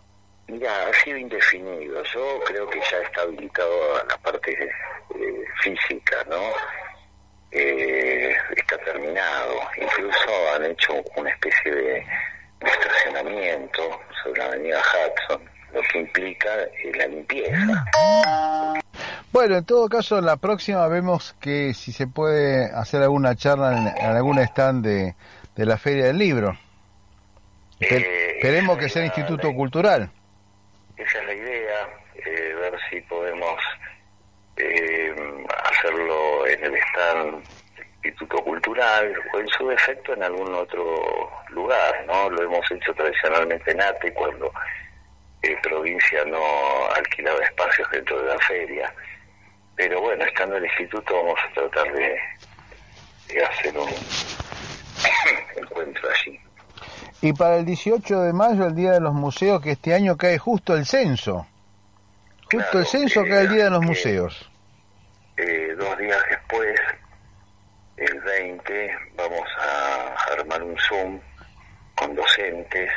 Ya, 0.48 0.86
ha 0.88 0.92
sido 1.02 1.16
indefinido. 1.16 2.02
Yo 2.04 2.40
creo 2.46 2.68
que 2.68 2.78
ya 2.90 2.98
está 2.98 3.22
habilitado 3.22 3.96
a 3.96 4.04
la 4.04 4.16
parte 4.18 4.52
eh, 4.52 5.44
física, 5.62 6.16
¿no? 6.28 6.40
Eh, 7.50 8.34
está 8.56 8.76
terminado. 8.78 9.54
Incluso 9.80 10.52
han 10.54 10.64
hecho 10.66 10.94
una 11.16 11.30
especie 11.30 11.72
de, 11.72 11.82
de 12.60 12.66
estacionamiento 12.70 14.00
sobre 14.22 14.40
la 14.40 14.46
avenida 14.46 14.80
Hudson, 14.80 15.42
lo 15.72 15.80
que 15.82 15.98
implica 15.98 16.48
eh, 16.64 16.92
la 16.94 17.06
limpieza. 17.06 17.84
Bueno, 19.32 19.56
en 19.56 19.64
todo 19.64 19.88
caso, 19.88 20.20
la 20.20 20.36
próxima 20.36 20.86
vemos 20.88 21.34
que 21.40 21.74
si 21.74 21.92
se 21.92 22.06
puede 22.06 22.66
hacer 22.72 23.02
alguna 23.02 23.34
charla 23.34 23.72
en, 23.78 23.88
en 24.04 24.10
algún 24.16 24.38
stand 24.38 24.84
de, 24.84 25.14
de 25.56 25.66
la 25.66 25.76
Feria 25.78 26.04
del 26.06 26.18
Libro. 26.18 26.56
Espe- 27.80 28.34
esperemos 28.36 28.78
que 28.78 28.88
sea 28.88 29.04
Instituto 29.04 29.52
Cultural. 29.54 30.10
Esa 30.96 31.18
es 31.18 31.26
la 31.26 31.34
idea, 31.34 31.88
eh, 32.14 32.54
ver 32.54 32.78
si 32.88 33.00
podemos 33.00 33.60
eh, 34.56 35.12
del 36.70 37.42
Instituto 38.02 38.42
Cultural 38.44 39.14
o 39.32 39.38
en 39.40 39.48
su 39.48 39.68
defecto 39.68 40.12
en 40.14 40.22
algún 40.22 40.54
otro 40.54 41.30
lugar, 41.50 42.04
¿no? 42.06 42.30
Lo 42.30 42.42
hemos 42.42 42.70
hecho 42.70 42.92
tradicionalmente 42.94 43.70
en 43.70 43.80
ATE 43.80 44.12
cuando 44.12 44.52
eh, 45.42 45.56
provincia 45.62 46.24
no 46.26 46.38
alquilaba 46.94 47.42
espacios 47.44 47.88
dentro 47.90 48.20
de 48.20 48.28
la 48.28 48.38
feria. 48.40 48.94
Pero 49.76 50.00
bueno, 50.00 50.24
estando 50.24 50.56
en 50.56 50.64
el 50.64 50.70
instituto 50.70 51.14
vamos 51.14 51.38
a 51.48 51.52
tratar 51.54 51.92
de, 51.92 52.18
de 53.28 53.44
hacer 53.44 53.76
un 53.76 53.88
encuentro 55.56 56.08
allí. 56.10 56.40
Y 57.22 57.32
para 57.32 57.56
el 57.56 57.64
18 57.64 58.20
de 58.20 58.32
mayo, 58.32 58.66
el 58.66 58.74
Día 58.74 58.92
de 58.92 59.00
los 59.00 59.14
Museos, 59.14 59.62
que 59.62 59.72
este 59.72 59.94
año 59.94 60.16
cae 60.16 60.38
justo 60.38 60.76
el 60.76 60.84
censo. 60.84 61.46
Justo 62.52 62.78
el 62.78 62.86
censo 62.86 63.22
cae 63.22 63.42
el 63.42 63.48
Día 63.48 63.64
de 63.64 63.70
los 63.70 63.82
Museos. 63.82 64.50
Eh, 65.36 65.74
dos 65.76 65.98
días 65.98 66.22
después, 66.30 66.80
el 67.96 68.20
20, 68.20 68.98
vamos 69.16 69.48
a 69.58 70.14
armar 70.32 70.62
un 70.62 70.78
Zoom 70.78 71.20
con 71.96 72.14
docentes 72.14 72.88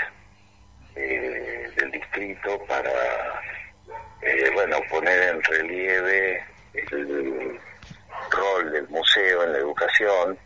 eh, 0.95 1.67
del 1.75 1.91
distrito 1.91 2.63
para, 2.67 2.91
eh, 4.21 4.51
bueno, 4.53 4.77
poner 4.87 5.19
en 5.29 5.43
relieve 5.45 6.45
el 6.73 7.59
rol 8.29 8.71
del 8.71 8.87
museo 8.89 9.43
en 9.43 9.53
la 9.53 9.57
educación 9.57 10.37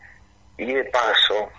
y 0.58 0.74
de 0.74 0.86
paso 0.86 1.52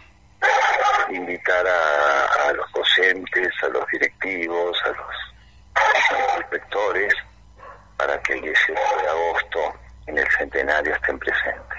invitar 1.11 1.67
a, 1.67 2.49
a 2.49 2.53
los 2.55 2.73
docentes, 2.73 3.51
a 3.65 3.69
los 3.69 3.87
directivos, 3.89 4.83
a 4.87 4.89
los 4.89 6.39
inspectores 6.39 7.13
para 7.99 8.19
que 8.23 8.33
el 8.33 8.41
18 8.41 8.73
de 8.73 9.09
agosto 9.09 9.82
en 10.07 10.19
el 10.19 10.27
centenario 10.39 10.95
estén 10.95 11.19
presentes. 11.19 11.79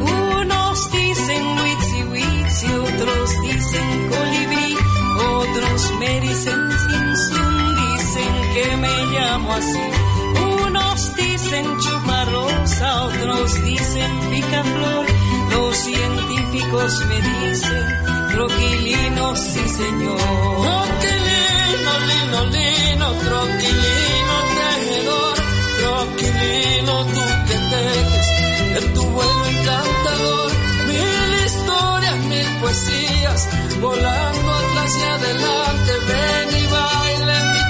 Unos 0.00 0.92
dicen 0.92 1.58
witsi 1.58 2.02
witsi, 2.12 2.66
otros 2.74 3.42
dicen 3.42 4.08
colibrí, 4.10 4.76
otros 5.18 5.92
me 6.00 6.20
dicen 6.20 6.60
sin 6.84 7.16
sun, 7.16 7.76
dicen 7.76 8.34
que 8.54 8.76
me 8.76 9.04
llamo 9.14 9.52
así. 9.54 9.84
Unos 10.64 11.16
dicen 11.16 11.78
chuparrosa, 11.78 13.04
otros 13.04 13.64
dicen 13.64 14.20
picaflor, 14.30 15.06
los 15.50 15.76
científicos 15.76 17.06
me 17.06 17.16
dicen 17.20 18.16
troquilino, 18.36 19.36
sí 19.36 19.68
señor. 19.68 20.18
Troquilino, 20.96 21.92
lino, 22.08 22.40
lino, 22.56 23.12
troquilino, 23.24 24.36
tejedor, 25.86 26.08
troquilino, 26.08 27.04
tú 27.06 27.22
que 27.46 27.54
tejes 27.54 28.28
en 28.76 28.94
tu 28.94 29.02
vuelo 29.02 29.46
encantador. 29.46 30.50
Mil 30.86 31.44
historias, 31.44 32.16
mil 32.28 32.60
poesías, 32.60 33.48
volando 33.80 34.52
atrás 34.52 34.96
y 34.96 35.02
adelante. 35.02 35.92
Ven 36.08 36.62
y 36.62 36.66
baila 36.66 37.38
en 37.38 37.52
mi 37.52 37.65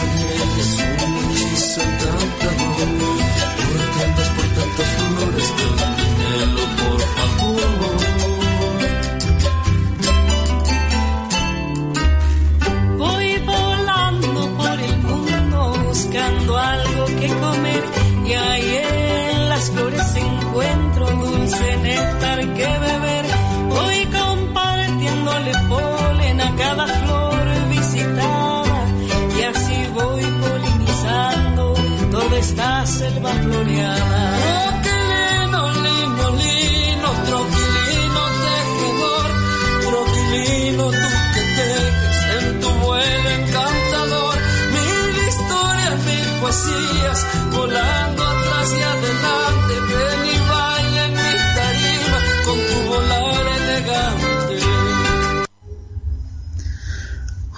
Yes. 0.00 0.57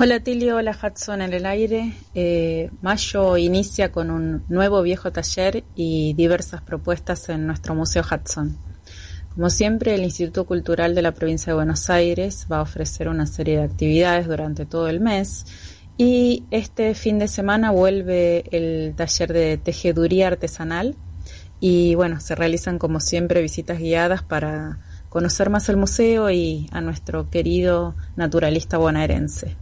Hola 0.02 0.18
Tilio, 0.18 0.56
hola 0.56 0.74
Hudson 0.82 1.20
en 1.20 1.34
el 1.34 1.44
aire. 1.44 1.92
Eh, 2.14 2.70
mayo 2.80 3.36
inicia 3.36 3.92
con 3.92 4.10
un 4.10 4.44
nuevo 4.48 4.80
viejo 4.80 5.12
taller 5.12 5.62
y 5.74 6.14
diversas 6.14 6.62
propuestas 6.62 7.28
en 7.28 7.46
nuestro 7.46 7.74
Museo 7.74 8.02
Hudson. 8.02 8.56
Como 9.34 9.50
siempre, 9.50 9.94
el 9.94 10.02
Instituto 10.02 10.46
Cultural 10.46 10.94
de 10.94 11.02
la 11.02 11.12
Provincia 11.12 11.50
de 11.50 11.56
Buenos 11.56 11.90
Aires 11.90 12.46
va 12.50 12.60
a 12.60 12.62
ofrecer 12.62 13.10
una 13.10 13.26
serie 13.26 13.58
de 13.58 13.64
actividades 13.64 14.26
durante 14.26 14.64
todo 14.64 14.88
el 14.88 15.00
mes 15.00 15.44
y 15.98 16.44
este 16.50 16.94
fin 16.94 17.18
de 17.18 17.28
semana 17.28 17.70
vuelve 17.70 18.44
el 18.52 18.94
taller 18.96 19.34
de 19.34 19.58
tejeduría 19.58 20.28
artesanal 20.28 20.96
y 21.60 21.94
bueno, 21.94 22.20
se 22.20 22.34
realizan 22.34 22.78
como 22.78 23.00
siempre 23.00 23.42
visitas 23.42 23.78
guiadas 23.78 24.22
para 24.22 24.78
conocer 25.10 25.50
más 25.50 25.68
el 25.68 25.76
museo 25.76 26.30
y 26.30 26.70
a 26.72 26.80
nuestro 26.80 27.28
querido 27.28 27.96
naturalista 28.16 28.78
bonaerense. 28.78 29.58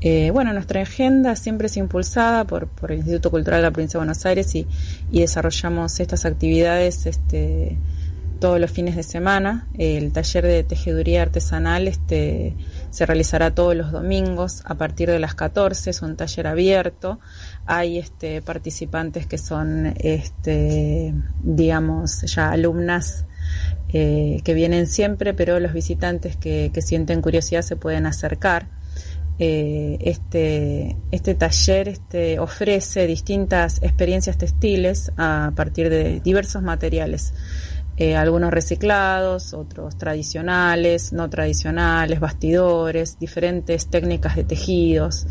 Eh, 0.00 0.30
bueno, 0.30 0.52
nuestra 0.52 0.82
agenda 0.82 1.34
siempre 1.34 1.66
es 1.66 1.76
impulsada 1.76 2.44
por, 2.44 2.68
por 2.68 2.92
el 2.92 2.98
Instituto 2.98 3.30
Cultural 3.30 3.60
de 3.60 3.62
la 3.64 3.70
Provincia 3.72 3.98
de 3.98 4.04
Buenos 4.04 4.24
Aires 4.26 4.54
y, 4.54 4.66
y 5.10 5.20
desarrollamos 5.20 5.98
estas 5.98 6.24
actividades 6.24 7.06
este, 7.06 7.78
todos 8.38 8.60
los 8.60 8.70
fines 8.70 8.96
de 8.96 9.02
semana. 9.02 9.66
El 9.76 10.12
taller 10.12 10.44
de 10.44 10.62
tejeduría 10.62 11.22
artesanal 11.22 11.88
este, 11.88 12.54
se 12.90 13.06
realizará 13.06 13.54
todos 13.54 13.74
los 13.74 13.90
domingos 13.90 14.62
a 14.64 14.76
partir 14.76 15.10
de 15.10 15.18
las 15.18 15.34
14, 15.34 15.90
es 15.90 16.02
un 16.02 16.16
taller 16.16 16.46
abierto. 16.46 17.18
Hay 17.66 17.98
este, 17.98 18.42
participantes 18.42 19.26
que 19.26 19.38
son, 19.38 19.94
este, 19.98 21.14
digamos, 21.42 22.22
ya 22.22 22.50
alumnas 22.50 23.24
eh, 23.92 24.40
que 24.44 24.54
vienen 24.54 24.86
siempre, 24.86 25.34
pero 25.34 25.58
los 25.60 25.72
visitantes 25.72 26.36
que, 26.36 26.70
que 26.72 26.82
sienten 26.82 27.20
curiosidad 27.20 27.62
se 27.62 27.76
pueden 27.76 28.06
acercar. 28.06 28.77
Eh, 29.40 29.98
este, 30.00 30.96
este 31.12 31.34
taller 31.36 31.88
este, 31.88 32.40
ofrece 32.40 33.06
distintas 33.06 33.80
experiencias 33.82 34.36
textiles 34.36 35.12
a 35.16 35.52
partir 35.54 35.90
de 35.90 36.18
diversos 36.18 36.62
materiales, 36.62 37.34
eh, 37.96 38.16
algunos 38.16 38.52
reciclados, 38.52 39.54
otros 39.54 39.96
tradicionales, 39.96 41.12
no 41.12 41.30
tradicionales, 41.30 42.18
bastidores, 42.18 43.18
diferentes 43.20 43.86
técnicas 43.86 44.34
de 44.34 44.42
tejidos 44.42 45.28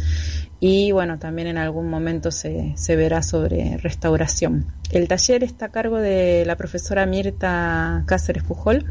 y 0.59 0.91
bueno, 0.91 1.19
también 1.19 1.49
en 1.49 1.57
algún 1.57 1.89
momento 1.89 2.31
se, 2.31 2.73
se 2.77 2.95
verá 2.95 3.21
sobre 3.21 3.77
restauración. 3.77 4.73
El 4.89 5.07
taller 5.07 5.43
está 5.43 5.65
a 5.65 5.71
cargo 5.71 5.97
de 5.97 6.45
la 6.45 6.55
profesora 6.55 7.05
Mirta 7.05 8.03
Cáceres 8.05 8.43
Pujol 8.43 8.85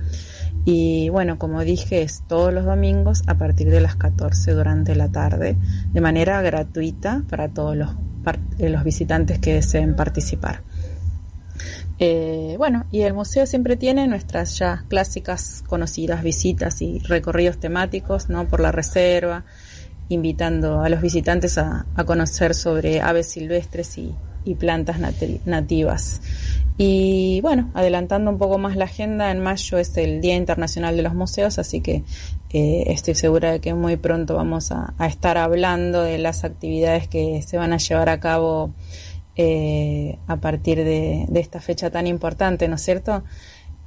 y 0.68 1.10
bueno, 1.10 1.38
como 1.38 1.62
dije, 1.62 2.02
es 2.02 2.24
todos 2.26 2.52
los 2.52 2.64
domingos 2.64 3.22
a 3.28 3.38
partir 3.38 3.70
de 3.70 3.80
las 3.80 3.94
14 3.94 4.50
durante 4.50 4.96
la 4.96 5.12
tarde, 5.12 5.56
de 5.92 6.00
manera 6.00 6.42
gratuita 6.42 7.22
para 7.30 7.48
todos 7.48 7.76
los, 7.76 7.90
los 8.58 8.82
visitantes 8.82 9.38
que 9.38 9.54
deseen 9.54 9.94
participar. 9.94 10.64
Eh, 12.00 12.56
bueno, 12.58 12.84
y 12.90 13.02
el 13.02 13.14
museo 13.14 13.46
siempre 13.46 13.76
tiene 13.76 14.08
nuestras 14.08 14.58
ya 14.58 14.84
clásicas 14.88 15.62
conocidas 15.68 16.24
visitas 16.24 16.82
y 16.82 16.98
recorridos 16.98 17.58
temáticos, 17.58 18.28
¿no? 18.28 18.48
Por 18.48 18.58
la 18.58 18.72
reserva, 18.72 19.44
invitando 20.08 20.80
a 20.80 20.88
los 20.88 21.00
visitantes 21.00 21.58
a, 21.58 21.86
a 21.94 22.04
conocer 22.04 22.56
sobre 22.56 23.00
aves 23.00 23.30
silvestres 23.30 23.96
y, 23.98 24.16
y 24.46 24.54
plantas 24.54 24.98
nati 24.98 25.40
nativas. 25.44 26.22
Y 26.78 27.40
bueno, 27.40 27.70
adelantando 27.74 28.30
un 28.30 28.38
poco 28.38 28.58
más 28.58 28.76
la 28.76 28.84
agenda, 28.84 29.30
en 29.30 29.40
mayo 29.40 29.78
es 29.78 29.96
el 29.96 30.20
Día 30.20 30.36
Internacional 30.36 30.96
de 30.96 31.02
los 31.02 31.14
Museos, 31.14 31.58
así 31.58 31.80
que 31.80 32.04
eh, 32.50 32.84
estoy 32.88 33.14
segura 33.14 33.50
de 33.50 33.60
que 33.60 33.74
muy 33.74 33.96
pronto 33.96 34.36
vamos 34.36 34.70
a, 34.72 34.94
estar 35.06 35.38
hablando 35.38 36.02
de 36.02 36.18
las 36.18 36.44
actividades 36.44 37.08
que 37.08 37.42
se 37.42 37.56
van 37.56 37.72
a 37.72 37.78
llevar 37.78 38.08
a 38.10 38.20
cabo 38.20 38.72
eh, 39.36 40.18
a 40.26 40.36
partir 40.36 40.78
de, 40.78 41.26
de, 41.28 41.40
esta 41.40 41.60
fecha 41.60 41.90
tan 41.90 42.06
importante, 42.06 42.68
¿no 42.68 42.76
es 42.76 42.82
cierto? 42.82 43.24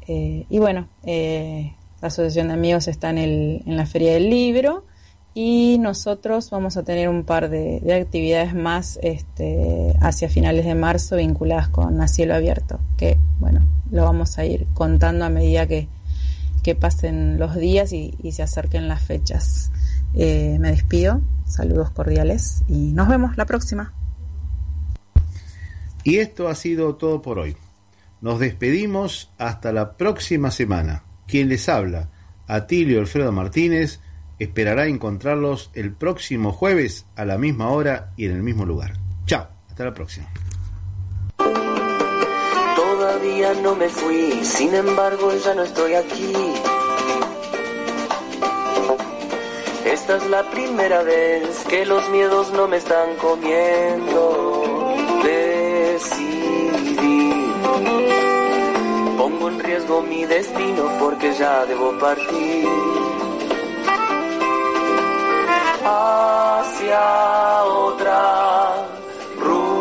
Eh, 0.08 0.46
y 0.50 0.58
bueno, 0.58 0.88
la 1.06 2.08
Asociación 2.08 2.48
de 2.48 2.54
Amigos 2.56 2.88
está 2.88 3.12
en, 3.12 3.20
el, 3.20 3.64
en 3.68 3.78
la 3.78 3.86
Feria 3.86 4.14
del 4.14 4.30
Libro 4.32 4.86
y 5.34 5.78
nosotros 5.80 6.50
vamos 6.50 6.78
a 6.78 6.84
tener 6.84 7.08
un 7.10 7.24
par 7.24 7.50
de, 7.50 7.80
de 7.82 7.94
actividades 7.94 8.54
más 8.54 9.00
este, 9.02 9.96
hacia 10.02 10.30
finales 10.30 10.66
de 10.66 10.76
marzo 10.76 11.16
vinculadas 11.16 11.70
con 11.70 12.02
A 12.02 12.08
Cielo 12.08 12.36
Abierto, 12.36 12.80
que 12.98 13.18
bueno, 13.40 13.62
lo 13.92 14.04
vamos 14.04 14.38
a 14.38 14.46
ir 14.46 14.68
contando 14.74 15.26
a 15.26 15.30
medida 15.30 15.68
que, 15.68 15.88
que 16.64 16.76
pasen 16.76 17.40
los 17.40 17.56
días 17.56 17.94
y, 17.94 18.16
y 18.22 18.32
se 18.32 18.44
acerquen 18.44 18.88
las 18.88 19.02
fechas. 19.04 19.72
Eh, 20.14 20.58
me 20.60 20.72
despido, 20.72 21.22
saludos 21.46 21.92
cordiales 21.92 22.64
y 22.68 22.92
nos 22.94 23.08
vemos 23.08 23.38
la 23.38 23.46
próxima. 23.46 23.94
Y 26.04 26.18
esto 26.18 26.48
ha 26.48 26.56
sido 26.56 26.96
todo 26.96 27.22
por 27.22 27.40
hoy. 27.40 27.56
Nos 28.22 28.40
despedimos 28.40 29.32
hasta 29.38 29.72
la 29.72 29.94
próxima 29.96 30.52
semana. 30.52 31.04
Quien 31.28 31.48
les 31.50 31.70
habla, 31.70 32.10
Atilio 32.48 33.00
Alfredo 33.00 33.32
Martínez, 33.32 34.00
esperará 34.40 34.88
encontrarlos 34.88 35.70
el 35.74 35.94
próximo 35.94 36.52
jueves 36.52 37.06
a 37.16 37.26
la 37.26 37.38
misma 37.38 37.70
hora 37.70 38.12
y 38.18 38.26
en 38.26 38.32
el 38.32 38.42
mismo 38.42 38.66
lugar. 38.66 38.94
Chao, 39.26 39.48
hasta 39.68 39.86
la 39.86 39.94
próxima. 39.94 40.28
Todavía 42.76 43.54
no 43.62 43.76
me 43.76 43.90
fui, 43.90 44.44
sin 44.44 44.74
embargo 44.74 45.32
ya 45.44 45.54
no 45.54 45.64
estoy 45.64 45.94
aquí. 45.94 46.34
Esta 49.86 50.18
es 50.18 50.30
la 50.30 50.44
primera 50.52 51.02
vez 51.04 51.64
que 51.70 51.86
los 51.86 52.10
miedos 52.10 52.52
no 52.54 52.68
me 52.68 52.78
están 52.78 53.16
comiendo. 53.16 54.96
Decidí. 55.24 56.70
Pongo 59.18 59.50
en 59.50 59.60
riesgo 59.60 60.02
mi 60.04 60.26
destino 60.26 60.92
porque 61.00 61.34
ya 61.34 61.66
debo 61.66 61.98
partir. 61.98 62.99
Hacia 65.92 67.64
otra 67.64 68.86
ruta. 69.40 69.80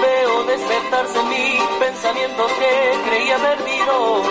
Veo 0.00 0.44
despertarse 0.44 1.20
en 1.20 1.28
mí 1.28 1.58
pensamientos 1.78 2.50
que 2.52 2.72
creía 3.10 3.36
perdidos. 3.36 4.26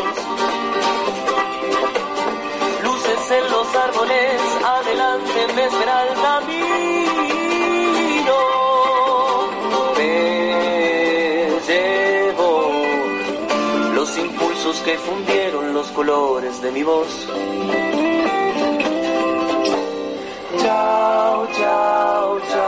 Luces 2.84 3.32
en 3.32 3.52
los 3.52 3.76
árboles, 3.76 4.42
adelante 4.66 5.48
me 5.54 5.66
espera 5.66 6.04
el. 6.08 6.20
que 14.84 14.98
fundieron 14.98 15.74
los 15.74 15.88
colores 15.88 16.62
de 16.62 16.72
mi 16.72 16.84
voz. 16.84 17.28
Chao, 20.62 21.48
chao, 21.58 22.40
chao. 22.52 22.59